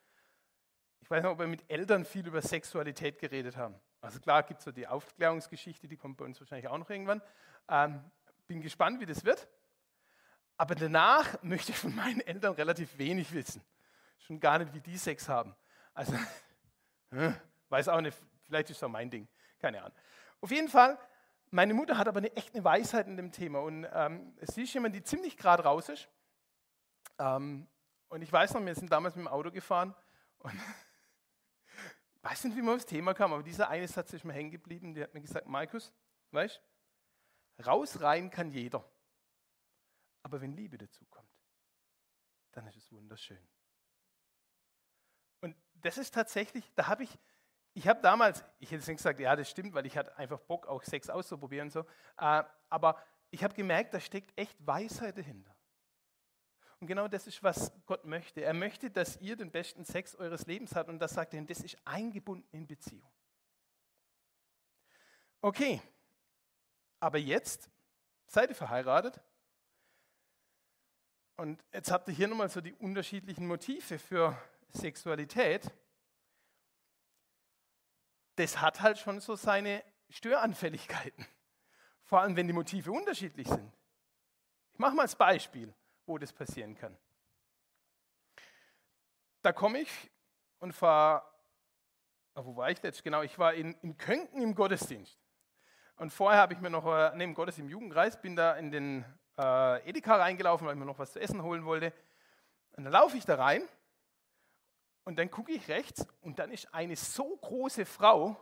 ich 1.00 1.10
weiß 1.10 1.22
nicht, 1.22 1.30
ob 1.30 1.38
wir 1.38 1.46
mit 1.46 1.70
Eltern 1.70 2.04
viel 2.04 2.26
über 2.26 2.42
Sexualität 2.42 3.18
geredet 3.18 3.56
haben. 3.56 3.74
Also 4.00 4.20
klar 4.20 4.42
gibt 4.44 4.60
es 4.60 4.64
so 4.64 4.72
die 4.72 4.86
Aufklärungsgeschichte, 4.86 5.88
die 5.88 5.96
kommt 5.96 6.18
bei 6.18 6.24
uns 6.24 6.38
wahrscheinlich 6.40 6.68
auch 6.68 6.78
noch 6.78 6.88
irgendwann. 6.88 7.20
Ähm, 7.68 8.02
bin 8.46 8.60
gespannt, 8.60 9.00
wie 9.00 9.06
das 9.06 9.24
wird. 9.24 9.48
Aber 10.56 10.74
danach 10.74 11.26
möchte 11.42 11.72
ich 11.72 11.78
von 11.78 11.94
meinen 11.94 12.20
Eltern 12.20 12.54
relativ 12.54 12.96
wenig 12.98 13.32
wissen. 13.32 13.62
Schon 14.18 14.40
gar 14.40 14.58
nicht, 14.58 14.72
wie 14.74 14.80
die 14.80 14.96
Sex 14.96 15.28
haben. 15.28 15.54
Also, 15.94 16.14
weiß 17.68 17.88
auch 17.88 18.00
nicht, 18.00 18.16
vielleicht 18.44 18.70
ist 18.70 18.78
es 18.78 18.82
auch 18.82 18.88
mein 18.88 19.10
Ding. 19.10 19.28
Keine 19.58 19.82
Ahnung. 19.82 19.96
Auf 20.40 20.50
jeden 20.50 20.68
Fall, 20.68 20.98
meine 21.50 21.74
Mutter 21.74 21.98
hat 21.98 22.08
aber 22.08 22.18
eine, 22.18 22.34
echt 22.36 22.54
eine 22.54 22.64
Weisheit 22.64 23.06
in 23.06 23.16
dem 23.16 23.32
Thema. 23.32 23.60
Und 23.60 23.86
ähm, 23.92 24.34
sie 24.42 24.62
ist 24.62 24.74
jemand, 24.74 24.94
die 24.94 25.02
ziemlich 25.02 25.36
gerade 25.36 25.64
raus 25.64 25.88
ist. 25.88 26.08
Ähm, 27.18 27.66
und 28.08 28.22
ich 28.22 28.32
weiß 28.32 28.54
noch, 28.54 28.64
wir 28.64 28.74
sind 28.74 28.90
damals 28.90 29.16
mit 29.16 29.24
dem 29.24 29.28
Auto 29.28 29.50
gefahren. 29.50 29.94
Und 30.38 30.54
weiß 32.30 32.44
nicht, 32.44 32.56
wie 32.56 32.62
man 32.62 32.76
aufs 32.76 32.86
Thema 32.86 33.14
kam, 33.14 33.32
aber 33.32 33.42
dieser 33.42 33.68
eine 33.68 33.88
Satz 33.88 34.12
ist 34.12 34.24
mir 34.24 34.32
hängen 34.32 34.50
geblieben. 34.50 34.94
Der 34.94 35.04
hat 35.04 35.14
mir 35.14 35.20
gesagt: 35.20 35.46
Markus, 35.46 35.92
weißt 36.32 36.60
raus 37.66 38.00
rein 38.00 38.30
kann 38.30 38.50
jeder. 38.50 38.84
Aber 40.22 40.40
wenn 40.40 40.52
Liebe 40.52 40.78
dazu 40.78 41.04
kommt, 41.06 41.28
dann 42.52 42.66
ist 42.66 42.76
es 42.76 42.92
wunderschön. 42.92 43.48
Und 45.40 45.56
das 45.74 45.98
ist 45.98 46.14
tatsächlich, 46.14 46.72
da 46.74 46.88
habe 46.88 47.04
ich, 47.04 47.18
ich 47.74 47.86
habe 47.88 48.00
damals, 48.00 48.44
ich 48.58 48.70
hätte 48.70 48.86
nicht 48.86 48.98
gesagt, 48.98 49.20
ja, 49.20 49.36
das 49.36 49.48
stimmt, 49.48 49.74
weil 49.74 49.86
ich 49.86 49.96
hatte 49.96 50.16
einfach 50.16 50.40
Bock, 50.40 50.66
auch 50.66 50.82
Sex 50.82 51.08
auszuprobieren 51.08 51.68
und 51.68 51.72
so. 51.72 51.80
Äh, 52.18 52.44
aber 52.68 53.02
ich 53.30 53.44
habe 53.44 53.54
gemerkt, 53.54 53.94
da 53.94 54.00
steckt 54.00 54.36
echt 54.38 54.54
Weisheit 54.66 55.16
dahinter. 55.16 55.54
Und 56.80 56.86
genau 56.86 57.08
das 57.08 57.26
ist, 57.26 57.42
was 57.42 57.72
Gott 57.86 58.04
möchte. 58.04 58.42
Er 58.42 58.54
möchte, 58.54 58.90
dass 58.90 59.16
ihr 59.20 59.36
den 59.36 59.50
besten 59.50 59.84
Sex 59.84 60.14
eures 60.14 60.46
Lebens 60.46 60.74
habt. 60.76 60.88
Und 60.88 61.00
das 61.00 61.12
sagt 61.12 61.34
er, 61.34 61.42
das 61.42 61.60
ist 61.60 61.76
eingebunden 61.84 62.46
in 62.52 62.66
Beziehung. 62.66 63.10
Okay, 65.40 65.80
aber 67.00 67.18
jetzt 67.18 67.70
seid 68.26 68.50
ihr 68.50 68.54
verheiratet. 68.54 69.20
Und 71.36 71.62
jetzt 71.72 71.90
habt 71.90 72.08
ihr 72.08 72.14
hier 72.14 72.28
nochmal 72.28 72.48
so 72.48 72.60
die 72.60 72.74
unterschiedlichen 72.74 73.46
Motive 73.46 73.98
für 73.98 74.36
Sexualität. 74.70 75.70
Das 78.36 78.60
hat 78.60 78.80
halt 78.80 78.98
schon 78.98 79.20
so 79.20 79.36
seine 79.36 79.84
Störanfälligkeiten. 80.10 81.26
Vor 82.04 82.20
allem, 82.20 82.36
wenn 82.36 82.46
die 82.46 82.52
Motive 82.52 82.90
unterschiedlich 82.90 83.48
sind. 83.48 83.72
Ich 84.72 84.78
mache 84.78 84.94
mal 84.94 85.02
als 85.02 85.16
Beispiel 85.16 85.74
wo 86.08 86.18
das 86.18 86.32
passieren 86.32 86.74
kann. 86.74 86.96
Da 89.42 89.52
komme 89.52 89.80
ich 89.80 90.10
und 90.58 90.72
fahre, 90.72 91.22
ah, 92.34 92.44
wo 92.44 92.56
war 92.56 92.70
ich 92.70 92.82
jetzt? 92.82 93.04
Genau, 93.04 93.22
ich 93.22 93.38
war 93.38 93.54
in, 93.54 93.74
in 93.82 93.96
Könken 93.96 94.42
im 94.42 94.54
Gottesdienst. 94.54 95.18
Und 95.96 96.10
vorher 96.12 96.40
habe 96.40 96.54
ich 96.54 96.60
mir 96.60 96.70
noch, 96.70 96.86
äh, 96.86 97.12
neben 97.16 97.34
Gottes 97.34 97.58
im 97.58 97.68
Jugendkreis, 97.68 98.20
bin 98.20 98.36
da 98.36 98.56
in 98.56 98.70
den 98.70 99.04
äh, 99.36 99.88
Edeka 99.88 100.16
reingelaufen, 100.16 100.66
weil 100.66 100.74
ich 100.74 100.78
mir 100.78 100.86
noch 100.86 100.98
was 100.98 101.12
zu 101.12 101.20
essen 101.20 101.42
holen 101.42 101.64
wollte. 101.64 101.92
Und 102.72 102.84
dann 102.84 102.92
laufe 102.92 103.16
ich 103.16 103.24
da 103.24 103.36
rein 103.36 103.62
und 105.04 105.18
dann 105.18 105.30
gucke 105.30 105.52
ich 105.52 105.68
rechts 105.68 106.06
und 106.20 106.38
dann 106.38 106.50
ist 106.50 106.72
eine 106.72 106.96
so 106.96 107.36
große 107.36 107.84
Frau 107.84 108.36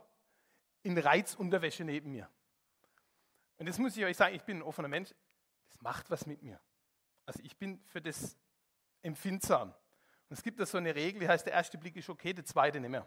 in 0.82 0.98
Reizunterwäsche 0.98 1.84
neben 1.84 2.10
mir. 2.10 2.28
Und 3.58 3.66
das 3.66 3.78
muss 3.78 3.96
ich 3.96 4.04
euch 4.04 4.16
sagen, 4.16 4.34
ich 4.34 4.42
bin 4.42 4.58
ein 4.58 4.62
offener 4.62 4.88
Mensch, 4.88 5.14
das 5.68 5.80
macht 5.80 6.10
was 6.10 6.26
mit 6.26 6.42
mir. 6.42 6.60
Also 7.26 7.40
ich 7.42 7.56
bin 7.56 7.80
für 7.84 8.00
das 8.00 8.36
empfindsam. 9.02 9.70
Und 10.28 10.36
es 10.36 10.42
gibt 10.42 10.58
da 10.58 10.66
so 10.66 10.78
eine 10.78 10.94
Regel, 10.94 11.20
die 11.20 11.28
heißt, 11.28 11.46
der 11.46 11.52
erste 11.52 11.76
Blick 11.76 11.96
ist 11.96 12.08
okay, 12.08 12.32
der 12.32 12.44
zweite 12.44 12.80
nicht 12.80 12.90
mehr. 12.90 13.06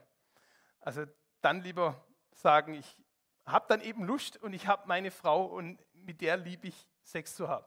Also 0.79 1.05
dann 1.41 1.61
lieber 1.61 2.05
sagen, 2.31 2.73
ich 2.73 2.97
habe 3.45 3.65
dann 3.67 3.81
eben 3.81 4.05
Lust 4.05 4.37
und 4.37 4.53
ich 4.53 4.67
habe 4.67 4.87
meine 4.87 5.11
Frau 5.11 5.45
und 5.45 5.79
mit 5.93 6.21
der 6.21 6.37
liebe 6.37 6.67
ich 6.67 6.87
Sex 7.01 7.35
zu 7.35 7.47
haben. 7.49 7.65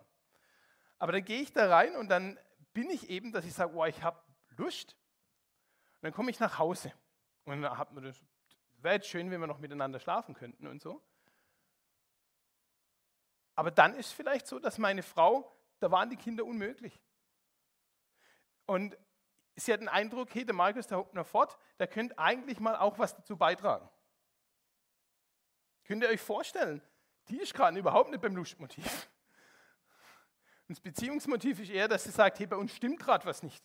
Aber 0.98 1.12
dann 1.12 1.24
gehe 1.24 1.40
ich 1.40 1.52
da 1.52 1.68
rein 1.68 1.96
und 1.96 2.08
dann 2.08 2.38
bin 2.72 2.88
ich 2.90 3.10
eben, 3.10 3.32
dass 3.32 3.44
ich 3.44 3.52
sage, 3.52 3.74
oh, 3.74 3.84
ich 3.84 4.02
habe 4.02 4.22
Lust. 4.56 4.96
Und 5.96 6.04
dann 6.04 6.12
komme 6.12 6.30
ich 6.30 6.38
nach 6.38 6.58
Hause 6.58 6.92
und 7.44 7.60
dann 7.60 7.76
hat 7.76 7.92
man 7.92 8.04
das, 8.04 8.20
wäre 8.78 8.96
jetzt 8.96 9.08
schön, 9.08 9.30
wenn 9.30 9.40
wir 9.40 9.46
noch 9.46 9.58
miteinander 9.58 9.98
schlafen 9.98 10.34
könnten 10.34 10.66
und 10.66 10.80
so. 10.80 11.02
Aber 13.54 13.70
dann 13.70 13.94
ist 13.94 14.12
vielleicht 14.12 14.46
so, 14.46 14.58
dass 14.58 14.78
meine 14.78 15.02
Frau 15.02 15.54
da 15.82 15.90
waren 15.90 16.08
die 16.08 16.16
Kinder 16.16 16.44
unmöglich. 16.44 17.00
Und 18.66 18.96
sie 19.56 19.72
hat 19.72 19.80
den 19.80 19.88
Eindruck, 19.88 20.32
hey, 20.32 20.44
der 20.44 20.54
Markus, 20.54 20.86
der 20.86 20.98
Hauptner 20.98 21.24
fort, 21.24 21.58
der 21.78 21.88
könnte 21.88 22.16
eigentlich 22.18 22.60
mal 22.60 22.76
auch 22.76 22.98
was 22.98 23.16
dazu 23.16 23.36
beitragen. 23.36 23.90
Könnt 25.84 26.04
ihr 26.04 26.08
euch 26.08 26.20
vorstellen, 26.20 26.80
die 27.28 27.40
ist 27.40 27.52
gerade 27.52 27.78
überhaupt 27.78 28.10
nicht 28.10 28.22
beim 28.22 28.36
Lustmotiv. 28.36 29.10
Und 30.68 30.78
das 30.78 30.80
Beziehungsmotiv 30.80 31.58
ist 31.58 31.70
eher, 31.70 31.88
dass 31.88 32.04
sie 32.04 32.12
sagt, 32.12 32.38
hey, 32.38 32.46
bei 32.46 32.56
uns 32.56 32.74
stimmt 32.74 33.00
gerade 33.00 33.24
was 33.24 33.42
nicht. 33.42 33.62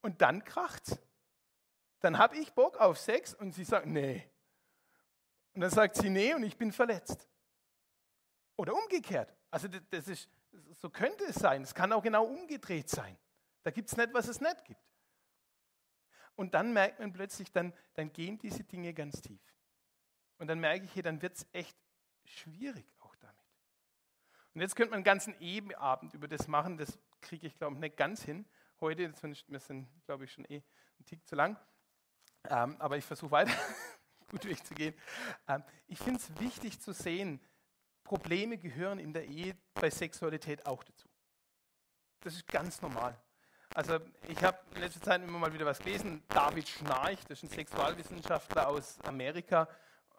Und 0.00 0.22
dann 0.22 0.44
kracht's. 0.44 0.96
Dann 1.98 2.18
habe 2.18 2.36
ich 2.36 2.52
Bock 2.52 2.76
auf 2.78 2.98
Sex 2.98 3.34
und 3.34 3.52
sie 3.52 3.64
sagt, 3.64 3.86
nee. 3.86 4.30
Und 5.54 5.62
dann 5.62 5.70
sagt 5.70 5.96
sie, 5.96 6.08
nee, 6.08 6.34
und 6.34 6.44
ich 6.44 6.56
bin 6.56 6.70
verletzt. 6.70 7.28
Oder 8.56 8.74
umgekehrt. 8.74 9.34
Also 9.50 9.68
das 9.68 10.06
ist, 10.08 10.28
so 10.72 10.90
könnte 10.90 11.24
es 11.24 11.36
sein. 11.36 11.62
Es 11.62 11.74
kann 11.74 11.92
auch 11.92 12.02
genau 12.02 12.24
umgedreht 12.24 12.88
sein. 12.88 13.16
Da 13.62 13.70
gibt 13.70 13.90
es 13.90 13.96
nicht, 13.96 14.12
was 14.12 14.28
es 14.28 14.40
nicht 14.40 14.64
gibt. 14.64 14.80
Und 16.36 16.54
dann 16.54 16.72
merkt 16.72 17.00
man 17.00 17.12
plötzlich, 17.12 17.50
dann, 17.50 17.72
dann 17.94 18.12
gehen 18.12 18.38
diese 18.38 18.62
Dinge 18.62 18.92
ganz 18.92 19.20
tief. 19.22 19.40
Und 20.38 20.48
dann 20.48 20.60
merke 20.60 20.84
ich, 20.84 20.92
hier, 20.92 21.02
dann 21.02 21.22
wird 21.22 21.36
es 21.36 21.46
echt 21.52 21.76
schwierig 22.24 22.86
auch 23.00 23.16
damit. 23.16 23.44
Und 24.54 24.60
jetzt 24.60 24.76
könnte 24.76 24.90
man 24.90 24.98
einen 24.98 25.04
ganzen 25.04 25.38
Ebenabend 25.40 26.14
über 26.14 26.28
das 26.28 26.46
machen. 26.46 26.76
Das 26.76 26.98
kriege 27.20 27.46
ich, 27.46 27.56
glaube 27.56 27.74
ich, 27.74 27.80
nicht 27.80 27.96
ganz 27.96 28.22
hin 28.22 28.46
heute. 28.80 29.12
Wir 29.48 29.60
sind, 29.60 29.88
glaube 30.04 30.24
ich, 30.24 30.32
schon 30.32 30.44
eh 30.44 30.62
einen 30.98 31.06
Tick 31.06 31.26
zu 31.26 31.34
lang. 31.34 31.58
Ähm, 32.48 32.76
aber 32.78 32.96
ich 32.96 33.04
versuche 33.04 33.30
weiter 33.30 33.52
gut 34.28 34.44
durchzugehen. 34.44 34.94
Ähm, 35.48 35.64
ich 35.86 35.98
finde 35.98 36.20
es 36.20 36.38
wichtig 36.38 36.80
zu 36.80 36.92
sehen, 36.92 37.40
Probleme 38.06 38.56
gehören 38.56 39.00
in 39.00 39.12
der 39.12 39.24
Ehe 39.24 39.56
bei 39.74 39.90
Sexualität 39.90 40.64
auch 40.64 40.84
dazu. 40.84 41.08
Das 42.20 42.34
ist 42.34 42.46
ganz 42.46 42.80
normal. 42.80 43.18
Also 43.74 43.98
ich 44.28 44.42
habe 44.44 44.56
in 44.74 44.80
letzter 44.80 45.02
Zeit 45.02 45.22
immer 45.22 45.38
mal 45.38 45.52
wieder 45.52 45.66
was 45.66 45.80
gelesen. 45.80 46.22
David 46.28 46.68
Schnarch, 46.68 47.18
das 47.28 47.42
ist 47.42 47.42
ein 47.42 47.48
Sexualwissenschaftler 47.50 48.68
aus 48.68 48.98
Amerika 49.02 49.68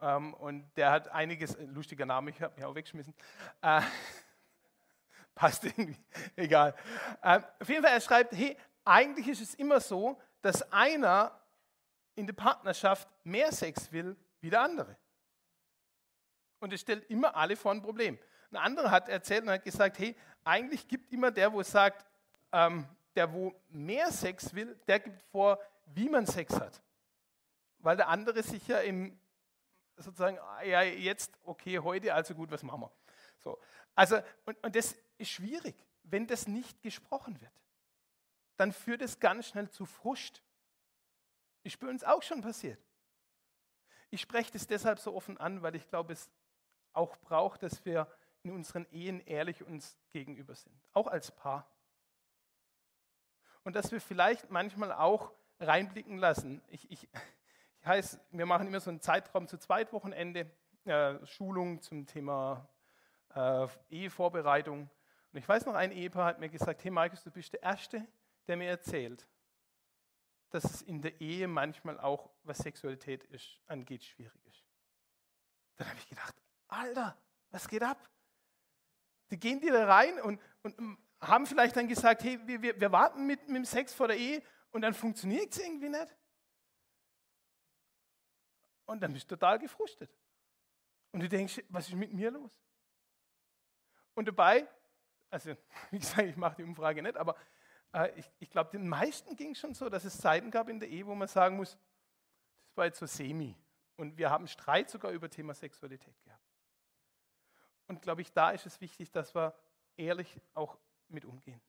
ähm, 0.02 0.34
und 0.34 0.70
der 0.76 0.92
hat 0.92 1.08
einiges, 1.08 1.56
äh, 1.56 1.64
lustiger 1.64 2.06
Name, 2.06 2.32
ich 2.32 2.42
habe 2.42 2.54
mich 2.56 2.66
auch 2.66 2.76
weggeschmissen. 2.76 3.14
Äh, 3.62 3.82
passt 5.36 5.64
irgendwie, 5.64 5.98
egal. 6.36 6.76
Äh, 7.22 7.40
auf 7.60 7.70
jeden 7.70 7.84
Fall, 7.84 7.94
er 7.94 8.02
schreibt, 8.02 8.36
hey, 8.36 8.58
eigentlich 8.84 9.30
ist 9.30 9.42
es 9.42 9.54
immer 9.56 9.80
so, 9.80 10.22
dass 10.42 10.72
einer 10.74 11.40
in 12.16 12.28
der 12.28 12.34
Partnerschaft 12.34 13.08
mehr 13.24 13.52
Sex 13.52 13.92
will 13.92 14.18
wie 14.42 14.50
der 14.50 14.62
andere. 14.62 14.98
Und 16.60 16.74
es 16.74 16.82
stellt 16.82 17.10
immer 17.10 17.36
alle 17.36 17.56
vor 17.56 17.72
ein 17.72 17.82
Problem. 17.82 18.18
Ein 18.52 18.58
anderer 18.58 18.92
hat 18.92 19.10
erzählt 19.10 19.44
und 19.44 19.50
hat 19.50 19.64
gesagt, 19.64 20.00
hey, 20.00 20.16
eigentlich 20.44 20.88
gibt 20.88 21.12
immer 21.12 21.32
der, 21.32 21.52
wo 21.52 21.62
sagt, 21.64 22.06
ähm, 22.52 22.88
der, 23.16 23.32
wo 23.34 23.54
mehr 23.70 24.12
Sex 24.12 24.54
will, 24.54 24.80
der 24.88 25.00
gibt 25.00 25.22
vor, 25.32 25.60
wie 25.86 26.10
man 26.10 26.26
Sex 26.26 26.54
hat. 26.60 26.82
weil 27.80 27.96
der 27.98 28.08
andere 28.10 28.44
sich 28.44 28.68
ja 28.68 28.80
im 28.80 29.18
sozusagen, 29.98 30.38
ah, 30.40 30.64
ja, 30.64 30.82
jetzt, 30.84 31.34
okay, 31.44 31.80
heute, 31.80 32.14
also 32.14 32.36
gut, 32.36 32.52
was 32.52 32.64
machen 32.64 32.82
wir? 32.82 32.92
So. 33.40 33.58
Also, 33.96 34.20
und, 34.46 34.64
und 34.64 34.76
das 34.76 34.96
ist 35.18 35.32
schwierig, 35.32 35.76
wenn 36.04 36.28
das 36.28 36.48
nicht 36.48 36.82
gesprochen 36.82 37.40
wird. 37.42 37.52
Dann 38.58 38.72
führt 38.72 39.02
es 39.02 39.20
ganz 39.20 39.48
schnell 39.48 39.70
zu 39.70 39.86
Frust. 39.86 40.44
Ist 41.64 41.80
bei 41.80 41.88
uns 41.88 42.04
auch 42.04 42.22
schon 42.24 42.42
passiert. 42.42 42.80
Ich 44.10 44.22
spreche 44.22 44.52
das 44.52 44.68
deshalb 44.68 45.00
so 45.00 45.16
offen 45.16 45.38
an, 45.38 45.62
weil 45.62 45.76
ich 45.76 45.88
glaube, 45.88 46.14
es 46.14 46.30
auch 46.98 47.16
braucht, 47.18 47.64
dass 47.64 47.86
wir 47.86 48.08
in 48.44 48.52
unseren 48.52 48.86
Ehen 48.92 49.22
ehrlich 49.26 49.64
uns 49.64 49.98
gegenüber 50.12 50.56
sind, 50.56 50.76
auch 50.94 51.08
als 51.08 51.32
Paar. 51.32 51.70
Und 53.64 53.76
dass 53.76 53.92
wir 53.92 54.02
vielleicht 54.02 54.50
manchmal 54.50 54.94
auch 54.94 55.34
reinblicken 55.60 56.18
lassen. 56.18 56.62
Ich, 56.70 56.90
ich, 56.90 57.04
ich 57.04 57.88
heißt, 57.88 58.20
wir 58.32 58.46
machen 58.46 58.68
immer 58.68 58.80
so 58.80 58.90
einen 58.90 59.02
Zeitraum 59.02 59.48
zu 59.48 59.58
Zweitwochenende, 59.58 60.52
äh, 60.86 61.26
Schulung 61.26 61.82
zum 61.82 62.06
Thema 62.06 62.68
äh, 63.34 63.68
Ehevorbereitung. 63.90 64.90
Und 65.32 65.40
ich 65.40 65.48
weiß 65.48 65.66
noch, 65.66 65.76
ein 65.76 65.92
Ehepaar 65.92 66.26
hat 66.26 66.40
mir 66.40 66.50
gesagt, 66.50 66.84
hey 66.84 66.92
Markus, 66.92 67.24
du 67.24 67.32
bist 67.32 67.54
der 67.54 67.64
Erste, 67.64 68.06
der 68.48 68.58
mir 68.58 68.70
erzählt, 68.70 69.28
dass 70.50 70.64
es 70.64 70.82
in 70.82 71.02
der 71.02 71.20
Ehe 71.20 71.48
manchmal 71.48 72.00
auch, 72.00 72.30
was 72.44 72.60
Sexualität 72.60 73.24
ist, 73.26 73.60
angeht, 73.68 74.04
schwierig 74.04 74.46
ist. 74.46 74.64
Dann 75.76 75.90
habe 75.90 76.00
ich 76.00 76.08
gedacht, 76.08 76.36
Alter, 76.68 77.18
was 77.50 77.68
geht 77.68 77.84
ab? 77.84 78.10
Die 79.32 79.40
gehen 79.40 79.60
die 79.60 79.70
da 79.70 79.86
rein 79.86 80.20
und, 80.22 80.42
und 80.64 80.78
ähm, 80.80 80.98
haben 81.20 81.46
vielleicht 81.46 81.76
dann 81.76 81.88
gesagt, 81.88 82.24
hey, 82.24 82.40
wir, 82.46 82.62
wir, 82.62 82.80
wir 82.80 82.92
warten 82.92 83.26
mit, 83.26 83.48
mit 83.48 83.58
dem 83.58 83.66
Sex 83.66 83.94
vor 83.94 84.08
der 84.08 84.18
Ehe 84.18 84.42
und 84.72 84.82
dann 84.82 84.94
funktioniert 84.94 85.52
es 85.52 85.60
irgendwie 85.60 85.90
nicht. 85.90 86.16
Und 88.86 89.02
dann 89.02 89.12
bist 89.14 89.30
du 89.30 89.36
total 89.36 89.60
gefrustet. 89.60 90.10
Und 91.12 91.22
du 91.22 91.30
denkst, 91.30 91.62
was 91.70 91.88
ist 91.88 91.96
mit 91.96 92.14
mir 92.14 92.32
los? 92.32 92.52
Und 94.14 94.28
dabei, 94.28 94.68
also 95.30 95.56
wie 95.92 96.00
gesagt, 96.00 96.28
ich 96.28 96.38
mache 96.38 96.56
die 96.58 96.64
Umfrage 96.64 97.02
nicht, 97.02 97.18
aber 97.18 97.36
äh, 97.94 98.12
ich, 98.18 98.32
ich 98.40 98.50
glaube, 98.50 98.72
den 98.72 98.88
meisten 98.88 99.36
ging 99.36 99.52
es 99.52 99.60
schon 99.60 99.74
so, 99.74 99.90
dass 99.90 100.06
es 100.06 100.18
Zeiten 100.18 100.52
gab 100.52 100.70
in 100.70 100.80
der 100.80 100.90
Ehe, 100.90 101.06
wo 101.06 101.16
man 101.16 101.28
sagen 101.28 101.58
muss, 101.58 101.72
das 101.72 102.78
war 102.78 102.86
jetzt 102.86 103.00
so 103.00 103.06
semi. 103.06 103.56
Und 103.96 104.18
wir 104.18 104.30
haben 104.30 104.48
Streit 104.48 104.90
sogar 104.90 105.12
über 105.12 105.30
Thema 105.30 105.54
Sexualität 105.54 106.22
gehabt. 106.24 106.47
Und 107.88 108.02
glaube 108.02 108.22
ich, 108.22 108.32
da 108.34 108.52
ist 108.52 108.66
es 108.66 108.82
wichtig, 108.82 109.12
dass 109.12 109.34
wir 109.34 109.54
ehrlich 109.96 110.40
auch 110.54 110.78
mit 111.08 111.26
umgehen. 111.26 111.62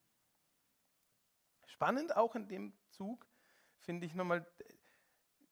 Spannend 1.65 2.15
auch 2.15 2.35
in 2.35 2.47
dem 2.47 2.73
Zug 2.89 3.25
finde 3.77 4.05
ich 4.05 4.13
nochmal 4.13 4.45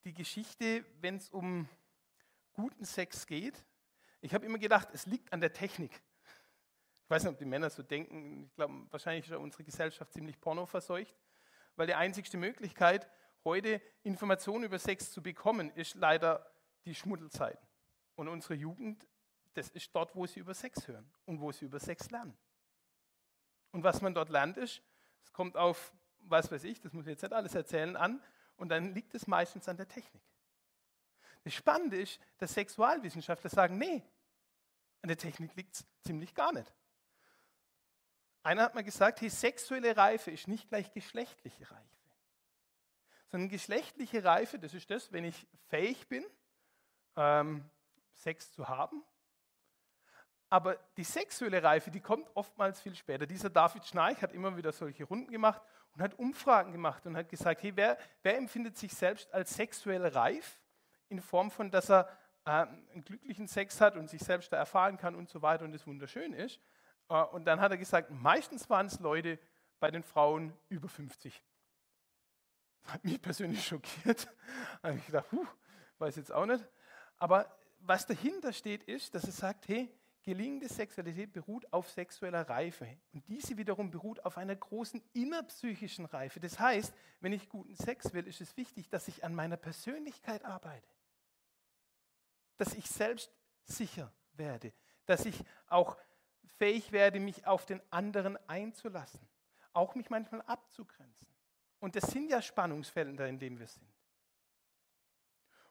die 0.04 0.14
Geschichte, 0.14 0.86
wenn 1.00 1.18
es 1.18 1.30
um 1.30 1.68
guten 2.54 2.86
Sex 2.86 3.26
geht. 3.26 3.66
Ich 4.22 4.34
habe 4.34 4.46
immer 4.46 4.58
gedacht, 4.58 4.90
es 4.94 5.06
liegt 5.06 5.32
an 5.32 5.42
der 5.42 5.54
Technik. 5.54 6.02
Ich 7.04 7.10
weiß 7.10 7.24
nicht, 7.24 7.32
ob 7.32 7.38
die 7.38 7.46
Männer 7.46 7.70
so 7.70 7.84
denken. 7.84 8.46
Ich 8.46 8.56
glaube, 8.56 8.88
wahrscheinlich 8.90 9.30
ist 9.30 9.38
unsere 9.38 9.64
Gesellschaft 9.64 10.12
ziemlich 10.12 10.40
pornoverseucht, 10.42 11.16
weil 11.76 11.88
die 11.88 11.94
einzigste 11.94 12.38
Möglichkeit, 12.38 13.10
heute 13.46 13.82
Informationen 14.04 14.66
über 14.66 14.80
Sex 14.80 15.12
zu 15.12 15.24
bekommen, 15.24 15.70
ist 15.72 15.96
leider 15.96 16.52
die 16.84 16.94
Schmuddelzeiten. 16.94 17.66
Und 18.16 18.28
unsere 18.28 18.56
Jugend, 18.56 19.08
das 19.58 19.70
ist 19.70 19.94
dort, 19.94 20.16
wo 20.16 20.28
sie 20.28 20.40
über 20.40 20.54
Sex 20.54 20.88
hören 20.88 21.10
und 21.26 21.42
wo 21.42 21.52
sie 21.52 21.66
über 21.66 21.80
Sex 21.80 22.12
lernen. 22.12 22.38
Und 23.72 23.84
was 23.84 24.02
man 24.02 24.14
dort 24.14 24.30
lernt, 24.30 24.58
ist, 24.58 24.82
es 25.24 25.34
kommt 25.34 25.58
auf, 25.58 25.94
was 26.20 26.52
weiß 26.52 26.64
ich, 26.64 26.80
das 26.80 26.94
muss 26.94 27.06
ich 27.06 27.12
jetzt 27.12 27.24
nicht 27.24 27.34
alles 27.34 27.56
erzählen, 27.56 27.96
an, 27.96 28.24
und 28.56 28.70
dann 28.70 28.94
liegt 28.94 29.14
es 29.16 29.28
meistens 29.28 29.68
an 29.68 29.78
der 29.78 29.88
Technik. 29.88 30.24
Das 31.44 31.54
Spannende 31.54 32.00
ist, 32.00 32.20
dass 32.38 32.54
Sexualwissenschaftler 32.54 33.50
sagen, 33.50 33.78
nee, 33.78 34.04
an 35.02 35.08
der 35.08 35.18
Technik 35.18 35.56
liegt 35.56 35.76
es 35.76 35.86
ziemlich 36.02 36.34
gar 36.34 36.52
nicht. 36.52 36.72
Einer 38.44 38.64
hat 38.64 38.76
mal 38.76 38.84
gesagt, 38.84 39.22
hey, 39.22 39.30
sexuelle 39.30 39.96
Reife 39.98 40.32
ist 40.32 40.48
nicht 40.48 40.70
gleich 40.70 40.92
geschlechtliche 40.92 41.70
Reife. 41.70 41.98
Sondern 43.28 43.50
geschlechtliche 43.50 44.24
Reife, 44.24 44.58
das 44.58 44.74
ist 44.74 44.90
das, 44.90 45.12
wenn 45.12 45.26
ich 45.26 45.48
fähig 45.68 46.08
bin, 46.08 46.26
ähm, 47.16 47.70
Sex 48.14 48.52
zu 48.52 48.68
haben. 48.68 49.04
Aber 50.50 50.78
die 50.96 51.04
sexuelle 51.04 51.62
Reife, 51.62 51.92
die 51.92 52.00
kommt 52.00 52.30
oftmals 52.34 52.82
viel 52.82 52.96
später. 52.96 53.26
Dieser 53.26 53.50
David 53.50 53.86
Schnarch 53.86 54.22
hat 54.22 54.32
immer 54.32 54.56
wieder 54.56 54.72
solche 54.72 55.04
Runden 55.04 55.32
gemacht 55.32 55.62
und 55.94 56.02
hat 56.02 56.18
Umfragen 56.18 56.72
gemacht 56.72 57.06
und 57.06 57.18
hat 57.18 57.28
gesagt, 57.28 57.64
hey, 57.64 57.76
wer, 57.76 57.98
wer 58.24 58.38
empfindet 58.38 58.78
sich 58.78 58.94
selbst 58.94 59.34
als 59.34 59.54
sexuell 59.56 60.06
reif? 60.06 60.62
In 61.10 61.22
Form 61.22 61.52
von, 61.52 61.70
dass 61.70 61.90
er 61.90 62.10
äh, 62.46 62.50
einen 62.52 63.04
glücklichen 63.04 63.48
Sex 63.48 63.82
hat 63.82 63.98
und 63.98 64.10
sich 64.10 64.22
selbst 64.22 64.54
da 64.54 64.58
erfahren 64.58 64.98
kann 64.98 65.16
und 65.16 65.30
so 65.30 65.42
weiter 65.42 65.66
und 65.66 65.74
das 65.74 65.86
wunderschön 65.86 66.34
ist. 66.34 66.62
Äh, 67.10 67.22
und 67.24 67.46
dann 67.46 67.60
hat 67.60 67.72
er 67.72 67.78
gesagt, 67.78 68.10
meistens 68.10 68.70
waren 68.70 68.88
es 68.88 69.00
Leute 69.00 69.40
bei 69.80 69.92
den 69.92 70.04
Frauen 70.04 70.54
über 70.70 70.88
50. 70.88 71.44
Das 72.84 72.94
hat 72.94 73.04
mich 73.04 73.22
persönlich 73.22 73.66
schockiert. 73.68 74.28
Habe 74.82 74.96
ich 74.96 75.06
gedacht, 75.06 75.30
puh, 75.30 75.46
weiß 75.98 76.16
jetzt 76.16 76.32
auch 76.32 76.46
nicht. 76.46 76.66
Aber 77.18 77.54
was 77.80 78.06
dahinter 78.06 78.54
steht, 78.54 78.84
ist, 78.84 79.14
dass 79.14 79.26
er 79.26 79.32
sagt, 79.32 79.68
hey, 79.68 79.92
gelingende 80.28 80.68
Sexualität 80.68 81.32
beruht 81.32 81.72
auf 81.72 81.90
sexueller 81.90 82.50
Reife. 82.50 82.86
Und 83.14 83.26
diese 83.30 83.56
wiederum 83.56 83.90
beruht 83.90 84.26
auf 84.26 84.38
einer 84.38 84.58
großen 84.58 85.02
innerpsychischen 85.14 86.04
Reife. 86.04 86.42
Das 86.42 86.60
heißt, 86.60 86.94
wenn 87.22 87.32
ich 87.32 87.48
guten 87.48 87.76
Sex 87.76 88.12
will, 88.12 88.28
ist 88.28 88.42
es 88.42 88.58
wichtig, 88.58 88.90
dass 88.90 89.08
ich 89.08 89.24
an 89.24 89.34
meiner 89.34 89.56
Persönlichkeit 89.56 90.44
arbeite. 90.44 90.90
Dass 92.58 92.74
ich 92.74 92.88
selbst 92.88 93.32
sicher 93.64 94.12
werde. 94.34 94.74
Dass 95.06 95.26
ich 95.26 95.46
auch 95.68 95.96
fähig 96.58 96.92
werde, 96.92 97.22
mich 97.22 97.48
auf 97.48 97.66
den 97.66 97.82
anderen 97.90 98.36
einzulassen, 98.50 99.26
auch 99.72 99.96
mich 99.96 100.10
manchmal 100.10 100.42
abzugrenzen. 100.42 101.30
Und 101.80 101.96
das 101.96 102.12
sind 102.12 102.30
ja 102.30 102.42
Spannungsfelder, 102.42 103.30
in 103.30 103.40
denen 103.40 103.60
wir 103.60 103.68
sind. 103.68 103.88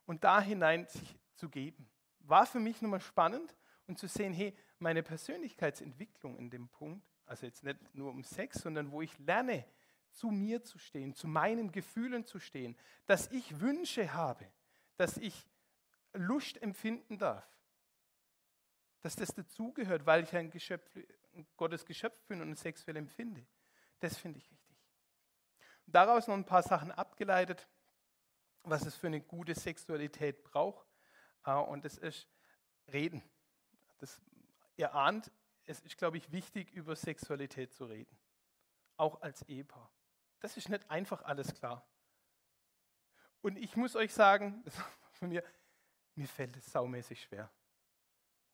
Und 0.07 0.25
da 0.25 0.41
hinein 0.41 0.87
sich 0.89 1.19
zu 1.35 1.51
geben, 1.51 1.91
war 2.21 2.47
für 2.47 2.61
mich 2.61 2.81
nochmal 2.81 3.03
spannend 3.03 3.55
und 3.87 3.99
zu 3.99 4.09
sehen, 4.09 4.32
hey, 4.32 4.57
meine 4.78 5.03
Persönlichkeitsentwicklung 5.03 6.37
in 6.37 6.51
dem 6.51 6.68
Punkt, 6.68 7.07
also 7.24 7.47
jetzt 7.47 7.64
nicht 7.64 7.95
nur 7.95 8.11
um 8.11 8.24
Sex, 8.24 8.59
sondern 8.59 8.91
wo 8.91 9.03
ich 9.03 9.18
lerne, 9.18 9.64
zu 10.11 10.30
mir 10.30 10.62
zu 10.62 10.78
stehen, 10.78 11.14
zu 11.14 11.28
meinen 11.28 11.70
Gefühlen 11.70 12.24
zu 12.24 12.39
stehen, 12.39 12.76
dass 13.07 13.30
ich 13.30 13.61
Wünsche 13.61 14.12
habe, 14.14 14.51
dass 14.97 15.16
ich 15.18 15.47
Lust 16.14 16.61
empfinden 16.62 17.18
darf, 17.18 17.47
dass 19.03 19.16
das 19.16 19.34
dazugehört, 19.34 20.07
weil 20.07 20.24
ich 20.24 20.34
ein, 20.34 20.51
Geschöpf, 20.51 20.91
Gottes 21.57 21.84
Geschöpf 21.84 22.24
bin 22.24 22.41
und 22.41 22.59
sexuell 22.59 22.97
empfinde. 22.97 23.47
Das 24.01 24.16
finde 24.16 24.39
ich 24.39 24.51
wichtig. 24.51 24.76
Und 25.87 25.95
daraus 25.95 26.26
noch 26.26 26.34
ein 26.34 26.47
paar 26.47 26.62
Sachen 26.62 26.91
abgeleitet, 26.91 27.68
was 28.62 28.84
es 28.87 28.97
für 28.97 29.07
eine 29.07 29.20
gute 29.20 29.55
Sexualität 29.55 30.43
braucht. 30.43 30.87
Äh, 31.45 31.53
und 31.53 31.84
das 31.84 31.99
ist 31.99 32.28
Reden. 32.93 33.22
Das, 33.99 34.20
ihr 34.76 34.94
ahnt, 34.94 35.30
es 35.64 35.80
ist, 35.80 35.97
glaube 35.97 36.16
ich, 36.16 36.32
wichtig, 36.32 36.70
über 36.72 36.94
Sexualität 36.97 37.72
zu 37.72 37.86
reden. 37.86 38.16
Auch 38.97 39.20
als 39.22 39.42
Ehepaar. 39.42 39.90
Das 40.40 40.57
ist 40.57 40.68
nicht 40.68 40.90
einfach 40.90 41.22
alles 41.22 41.55
klar. 41.55 41.86
Und 43.42 43.57
ich 43.57 43.76
muss 43.76 43.97
euch 43.97 44.12
sagen, 44.12 44.64
von 45.12 45.28
mir, 45.28 45.42
mir 46.14 46.28
fällt 46.28 46.57
es 46.57 46.66
saumäßig 46.66 47.22
schwer 47.22 47.51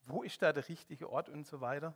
wo 0.06 0.22
ist 0.22 0.40
da 0.42 0.52
der 0.52 0.68
richtige 0.68 1.10
Ort 1.10 1.28
und 1.28 1.46
so 1.46 1.60
weiter. 1.60 1.94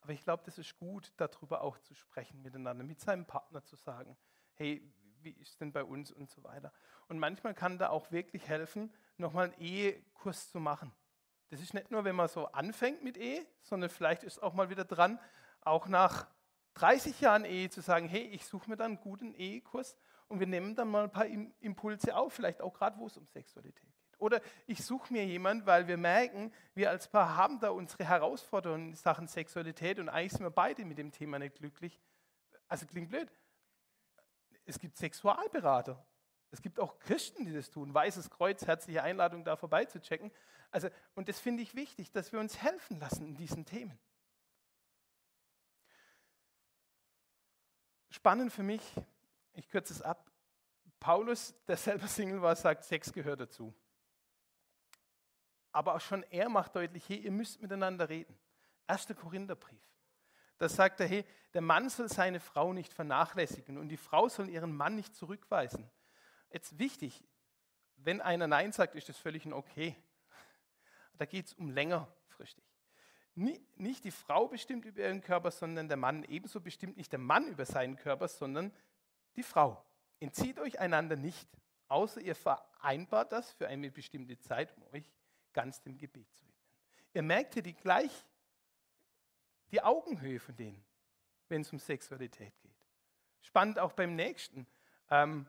Aber 0.00 0.12
ich 0.12 0.22
glaube, 0.22 0.42
das 0.44 0.58
ist 0.58 0.78
gut, 0.78 1.12
darüber 1.16 1.62
auch 1.62 1.78
zu 1.78 1.94
sprechen 1.94 2.42
miteinander, 2.42 2.84
mit 2.84 3.00
seinem 3.00 3.26
Partner 3.26 3.64
zu 3.64 3.76
sagen, 3.76 4.16
hey, 4.54 4.82
wie 5.22 5.30
ist 5.30 5.60
denn 5.60 5.72
bei 5.72 5.82
uns 5.82 6.12
und 6.12 6.30
so 6.30 6.44
weiter. 6.44 6.72
Und 7.08 7.18
manchmal 7.18 7.54
kann 7.54 7.78
da 7.78 7.88
auch 7.88 8.10
wirklich 8.12 8.46
helfen, 8.46 8.92
nochmal 9.16 9.46
einen 9.46 9.60
Ehekurs 9.60 10.50
zu 10.50 10.60
machen. 10.60 10.92
Das 11.50 11.60
ist 11.60 11.74
nicht 11.74 11.90
nur, 11.90 12.04
wenn 12.04 12.16
man 12.16 12.28
so 12.28 12.46
anfängt 12.46 13.02
mit 13.04 13.16
Ehe, 13.16 13.46
sondern 13.62 13.90
vielleicht 13.90 14.24
ist 14.24 14.42
auch 14.42 14.54
mal 14.54 14.68
wieder 14.68 14.84
dran, 14.84 15.20
auch 15.60 15.86
nach 15.86 16.26
30 16.74 17.20
Jahren 17.20 17.44
Ehe 17.44 17.70
zu 17.70 17.80
sagen, 17.80 18.08
hey, 18.08 18.22
ich 18.22 18.44
suche 18.46 18.68
mir 18.68 18.76
dann 18.76 18.92
einen 18.92 19.00
guten 19.00 19.32
Ehekurs 19.34 19.96
und 20.28 20.40
wir 20.40 20.46
nehmen 20.46 20.74
dann 20.74 20.88
mal 20.88 21.04
ein 21.04 21.10
paar 21.10 21.26
Impulse 21.26 22.16
auf, 22.16 22.32
vielleicht 22.32 22.60
auch 22.60 22.74
gerade, 22.74 22.98
wo 22.98 23.06
es 23.06 23.16
um 23.16 23.26
Sexualität 23.26 23.80
geht. 23.80 23.96
Oder 24.18 24.40
ich 24.66 24.82
suche 24.84 25.12
mir 25.12 25.24
jemanden, 25.26 25.66
weil 25.66 25.88
wir 25.88 25.96
merken, 25.96 26.52
wir 26.74 26.90
als 26.90 27.06
Paar 27.08 27.36
haben 27.36 27.60
da 27.60 27.70
unsere 27.70 28.04
Herausforderungen 28.04 28.88
in 28.88 28.94
Sachen 28.94 29.28
Sexualität 29.28 29.98
und 29.98 30.08
eigentlich 30.08 30.32
sind 30.32 30.42
wir 30.42 30.50
beide 30.50 30.84
mit 30.84 30.98
dem 30.98 31.12
Thema 31.12 31.38
nicht 31.38 31.56
glücklich. 31.56 32.00
Also 32.66 32.86
klingt 32.86 33.10
blöd. 33.10 33.30
Es 34.64 34.78
gibt 34.78 34.96
Sexualberater. 34.96 36.04
Es 36.50 36.62
gibt 36.62 36.80
auch 36.80 36.98
Christen, 36.98 37.44
die 37.44 37.52
das 37.52 37.70
tun. 37.70 37.92
Weißes 37.92 38.30
Kreuz, 38.30 38.66
herzliche 38.66 39.02
Einladung, 39.02 39.44
da 39.44 39.56
vorbeizuchecken. 39.56 40.32
Also, 40.70 40.88
und 41.14 41.28
das 41.28 41.38
finde 41.38 41.62
ich 41.62 41.74
wichtig, 41.74 42.10
dass 42.12 42.32
wir 42.32 42.40
uns 42.40 42.60
helfen 42.62 42.98
lassen 42.98 43.26
in 43.26 43.36
diesen 43.36 43.64
Themen. 43.64 43.98
Spannend 48.10 48.52
für 48.52 48.62
mich, 48.62 48.82
ich 49.52 49.68
kürze 49.68 49.92
es 49.92 50.02
ab, 50.02 50.30
Paulus, 51.00 51.54
der 51.66 51.76
selber 51.76 52.08
Single 52.08 52.42
war, 52.42 52.56
sagt, 52.56 52.84
Sex 52.84 53.12
gehört 53.12 53.40
dazu. 53.40 53.74
Aber 55.72 55.94
auch 55.94 56.00
schon 56.00 56.22
er 56.30 56.48
macht 56.48 56.74
deutlich, 56.74 57.08
hey, 57.08 57.18
ihr 57.18 57.30
müsst 57.30 57.60
miteinander 57.60 58.08
reden. 58.08 58.38
1. 58.86 59.08
Korintherbrief. 59.14 59.82
Da 60.58 60.68
sagt 60.68 61.00
er, 61.00 61.06
hey, 61.06 61.24
der 61.52 61.60
Mann 61.60 61.90
soll 61.90 62.08
seine 62.08 62.40
Frau 62.40 62.72
nicht 62.72 62.92
vernachlässigen 62.92 63.76
und 63.76 63.88
die 63.88 63.98
Frau 63.98 64.28
soll 64.28 64.48
ihren 64.48 64.74
Mann 64.74 64.94
nicht 64.96 65.14
zurückweisen. 65.14 65.90
Jetzt 66.50 66.78
wichtig, 66.78 67.22
wenn 67.96 68.20
einer 68.20 68.46
Nein 68.46 68.72
sagt, 68.72 68.94
ist 68.94 69.08
das 69.08 69.18
völlig 69.18 69.44
ein 69.44 69.52
Okay. 69.52 69.94
Da 71.18 71.24
geht 71.26 71.46
es 71.46 71.54
um 71.54 71.70
längerfristig. 71.70 72.64
Nicht 73.34 74.04
die 74.04 74.10
Frau 74.10 74.48
bestimmt 74.48 74.86
über 74.86 75.02
ihren 75.02 75.20
Körper, 75.20 75.50
sondern 75.50 75.88
der 75.88 75.98
Mann. 75.98 76.24
Ebenso 76.24 76.60
bestimmt 76.60 76.96
nicht 76.96 77.12
der 77.12 77.18
Mann 77.18 77.48
über 77.48 77.66
seinen 77.66 77.96
Körper, 77.96 78.28
sondern 78.28 78.72
die 79.36 79.42
Frau. 79.42 79.84
Entzieht 80.20 80.58
euch 80.58 80.80
einander 80.80 81.16
nicht, 81.16 81.46
außer 81.88 82.22
ihr 82.22 82.34
vereinbart 82.34 83.32
das 83.32 83.52
für 83.52 83.68
eine 83.68 83.90
bestimmte 83.90 84.38
Zeit, 84.38 84.74
um 84.76 84.84
euch 84.94 85.12
ganz 85.52 85.82
dem 85.82 85.98
Gebet 85.98 86.32
zu 86.32 86.46
widmen. 86.46 86.56
Ihr 87.12 87.22
merkt 87.22 87.54
hier 87.54 87.62
die 87.62 87.74
gleich 87.74 88.24
die 89.70 89.82
Augenhöhe 89.82 90.40
von 90.40 90.56
denen, 90.56 90.82
wenn 91.48 91.60
es 91.60 91.72
um 91.72 91.78
Sexualität 91.78 92.58
geht. 92.60 92.76
Spannend 93.42 93.78
auch 93.78 93.92
beim 93.92 94.16
nächsten, 94.16 94.66
ähm, 95.10 95.46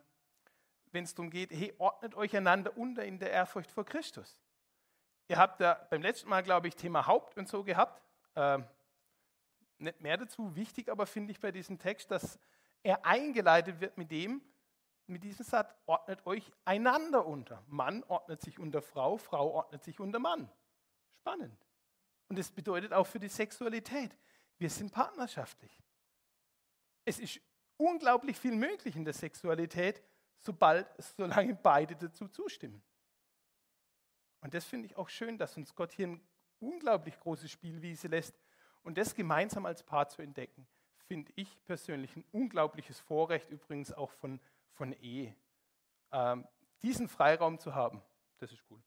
wenn 0.91 1.03
es 1.03 1.15
darum 1.15 1.29
geht, 1.29 1.51
hey, 1.51 1.73
ordnet 1.77 2.15
euch 2.15 2.35
einander 2.35 2.75
unter 2.77 3.05
in 3.05 3.19
der 3.19 3.31
Ehrfurcht 3.31 3.71
vor 3.71 3.85
Christus. 3.85 4.37
Ihr 5.27 5.37
habt 5.37 5.59
da 5.59 5.73
beim 5.89 6.01
letzten 6.01 6.29
Mal, 6.29 6.43
glaube 6.43 6.67
ich, 6.67 6.75
Thema 6.75 7.05
Haupt 7.05 7.37
und 7.37 7.47
so 7.47 7.63
gehabt. 7.63 8.01
Ähm, 8.35 8.65
nicht 9.77 10.01
mehr 10.01 10.17
dazu, 10.17 10.55
wichtig 10.55 10.89
aber 10.89 11.05
finde 11.05 11.31
ich 11.31 11.39
bei 11.39 11.51
diesem 11.51 11.77
Text, 11.77 12.09
dass 12.11 12.39
er 12.83 13.05
eingeleitet 13.05 13.79
wird 13.79 13.97
mit 13.97 14.11
dem, 14.11 14.41
mit 15.07 15.23
diesem 15.23 15.45
Satz, 15.45 15.73
ordnet 15.85 16.25
euch 16.25 16.51
einander 16.65 17.25
unter. 17.25 17.63
Mann 17.67 18.03
ordnet 18.07 18.41
sich 18.41 18.59
unter 18.59 18.81
Frau, 18.81 19.17
Frau 19.17 19.51
ordnet 19.51 19.83
sich 19.83 19.99
unter 19.99 20.19
Mann. 20.19 20.49
Spannend. 21.19 21.65
Und 22.29 22.37
das 22.37 22.51
bedeutet 22.51 22.93
auch 22.93 23.07
für 23.07 23.19
die 23.19 23.29
Sexualität, 23.29 24.17
wir 24.57 24.69
sind 24.69 24.91
partnerschaftlich. 24.91 25.81
Es 27.05 27.19
ist 27.19 27.39
unglaublich 27.77 28.37
viel 28.37 28.55
möglich 28.55 28.95
in 28.95 29.05
der 29.05 29.13
Sexualität, 29.13 30.03
sobald, 30.39 30.87
solange 30.97 31.55
beide 31.55 31.95
dazu 31.95 32.27
zustimmen. 32.27 32.83
Und 34.41 34.53
das 34.53 34.65
finde 34.65 34.85
ich 34.85 34.95
auch 34.97 35.09
schön, 35.09 35.37
dass 35.37 35.57
uns 35.57 35.75
Gott 35.75 35.91
hier 35.91 36.07
ein 36.07 36.21
unglaublich 36.59 37.19
große 37.19 37.49
Spielwiese 37.49 38.07
lässt. 38.07 38.39
Und 38.83 38.97
das 38.97 39.15
gemeinsam 39.15 39.65
als 39.65 39.83
Paar 39.83 40.07
zu 40.07 40.21
entdecken, 40.21 40.67
finde 41.07 41.31
ich 41.35 41.63
persönlich 41.65 42.15
ein 42.15 42.25
unglaubliches 42.31 42.99
Vorrecht, 42.99 43.49
übrigens 43.49 43.91
auch 43.93 44.11
von, 44.11 44.39
von 44.73 44.93
Ehe. 44.93 45.35
Ähm, 46.11 46.47
diesen 46.81 47.09
Freiraum 47.09 47.59
zu 47.59 47.73
haben, 47.75 48.01
das 48.37 48.51
ist 48.51 48.63
cool. 48.69 48.81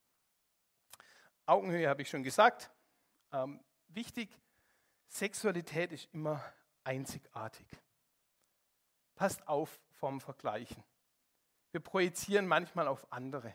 Augenhöhe 1.47 1.89
habe 1.89 2.03
ich 2.03 2.09
schon 2.09 2.23
gesagt. 2.23 2.71
Ähm, 3.33 3.61
wichtig, 3.89 4.31
Sexualität 5.09 5.93
ist 5.93 6.09
immer 6.13 6.43
einzigartig. 6.85 7.67
Passt 9.17 9.47
auf 9.49 9.81
vom 9.91 10.21
Vergleichen. 10.21 10.83
Wir 11.73 11.81
projizieren 11.81 12.47
manchmal 12.47 12.89
auf 12.89 13.13
andere. 13.13 13.53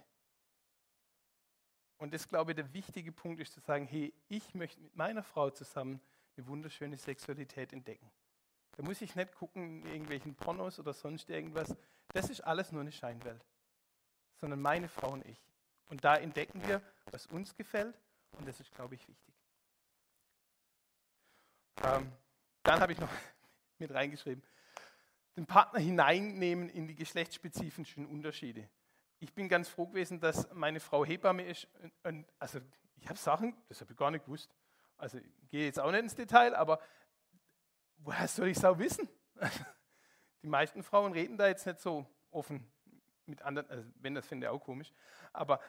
Und 1.97 2.13
das, 2.13 2.27
glaube 2.27 2.51
ich, 2.51 2.55
der 2.55 2.73
wichtige 2.73 3.11
Punkt 3.11 3.39
ist 3.39 3.53
zu 3.53 3.59
sagen, 3.59 3.85
hey, 3.85 4.13
ich 4.27 4.53
möchte 4.53 4.81
mit 4.81 4.95
meiner 4.95 5.23
Frau 5.23 5.49
zusammen 5.49 6.01
eine 6.35 6.47
wunderschöne 6.47 6.97
Sexualität 6.97 7.71
entdecken. 7.71 8.11
Da 8.73 8.83
muss 8.83 9.01
ich 9.01 9.15
nicht 9.15 9.33
gucken 9.33 9.81
in 9.83 9.85
irgendwelchen 9.85 10.35
Pornos 10.35 10.79
oder 10.79 10.93
sonst 10.93 11.29
irgendwas. 11.29 11.75
Das 12.09 12.29
ist 12.29 12.41
alles 12.41 12.71
nur 12.71 12.81
eine 12.81 12.91
Scheinwelt. 12.91 13.45
Sondern 14.41 14.61
meine 14.61 14.89
Frau 14.89 15.11
und 15.13 15.25
ich. 15.25 15.41
Und 15.87 16.03
da 16.03 16.17
entdecken 16.17 16.61
wir, 16.67 16.81
was 17.11 17.27
uns 17.27 17.55
gefällt. 17.55 17.97
Und 18.33 18.47
das 18.47 18.59
ist, 18.59 18.71
glaube 18.73 18.95
ich, 18.95 19.07
wichtig. 19.07 19.33
Ähm, 21.83 22.11
dann 22.63 22.79
habe 22.79 22.91
ich 22.91 22.99
noch 22.99 23.09
mit 23.79 23.93
reingeschrieben, 23.93 24.43
den 25.37 25.45
Partner 25.45 25.79
hineinnehmen 25.79 26.69
in 26.69 26.87
die 26.87 26.95
geschlechtsspezifischen 26.95 28.05
Unterschiede. 28.05 28.67
Ich 29.19 29.33
bin 29.33 29.47
ganz 29.49 29.69
froh 29.69 29.87
gewesen, 29.87 30.19
dass 30.19 30.51
meine 30.53 30.79
Frau 30.79 31.05
Hebamme 31.05 31.45
ist. 31.45 31.67
Und, 32.03 32.25
also 32.39 32.59
ich 32.97 33.07
habe 33.07 33.17
Sachen, 33.17 33.55
das 33.69 33.81
habe 33.81 33.91
ich 33.91 33.97
gar 33.97 34.11
nicht 34.11 34.25
gewusst. 34.25 34.53
Also 34.97 35.17
ich 35.17 35.49
gehe 35.49 35.65
jetzt 35.65 35.79
auch 35.79 35.91
nicht 35.91 36.01
ins 36.01 36.15
Detail, 36.15 36.55
aber 36.55 36.79
woher 37.97 38.27
soll 38.27 38.49
ich 38.49 38.57
es 38.57 38.65
auch 38.65 38.77
wissen? 38.77 39.09
Die 40.41 40.47
meisten 40.47 40.83
Frauen 40.83 41.13
reden 41.13 41.37
da 41.37 41.47
jetzt 41.47 41.65
nicht 41.65 41.79
so 41.79 42.05
offen 42.29 42.65
mit 43.25 43.41
anderen, 43.41 43.69
also 43.69 43.83
wenn 43.95 44.13
das 44.13 44.27
finde 44.27 44.47
ich 44.47 44.51
auch 44.51 44.59
komisch. 44.59 44.93
Aber 45.33 45.59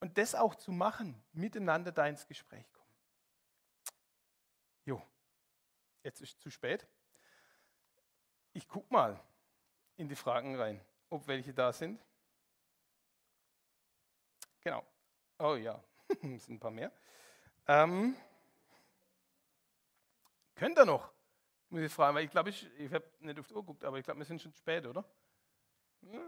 und 0.00 0.18
das 0.18 0.34
auch 0.34 0.56
zu 0.56 0.72
machen, 0.72 1.22
miteinander 1.32 1.92
da 1.92 2.06
ins 2.08 2.26
Gespräch 2.26 2.70
kommen. 2.72 2.90
Jo, 4.84 5.02
jetzt 6.02 6.20
ist 6.20 6.40
zu 6.40 6.50
spät. 6.50 6.88
Ich 8.52 8.66
gucke 8.66 8.92
mal 8.92 9.22
in 9.96 10.08
die 10.08 10.16
Fragen 10.16 10.56
rein, 10.56 10.84
ob 11.08 11.28
welche 11.28 11.54
da 11.54 11.72
sind. 11.72 12.04
Genau. 14.62 14.84
Oh 15.38 15.54
ja, 15.54 15.82
es 16.08 16.46
sind 16.46 16.50
ein 16.56 16.60
paar 16.60 16.70
mehr. 16.70 16.92
Ähm, 17.66 18.16
könnt 20.54 20.78
ihr 20.78 20.84
noch? 20.84 21.10
Muss 21.68 21.82
ich 21.82 21.92
fragen, 21.92 22.14
weil 22.14 22.24
ich 22.24 22.30
glaube, 22.30 22.50
ich, 22.50 22.70
ich 22.78 22.92
habe 22.92 23.04
nicht 23.20 23.38
auf 23.38 23.46
die 23.46 23.54
Uhr 23.54 23.62
geguckt, 23.62 23.84
aber 23.84 23.98
ich 23.98 24.04
glaube, 24.04 24.18
wir 24.18 24.26
sind 24.26 24.40
schon 24.40 24.52
spät, 24.52 24.86
oder? 24.86 25.04
Ja. 26.02 26.20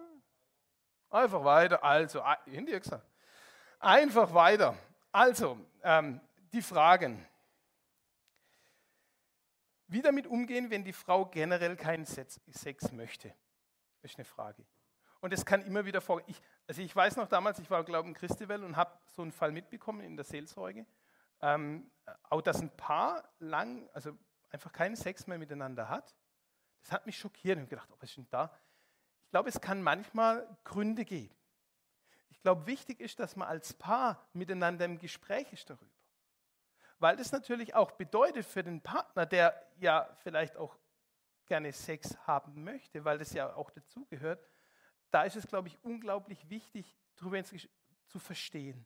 Einfach 1.11 1.45
weiter. 1.45 1.85
Also, 1.85 2.23
ah, 2.23 2.39
gesagt. 2.45 3.07
Einfach 3.79 4.33
weiter. 4.33 4.77
Also, 5.13 5.59
ähm, 5.83 6.21
die 6.53 6.63
Fragen. 6.63 7.25
Wie 9.87 10.03
damit 10.03 10.27
umgehen, 10.27 10.71
wenn 10.71 10.83
die 10.83 10.93
Frau 10.93 11.27
generell 11.27 11.77
keinen 11.77 12.05
Sex 12.05 12.41
möchte? 12.93 13.29
Das 14.01 14.11
ist 14.11 14.19
eine 14.19 14.25
Frage. 14.25 14.65
Und 15.25 15.33
es 15.33 15.47
kann 15.47 15.63
immer 15.63 15.87
wieder 15.87 16.03
vor. 16.03 16.21
Ich, 16.27 16.39
also 16.67 16.83
ich 16.83 16.95
weiß 16.95 17.17
noch 17.17 17.27
damals, 17.27 17.59
ich 17.59 17.71
war, 17.71 17.83
glaube 17.83 18.07
ich, 18.07 18.09
in 18.11 18.15
Christiwell 18.15 18.63
und 18.63 18.77
habe 18.77 18.93
so 19.07 19.23
einen 19.23 19.33
Fall 19.33 19.53
mitbekommen 19.53 20.03
in 20.03 20.17
der 20.17 20.25
Seelsorge. 20.27 20.85
Ähm, 21.41 21.91
auch 22.25 22.43
dass 22.43 22.61
ein 22.61 22.69
Paar 22.77 23.27
lang, 23.39 23.89
also 23.95 24.19
einfach 24.51 24.71
keinen 24.71 24.97
Sex 24.97 25.27
mehr 25.27 25.39
miteinander 25.39 25.89
hat. 25.89 26.15
Das 26.83 26.93
hat 26.93 27.07
mich 27.07 27.17
schockiert 27.17 27.57
und 27.57 27.71
gedacht, 27.71 27.89
oh, 27.91 27.97
was 28.01 28.11
ist 28.11 28.19
denn 28.19 28.27
da? 28.29 28.55
Ich 29.25 29.31
glaube, 29.31 29.49
es 29.49 29.59
kann 29.63 29.83
manchmal 29.83 30.47
Gründe 30.63 31.07
geben. 31.07 31.35
Ich 32.29 32.43
glaube, 32.43 32.67
wichtig 32.67 33.01
ist, 33.01 33.19
dass 33.19 33.35
man 33.35 33.49
als 33.49 33.73
Paar 33.73 34.29
miteinander 34.35 34.85
im 34.85 34.99
Gespräch 34.99 35.51
ist 35.55 35.71
darüber 35.71 35.91
weil 36.99 37.17
das 37.17 37.33
natürlich 37.33 37.75
auch 37.75 37.91
bedeutet 37.93 38.47
für 38.47 38.63
den 38.63 38.81
Partner, 38.81 39.27
der 39.27 39.63
ja 39.79 40.09
vielleicht 40.23 40.57
auch 40.57 40.79
gerne 41.45 41.73
Sex 41.73 42.17
haben 42.27 42.65
möchte, 42.65 43.05
weil 43.05 43.19
das 43.19 43.33
ja 43.33 43.55
auch 43.55 43.71
dazugehört, 43.71 44.41
da 45.15 45.23
ist 45.23 45.37
es, 45.37 45.47
glaube 45.47 45.69
ich, 45.69 45.79
unglaublich 45.85 46.51
wichtig, 46.51 46.93
darüber 47.15 47.41
zu 47.45 48.19
verstehen. 48.19 48.85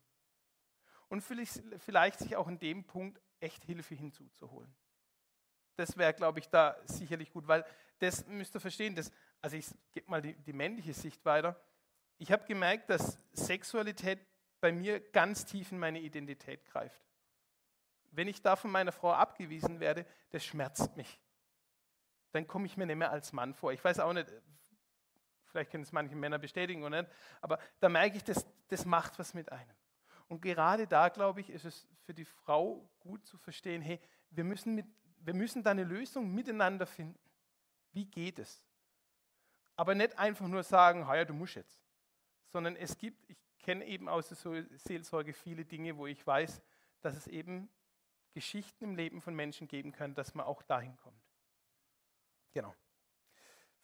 Und 1.09 1.23
vielleicht 1.23 2.19
sich 2.19 2.37
auch 2.37 2.49
in 2.49 2.59
dem 2.59 2.85
Punkt 2.85 3.19
echt 3.41 3.65
Hilfe 3.65 3.95
hinzuzuholen. 3.95 4.71
Das 5.77 5.97
wäre, 5.97 6.13
glaube 6.13 6.41
ich, 6.41 6.51
da 6.51 6.77
sicherlich 6.85 7.33
gut, 7.33 7.49
weil 7.49 7.65
das 7.99 8.27
müsst 8.27 8.55
ihr 8.55 8.61
verstehen, 8.61 8.95
das, 8.95 9.11
also 9.41 9.57
ich 9.57 9.69
gebe 9.93 10.11
mal 10.11 10.21
die, 10.21 10.35
die 10.35 10.53
männliche 10.53 10.93
Sicht 10.93 11.25
weiter. 11.25 11.59
Ich 12.19 12.31
habe 12.31 12.45
gemerkt, 12.45 12.91
dass 12.91 13.17
Sexualität 13.33 14.21
bei 14.61 14.71
mir 14.71 15.01
ganz 15.01 15.47
tief 15.47 15.73
in 15.73 15.79
meine 15.79 16.01
Identität 16.01 16.67
greift. 16.67 17.01
Wenn 18.11 18.29
ich 18.29 18.43
da 18.43 18.55
von 18.55 18.71
meiner 18.71 18.93
Frau 18.93 19.15
abgewiesen 19.15 19.81
werde, 19.81 20.05
das 20.29 20.45
schmerzt 20.45 20.95
mich. 20.95 21.19
Dann 22.33 22.47
komme 22.47 22.67
ich 22.67 22.77
mir 22.77 22.85
nicht 22.85 22.97
mehr 22.97 23.13
als 23.13 23.33
Mann 23.33 23.55
vor. 23.55 23.73
Ich 23.73 23.83
weiß 23.83 24.01
auch 24.01 24.13
nicht, 24.13 24.31
vielleicht 25.49 25.71
können 25.71 25.85
es 25.85 25.93
manche 25.93 26.17
Männer 26.17 26.39
bestätigen 26.39 26.83
oder 26.85 27.03
nicht, 27.03 27.13
aber 27.41 27.59
da 27.81 27.89
merke 27.89 28.17
ich, 28.17 28.25
das, 28.25 28.47
das 28.69 28.85
macht 28.85 29.19
was 29.19 29.35
mit 29.35 29.51
einem. 29.51 29.75
Und 30.29 30.43
gerade 30.43 30.87
da, 30.87 31.09
glaube 31.09 31.41
ich, 31.41 31.51
ist 31.51 31.65
es 31.65 31.89
für 32.05 32.15
die 32.15 32.25
Frau 32.25 32.89
gut 33.01 33.27
zu 33.27 33.39
verstehen, 33.39 33.81
hey, 33.81 33.99
wir 34.31 34.45
müssen, 34.45 34.75
mit, 34.75 34.87
wir 35.21 35.35
müssen 35.35 35.63
da 35.63 35.71
eine 35.71 35.85
Lösung 35.85 36.33
miteinander 36.35 36.87
finden. 36.87 37.19
Wie 37.93 38.05
geht 38.05 38.39
es? 38.39 38.67
Aber 39.75 39.95
nicht 39.95 40.19
einfach 40.19 40.47
nur 40.47 40.63
sagen, 40.63 41.01
ja, 41.01 41.25
du 41.25 41.33
musst 41.33 41.55
jetzt. 41.55 41.81
Sondern 42.49 42.77
es 42.77 42.99
gibt, 42.99 43.29
ich 43.31 43.39
kenne 43.59 43.85
eben 43.87 44.09
aus 44.09 44.29
der 44.29 44.67
Seelsorge 44.79 45.33
viele 45.33 45.65
Dinge, 45.65 45.97
wo 45.97 46.07
ich 46.07 46.27
weiß, 46.27 46.63
dass 47.01 47.17
es 47.17 47.27
eben 47.27 47.71
Geschichten 48.33 48.85
im 48.85 48.97
Leben 48.97 49.21
von 49.21 49.35
Menschen 49.35 49.67
geben 49.67 49.93
kann, 49.93 50.15
dass 50.15 50.35
man 50.35 50.47
auch 50.47 50.63
dahin 50.63 50.97
kommt. 50.97 51.23
Genau. 52.53 52.75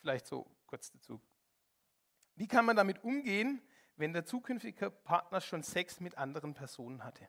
Vielleicht 0.00 0.26
so 0.26 0.46
kurz 0.66 0.90
dazu. 0.90 1.20
Wie 2.36 2.48
kann 2.48 2.64
man 2.64 2.76
damit 2.76 3.02
umgehen, 3.04 3.62
wenn 3.96 4.12
der 4.12 4.24
zukünftige 4.24 4.90
Partner 4.90 5.40
schon 5.40 5.62
Sex 5.62 6.00
mit 6.00 6.18
anderen 6.18 6.54
Personen 6.54 7.04
hatte? 7.04 7.28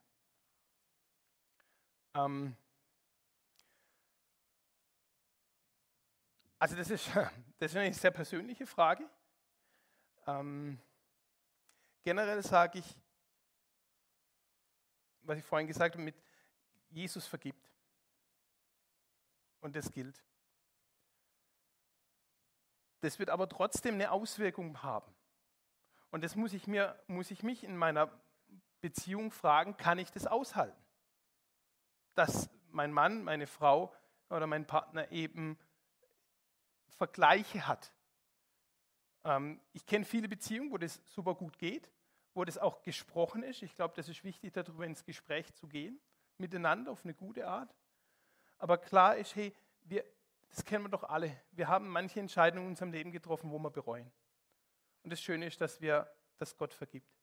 Ähm 2.16 2.56
also 6.58 6.76
das 6.76 6.90
ist, 6.90 7.08
das 7.60 7.72
ist 7.72 7.78
eine 7.78 7.94
sehr 7.94 8.12
persönliche 8.12 8.66
Frage. 8.66 9.08
Ähm, 10.26 10.80
generell 12.04 12.42
sage 12.42 12.80
ich, 12.80 12.98
was 15.22 15.38
ich 15.38 15.44
vorhin 15.46 15.68
gesagt 15.68 15.96
habe, 15.96 16.04
mit 16.04 16.16
Jesus 16.90 17.28
vergibt. 17.28 17.70
Und 19.62 19.76
das 19.76 19.92
gilt. 19.92 20.24
Das 23.06 23.20
wird 23.20 23.30
aber 23.30 23.48
trotzdem 23.48 23.94
eine 23.94 24.10
Auswirkung 24.10 24.82
haben. 24.82 25.14
Und 26.10 26.24
das 26.24 26.36
muss 26.36 26.54
ich, 26.54 26.66
mir, 26.66 27.00
muss 27.06 27.30
ich 27.30 27.44
mich 27.44 27.64
in 27.64 27.78
meiner 27.78 28.10
Beziehung 28.82 29.30
fragen, 29.30 29.78
kann 29.78 30.00
ich 30.00 30.10
das 30.10 30.26
aushalten? 30.26 30.84
Dass 32.16 32.50
mein 32.72 32.92
Mann, 32.92 33.24
meine 33.24 33.46
Frau 33.46 33.94
oder 34.32 34.48
mein 34.48 34.66
Partner 34.66 35.12
eben 35.12 35.56
Vergleiche 36.88 37.68
hat. 37.68 37.94
Ähm, 39.24 39.62
ich 39.74 39.86
kenne 39.86 40.04
viele 40.04 40.28
Beziehungen, 40.28 40.72
wo 40.72 40.80
das 40.80 41.00
super 41.06 41.36
gut 41.36 41.60
geht, 41.60 41.92
wo 42.34 42.44
das 42.44 42.58
auch 42.58 42.82
gesprochen 42.82 43.44
ist. 43.44 43.62
Ich 43.62 43.76
glaube, 43.76 43.94
das 43.96 44.10
ist 44.10 44.24
wichtig, 44.24 44.52
darüber 44.54 44.84
ins 44.84 45.06
Gespräch 45.06 45.54
zu 45.54 45.68
gehen, 45.68 46.02
miteinander 46.40 46.92
auf 46.92 47.04
eine 47.04 47.14
gute 47.14 47.48
Art. 47.48 47.76
Aber 48.58 48.80
klar 48.80 49.16
ist, 49.16 49.36
hey, 49.36 49.54
wir, 49.84 50.04
das 50.56 50.64
kennen 50.64 50.86
wir 50.86 50.90
doch 50.90 51.04
alle. 51.04 51.36
Wir 51.52 51.68
haben 51.68 51.90
manche 51.90 52.22
Entscheidungen 52.22 52.68
in 52.68 52.70
unserem 52.70 52.94
Leben 52.94 53.12
getroffen, 53.12 53.52
wo 53.52 53.60
wir 53.60 53.72
bereuen. 53.72 54.10
Und 55.04 55.10
das 55.12 55.22
Schöne 55.22 55.48
ist, 55.48 55.60
dass 55.60 55.82
wir, 55.82 56.10
dass 56.38 56.56
Gott 56.56 56.74
vergibt. 56.74 57.14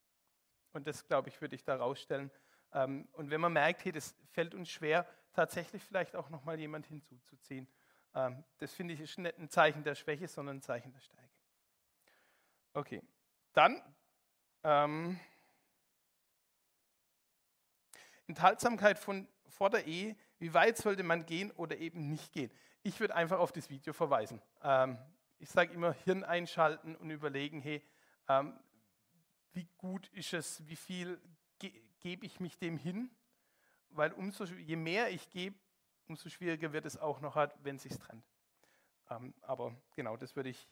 Und 0.72 0.87
das, 0.87 1.07
glaube 1.07 1.30
ich, 1.30 1.41
würde 1.41 1.55
ich 1.55 1.64
da 1.64 1.76
rausstellen. 1.76 2.30
Ähm, 2.74 3.09
und 3.12 3.30
wenn 3.30 3.41
man 3.41 3.55
merkt, 3.55 3.87
hey, 3.87 3.93
das 3.93 4.14
fällt 4.33 4.55
uns 4.55 4.68
schwer, 4.68 5.09
tatsächlich 5.33 5.83
vielleicht 5.83 6.14
auch 6.14 6.28
nochmal 6.28 6.61
jemand 6.61 6.87
hinzuzuziehen. 6.87 7.66
Ähm, 8.14 8.45
das 8.59 8.74
finde 8.74 8.93
ich 8.93 9.01
ist 9.01 9.16
nicht 9.16 9.39
ein 9.39 9.49
Zeichen 9.49 9.83
der 9.83 9.95
Schwäche, 9.95 10.28
sondern 10.28 10.59
ein 10.59 10.62
Zeichen 10.62 10.93
der 10.93 11.01
Stärke. 11.01 11.30
Okay, 12.74 13.03
dann 13.55 13.83
ähm, 14.62 15.18
Enthaltsamkeit 18.26 18.99
von, 18.99 19.26
vor 19.49 19.70
der 19.70 19.87
Ehe. 19.87 20.16
Wie 20.39 20.53
weit 20.53 20.76
sollte 20.76 21.03
man 21.03 21.24
gehen 21.24 21.51
oder 21.53 21.78
eben 21.78 22.11
nicht 22.11 22.33
gehen? 22.33 22.51
Ich 22.83 22.99
würde 22.99 23.14
einfach 23.14 23.39
auf 23.39 23.53
das 23.53 23.70
Video 23.70 23.93
verweisen. 23.93 24.43
Ähm, 24.62 24.99
ich 25.39 25.51
sage 25.51 25.72
immer 25.72 25.93
Hirn 25.93 26.24
einschalten 26.24 26.97
und 26.97 27.11
überlegen, 27.11 27.61
hey, 27.61 27.83
ähm, 28.28 28.59
wie 29.53 29.68
gut 29.76 30.09
ist 30.09 30.33
es, 30.33 30.66
wie 30.66 30.76
viel 30.76 31.20
ge 31.59 31.72
gebe 32.01 32.26
ich 32.26 32.41
mich 32.41 32.59
dem 32.59 32.76
hin? 32.76 33.11
Weil 33.91 34.12
umso, 34.12 34.45
je 34.45 34.76
mehr 34.76 35.11
ich 35.11 35.30
gebe, 35.30 35.57
umso 36.09 36.28
schwieriger 36.28 36.72
wird 36.72 36.87
es 36.87 36.97
auch 36.97 37.20
noch, 37.20 37.37
wenn 37.62 37.76
es 37.76 37.83
sich 37.83 37.97
trennt. 37.97 38.24
Ähm, 39.11 39.35
aber 39.43 39.76
genau, 39.95 40.16
das 40.16 40.35
würde 40.35 40.49
ich 40.49 40.68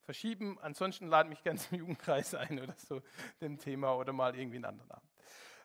verschieben. 0.00 0.58
Ansonsten 0.60 1.06
lade 1.06 1.28
mich 1.28 1.42
ganz 1.44 1.70
im 1.70 1.78
Jugendkreis 1.78 2.34
ein 2.34 2.58
oder 2.60 2.74
so 2.76 3.02
dem 3.40 3.58
Thema 3.58 3.94
oder 3.94 4.12
mal 4.12 4.34
irgendwie 4.36 4.56
einen 4.56 4.64
anderen 4.64 4.90
Abend. 4.90 5.10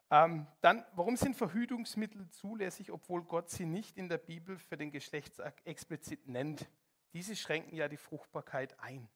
Ähm, 0.10 0.48
dann, 0.62 0.86
warum 0.94 1.18
sind 1.18 1.36
Verhütungsmittel 1.36 2.30
zulässig, 2.30 2.92
obwohl 2.92 3.24
Gott 3.24 3.50
sie 3.50 3.66
nicht 3.66 3.98
in 3.98 4.08
der 4.08 4.18
Bibel 4.18 4.58
für 4.58 4.78
den 4.78 4.92
Geschlechtsakt 4.92 5.66
explizit 5.66 6.28
nennt? 6.28 6.66
Diese 7.14 7.36
schränken 7.36 7.76
ja 7.76 7.88
die 7.88 7.98
Fruchtbarkeit 7.98 8.80
ein. 8.80 9.10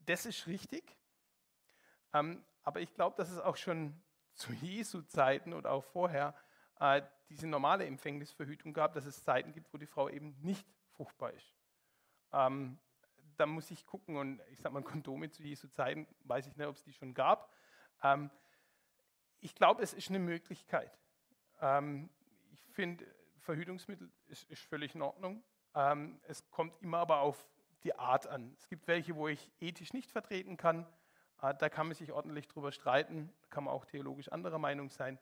Das 0.00 0.26
ist 0.26 0.46
richtig, 0.46 0.96
ähm, 2.12 2.44
aber 2.62 2.80
ich 2.80 2.92
glaube, 2.94 3.16
dass 3.16 3.30
es 3.30 3.38
auch 3.38 3.56
schon 3.56 4.02
zu 4.34 4.52
Jesu 4.52 5.02
Zeiten 5.02 5.52
oder 5.52 5.70
auch 5.70 5.84
vorher 5.84 6.34
äh, 6.80 7.02
diese 7.28 7.46
normale 7.46 7.86
Empfängnisverhütung 7.86 8.72
gab, 8.72 8.92
dass 8.92 9.06
es 9.06 9.24
Zeiten 9.24 9.52
gibt, 9.52 9.72
wo 9.72 9.78
die 9.78 9.86
Frau 9.86 10.08
eben 10.08 10.36
nicht 10.40 10.66
fruchtbar 10.90 11.32
ist. 11.32 11.54
Ähm, 12.32 12.78
da 13.36 13.46
muss 13.46 13.70
ich 13.70 13.86
gucken 13.86 14.16
und 14.16 14.40
ich 14.50 14.60
sage 14.60 14.74
mal, 14.74 14.82
Kondome 14.82 15.30
zu 15.30 15.42
Jesu 15.42 15.68
Zeiten, 15.68 16.06
weiß 16.24 16.46
ich 16.46 16.56
nicht, 16.56 16.66
ob 16.66 16.76
es 16.76 16.82
die 16.82 16.92
schon 16.92 17.14
gab. 17.14 17.54
Ähm, 18.02 18.30
ich 19.42 19.54
glaube, 19.54 19.82
es 19.82 19.92
ist 19.92 20.08
eine 20.08 20.20
Möglichkeit. 20.20 20.96
Ähm, 21.60 22.08
ich 22.52 22.62
finde, 22.70 23.04
Verhütungsmittel 23.40 24.10
ist, 24.28 24.44
ist, 24.44 24.62
völlig 24.62 24.94
in 24.94 25.02
Ordnung. 25.02 25.42
Ähm, 25.74 26.20
es 26.22 26.48
kommt 26.50 26.80
immer 26.80 26.98
aber 26.98 27.20
auf 27.20 27.50
die 27.82 27.94
Art 27.98 28.26
an. 28.28 28.54
Es 28.56 28.68
gibt 28.68 28.86
welche, 28.86 29.16
wo 29.16 29.26
ich 29.28 29.50
ethisch 29.60 29.92
nicht 29.92 30.12
vertreten 30.12 30.56
kann. 30.56 30.86
Äh, 31.42 31.54
da 31.56 31.68
kann 31.68 31.88
man 31.88 31.96
sich 31.96 32.12
ordentlich 32.12 32.46
drüber 32.46 32.70
streiten, 32.70 33.32
da 33.42 33.48
kann 33.48 33.64
man 33.64 33.74
auch 33.74 33.84
theologisch 33.84 34.30
anderer 34.30 34.58
Meinung 34.58 34.90
sein. 34.90 35.18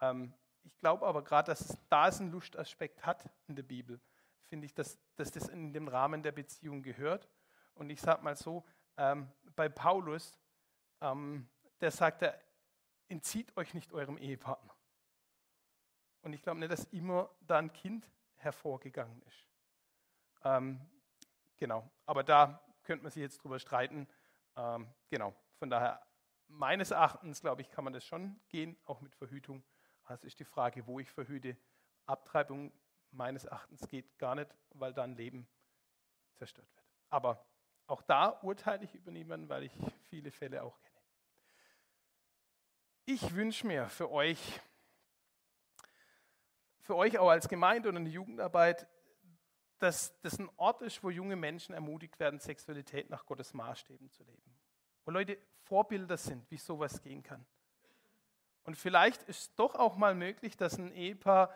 Ähm, 0.00 0.34
ich 0.64 0.76
glaube 0.78 1.06
aber 1.06 1.22
gerade, 1.22 1.46
dass 1.46 1.60
es 1.60 1.78
da 1.88 2.04
einen 2.04 2.32
Lustaspekt 2.32 3.06
hat 3.06 3.30
in 3.46 3.54
der 3.54 3.62
Bibel, 3.62 4.00
finde 4.42 4.66
ich, 4.66 4.74
dass, 4.74 4.98
dass 5.14 5.30
das 5.30 5.48
in 5.48 5.72
den 5.72 5.86
Rahmen 5.86 6.24
der 6.24 6.32
Beziehung 6.32 6.82
gehört. 6.82 7.28
Und 7.74 7.88
ich 7.88 8.00
sage 8.00 8.22
mal 8.22 8.36
so, 8.36 8.64
ähm, 8.96 9.30
bei 9.54 9.68
Paulus, 9.68 10.38
ähm, 11.00 11.48
der 11.80 11.92
sagt, 11.92 12.22
er, 12.22 12.38
entzieht 13.10 13.56
euch 13.56 13.74
nicht 13.74 13.92
eurem 13.92 14.16
Ehepartner. 14.18 14.74
Und 16.22 16.32
ich 16.32 16.42
glaube 16.42 16.60
nicht, 16.60 16.72
dass 16.72 16.84
immer 16.86 17.30
da 17.40 17.58
ein 17.58 17.72
Kind 17.72 18.10
hervorgegangen 18.36 19.22
ist. 19.22 19.46
Ähm, 20.44 20.80
genau, 21.56 21.90
aber 22.06 22.22
da 22.22 22.62
könnte 22.82 23.02
man 23.02 23.12
sich 23.12 23.20
jetzt 23.20 23.42
drüber 23.42 23.58
streiten. 23.58 24.08
Ähm, 24.56 24.92
genau, 25.08 25.34
von 25.58 25.70
daher, 25.70 26.04
meines 26.48 26.90
Erachtens, 26.90 27.40
glaube 27.40 27.62
ich, 27.62 27.70
kann 27.70 27.84
man 27.84 27.92
das 27.92 28.04
schon 28.04 28.40
gehen, 28.48 28.76
auch 28.84 29.00
mit 29.00 29.14
Verhütung. 29.14 29.62
Also 30.04 30.26
ist 30.26 30.40
die 30.40 30.44
Frage, 30.44 30.86
wo 30.86 30.98
ich 30.98 31.10
verhüte. 31.10 31.56
Abtreibung 32.06 32.72
meines 33.10 33.44
Erachtens 33.44 33.86
geht 33.88 34.18
gar 34.18 34.34
nicht, 34.34 34.54
weil 34.70 34.92
dann 34.92 35.14
Leben 35.14 35.48
zerstört 36.34 36.68
wird. 36.74 36.86
Aber 37.08 37.46
auch 37.86 38.02
da 38.02 38.40
urteile 38.42 38.84
ich 38.84 38.94
über 38.94 39.10
niemanden, 39.10 39.48
weil 39.48 39.64
ich 39.64 39.72
viele 40.08 40.30
Fälle 40.30 40.62
auch 40.62 40.80
kenne. 40.80 40.89
Ich 43.12 43.34
wünsche 43.34 43.66
mir 43.66 43.88
für 43.88 44.08
euch, 44.12 44.60
für 46.78 46.94
euch 46.94 47.18
auch 47.18 47.28
als 47.28 47.48
Gemeinde 47.48 47.88
und 47.88 47.96
in 47.96 48.04
der 48.04 48.14
Jugendarbeit, 48.14 48.86
dass 49.80 50.16
das 50.20 50.38
ein 50.38 50.48
Ort 50.56 50.80
ist, 50.82 51.02
wo 51.02 51.10
junge 51.10 51.34
Menschen 51.34 51.74
ermutigt 51.74 52.20
werden, 52.20 52.38
Sexualität 52.38 53.10
nach 53.10 53.26
Gottes 53.26 53.52
Maßstäben 53.52 54.12
zu 54.12 54.22
leben. 54.22 54.56
Wo 55.04 55.10
Leute 55.10 55.38
Vorbilder 55.64 56.16
sind, 56.16 56.48
wie 56.52 56.56
sowas 56.56 57.02
gehen 57.02 57.24
kann. 57.24 57.44
Und 58.62 58.76
vielleicht 58.76 59.24
ist 59.24 59.40
es 59.40 59.54
doch 59.56 59.74
auch 59.74 59.96
mal 59.96 60.14
möglich, 60.14 60.56
dass 60.56 60.78
ein 60.78 60.92
Ehepaar, 60.92 61.52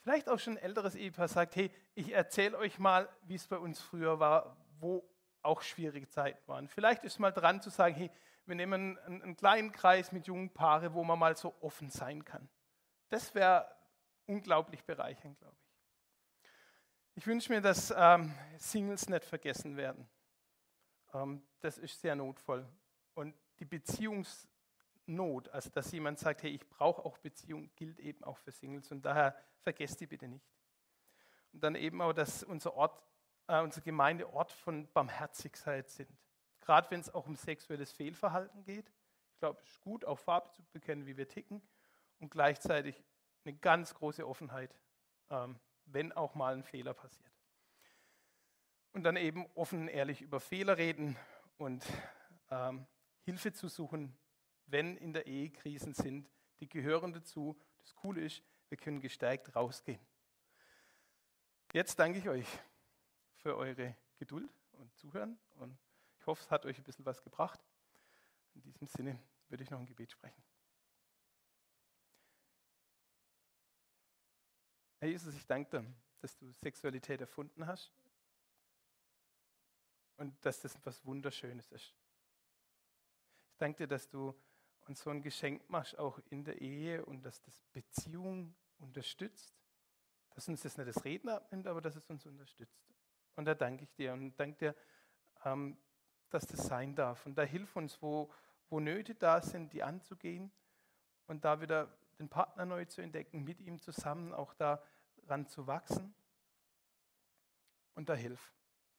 vielleicht 0.00 0.28
auch 0.28 0.40
schon 0.40 0.54
ein 0.54 0.64
älteres 0.64 0.96
Ehepaar 0.96 1.28
sagt, 1.28 1.54
hey, 1.54 1.70
ich 1.94 2.10
erzähle 2.10 2.58
euch 2.58 2.80
mal, 2.80 3.08
wie 3.22 3.36
es 3.36 3.46
bei 3.46 3.58
uns 3.58 3.80
früher 3.80 4.18
war, 4.18 4.56
wo 4.80 5.08
auch 5.42 5.62
schwierige 5.62 6.08
Zeiten 6.08 6.42
waren. 6.48 6.66
Vielleicht 6.66 7.04
ist 7.04 7.20
mal 7.20 7.30
dran 7.30 7.62
zu 7.62 7.70
sagen, 7.70 7.94
hey, 7.94 8.10
wir 8.46 8.54
nehmen 8.54 8.98
einen, 8.98 9.22
einen 9.22 9.36
kleinen 9.36 9.72
Kreis 9.72 10.12
mit 10.12 10.26
jungen 10.26 10.50
Paaren, 10.52 10.94
wo 10.94 11.04
man 11.04 11.18
mal 11.18 11.36
so 11.36 11.54
offen 11.60 11.90
sein 11.90 12.24
kann. 12.24 12.48
Das 13.08 13.34
wäre 13.34 13.68
unglaublich 14.26 14.84
bereichernd, 14.84 15.38
glaube 15.38 15.56
ich. 15.58 15.66
Ich 17.14 17.26
wünsche 17.26 17.52
mir, 17.52 17.60
dass 17.60 17.92
ähm, 17.96 18.34
Singles 18.58 19.08
nicht 19.08 19.24
vergessen 19.24 19.76
werden. 19.76 20.08
Ähm, 21.14 21.42
das 21.60 21.78
ist 21.78 22.00
sehr 22.00 22.14
notvoll. 22.14 22.68
Und 23.14 23.34
die 23.58 23.64
Beziehungsnot, 23.64 25.48
also 25.48 25.70
dass 25.70 25.90
jemand 25.92 26.18
sagt, 26.18 26.42
hey, 26.42 26.50
ich 26.50 26.68
brauche 26.68 27.04
auch 27.04 27.16
Beziehung, 27.18 27.70
gilt 27.74 27.98
eben 28.00 28.22
auch 28.22 28.36
für 28.36 28.52
Singles. 28.52 28.92
Und 28.92 29.02
daher 29.02 29.34
vergesst 29.60 30.00
die 30.00 30.06
bitte 30.06 30.28
nicht. 30.28 30.46
Und 31.52 31.62
dann 31.62 31.74
eben 31.74 32.02
auch, 32.02 32.12
dass 32.12 32.42
unser 32.42 32.74
Ort, 32.74 33.02
äh, 33.46 33.62
unsere 33.62 33.82
Gemeinde 33.82 34.30
Ort 34.30 34.52
von 34.52 34.86
Barmherzigkeit 34.92 35.88
sind. 35.88 36.10
Gerade 36.66 36.90
wenn 36.90 36.98
es 36.98 37.14
auch 37.14 37.28
um 37.28 37.36
sexuelles 37.36 37.92
Fehlverhalten 37.92 38.64
geht. 38.64 38.90
Ich 39.34 39.38
glaube, 39.38 39.60
es 39.62 39.68
ist 39.68 39.80
gut, 39.82 40.04
auch 40.04 40.18
Farbe 40.18 40.50
zu 40.50 40.64
bekennen, 40.72 41.06
wie 41.06 41.16
wir 41.16 41.28
ticken. 41.28 41.62
Und 42.18 42.30
gleichzeitig 42.30 43.04
eine 43.44 43.54
ganz 43.54 43.94
große 43.94 44.26
Offenheit, 44.26 44.74
ähm, 45.30 45.60
wenn 45.84 46.10
auch 46.10 46.34
mal 46.34 46.54
ein 46.54 46.64
Fehler 46.64 46.92
passiert. 46.92 47.30
Und 48.92 49.04
dann 49.04 49.14
eben 49.14 49.46
offen 49.54 49.82
und 49.82 49.88
ehrlich 49.88 50.22
über 50.22 50.40
Fehler 50.40 50.76
reden 50.76 51.16
und 51.56 51.86
ähm, 52.50 52.84
Hilfe 53.22 53.52
zu 53.52 53.68
suchen, 53.68 54.18
wenn 54.66 54.96
in 54.96 55.12
der 55.12 55.28
Ehe 55.28 55.50
Krisen 55.50 55.94
sind. 55.94 56.28
Die 56.58 56.68
gehören 56.68 57.12
dazu. 57.12 57.56
Das 57.82 57.94
Coole 57.94 58.22
ist, 58.22 58.42
wir 58.70 58.78
können 58.78 59.00
gestärkt 59.00 59.54
rausgehen. 59.54 60.00
Jetzt 61.72 61.96
danke 62.00 62.18
ich 62.18 62.28
euch 62.28 62.48
für 63.36 63.56
eure 63.56 63.94
Geduld 64.18 64.50
und 64.72 64.92
Zuhören 64.96 65.38
und 65.54 65.78
ich 66.26 66.28
hoffe, 66.28 66.42
es 66.42 66.50
hat 66.50 66.66
euch 66.66 66.76
ein 66.76 66.82
bisschen 66.82 67.06
was 67.06 67.22
gebracht. 67.22 67.60
In 68.56 68.62
diesem 68.62 68.88
Sinne 68.88 69.16
würde 69.48 69.62
ich 69.62 69.70
noch 69.70 69.78
ein 69.78 69.86
Gebet 69.86 70.10
sprechen. 70.10 70.42
Herr 74.98 75.08
Jesus, 75.08 75.36
ich 75.36 75.46
danke 75.46 75.70
dir, 75.70 75.94
dass 76.18 76.36
du 76.36 76.50
Sexualität 76.50 77.20
erfunden 77.20 77.64
hast 77.64 77.92
und 80.16 80.34
dass 80.44 80.60
das 80.60 80.74
etwas 80.74 81.04
Wunderschönes 81.06 81.70
ist. 81.70 81.94
Ich 83.52 83.56
danke 83.58 83.84
dir, 83.84 83.86
dass 83.86 84.08
du 84.08 84.34
uns 84.88 85.02
so 85.02 85.10
ein 85.10 85.22
Geschenk 85.22 85.70
machst, 85.70 85.96
auch 85.96 86.18
in 86.30 86.42
der 86.42 86.60
Ehe 86.60 87.06
und 87.06 87.22
dass 87.22 87.40
das 87.42 87.62
Beziehung 87.72 88.56
unterstützt. 88.78 89.54
Dass 90.30 90.48
uns 90.48 90.62
das 90.62 90.76
nicht 90.76 90.88
das 90.88 91.04
Reden 91.04 91.28
abnimmt, 91.28 91.68
aber 91.68 91.80
dass 91.80 91.94
es 91.94 92.10
uns 92.10 92.26
unterstützt. 92.26 92.82
Und 93.36 93.44
da 93.44 93.54
danke 93.54 93.84
ich 93.84 93.94
dir 93.94 94.12
und 94.12 94.34
danke 94.40 94.58
dir, 94.58 94.76
ähm, 95.44 95.78
dass 96.30 96.46
das 96.46 96.66
sein 96.66 96.94
darf. 96.94 97.26
Und 97.26 97.36
da 97.36 97.42
hilf 97.42 97.76
uns, 97.76 98.00
wo, 98.02 98.30
wo 98.68 98.80
Nöte 98.80 99.14
da 99.14 99.40
sind, 99.40 99.72
die 99.72 99.82
anzugehen 99.82 100.50
und 101.26 101.44
da 101.44 101.60
wieder 101.60 101.88
den 102.18 102.28
Partner 102.28 102.64
neu 102.64 102.84
zu 102.86 103.00
entdecken, 103.00 103.44
mit 103.44 103.60
ihm 103.60 103.80
zusammen 103.80 104.32
auch 104.32 104.54
daran 104.54 105.46
zu 105.46 105.66
wachsen. 105.66 106.14
Und 107.94 108.08
da 108.08 108.14
hilf. 108.14 108.52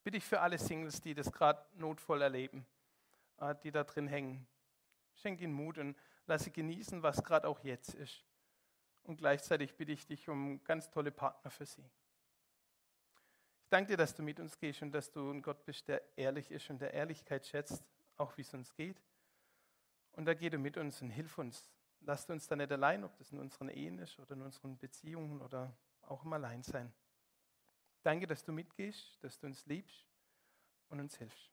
Bitte 0.03 0.17
ich 0.17 0.25
für 0.25 0.39
alle 0.39 0.57
Singles, 0.57 1.01
die 1.01 1.13
das 1.13 1.31
gerade 1.31 1.65
notvoll 1.75 2.21
erleben, 2.21 2.65
äh, 3.37 3.55
die 3.63 3.71
da 3.71 3.83
drin 3.83 4.07
hängen. 4.07 4.47
Schenk 5.15 5.41
ihnen 5.41 5.53
Mut 5.53 5.77
und 5.77 5.97
lass 6.27 6.43
sie 6.43 6.51
genießen, 6.51 7.03
was 7.03 7.23
gerade 7.23 7.47
auch 7.47 7.63
jetzt 7.63 7.93
ist. 7.95 8.23
Und 9.03 9.17
gleichzeitig 9.17 9.75
bitte 9.75 9.91
ich 9.91 10.05
dich 10.05 10.29
um 10.29 10.63
ganz 10.63 10.89
tolle 10.89 11.11
Partner 11.11 11.49
für 11.49 11.65
sie. 11.65 11.89
Ich 13.67 13.69
danke 13.69 13.91
dir, 13.91 13.97
dass 13.97 14.15
du 14.15 14.23
mit 14.23 14.39
uns 14.39 14.57
gehst 14.57 14.81
und 14.81 14.93
dass 14.93 15.11
du 15.11 15.29
ein 15.29 15.41
Gott 15.41 15.65
bist, 15.65 15.89
der 15.89 16.01
ehrlich 16.17 16.51
ist 16.51 16.69
und 16.69 16.79
der 16.79 16.93
Ehrlichkeit 16.93 17.45
schätzt, 17.45 17.83
auch 18.15 18.37
wie 18.37 18.41
es 18.41 18.53
uns 18.53 18.73
geht. 18.73 18.95
Und 20.13 20.23
da 20.23 20.33
geh 20.33 20.49
du 20.49 20.57
mit 20.57 20.77
uns 20.77 21.01
und 21.01 21.09
hilf 21.09 21.37
uns. 21.37 21.69
Lasst 21.99 22.29
uns 22.29 22.47
da 22.47 22.55
nicht 22.55 22.71
allein, 22.71 23.03
ob 23.03 23.17
das 23.17 23.33
in 23.33 23.39
unseren 23.39 23.67
Ehen 23.67 23.99
ist 23.99 24.17
oder 24.19 24.35
in 24.35 24.41
unseren 24.41 24.77
Beziehungen 24.77 25.41
oder 25.41 25.75
auch 26.03 26.23
im 26.23 26.31
Alleinsein. 26.31 26.93
Danke, 28.03 28.25
dass 28.25 28.41
du 28.45 28.53
mitgehst, 28.53 29.21
dass 29.21 29.37
du 29.37 29.47
uns 29.47 29.65
liebst 29.65 30.07
und 30.87 31.01
uns 31.01 31.17
hilfst. 31.17 31.51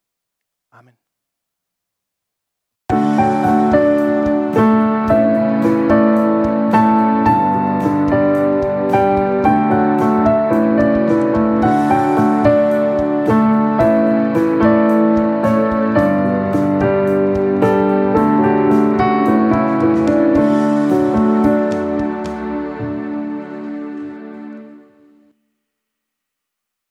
Amen. 0.69 0.97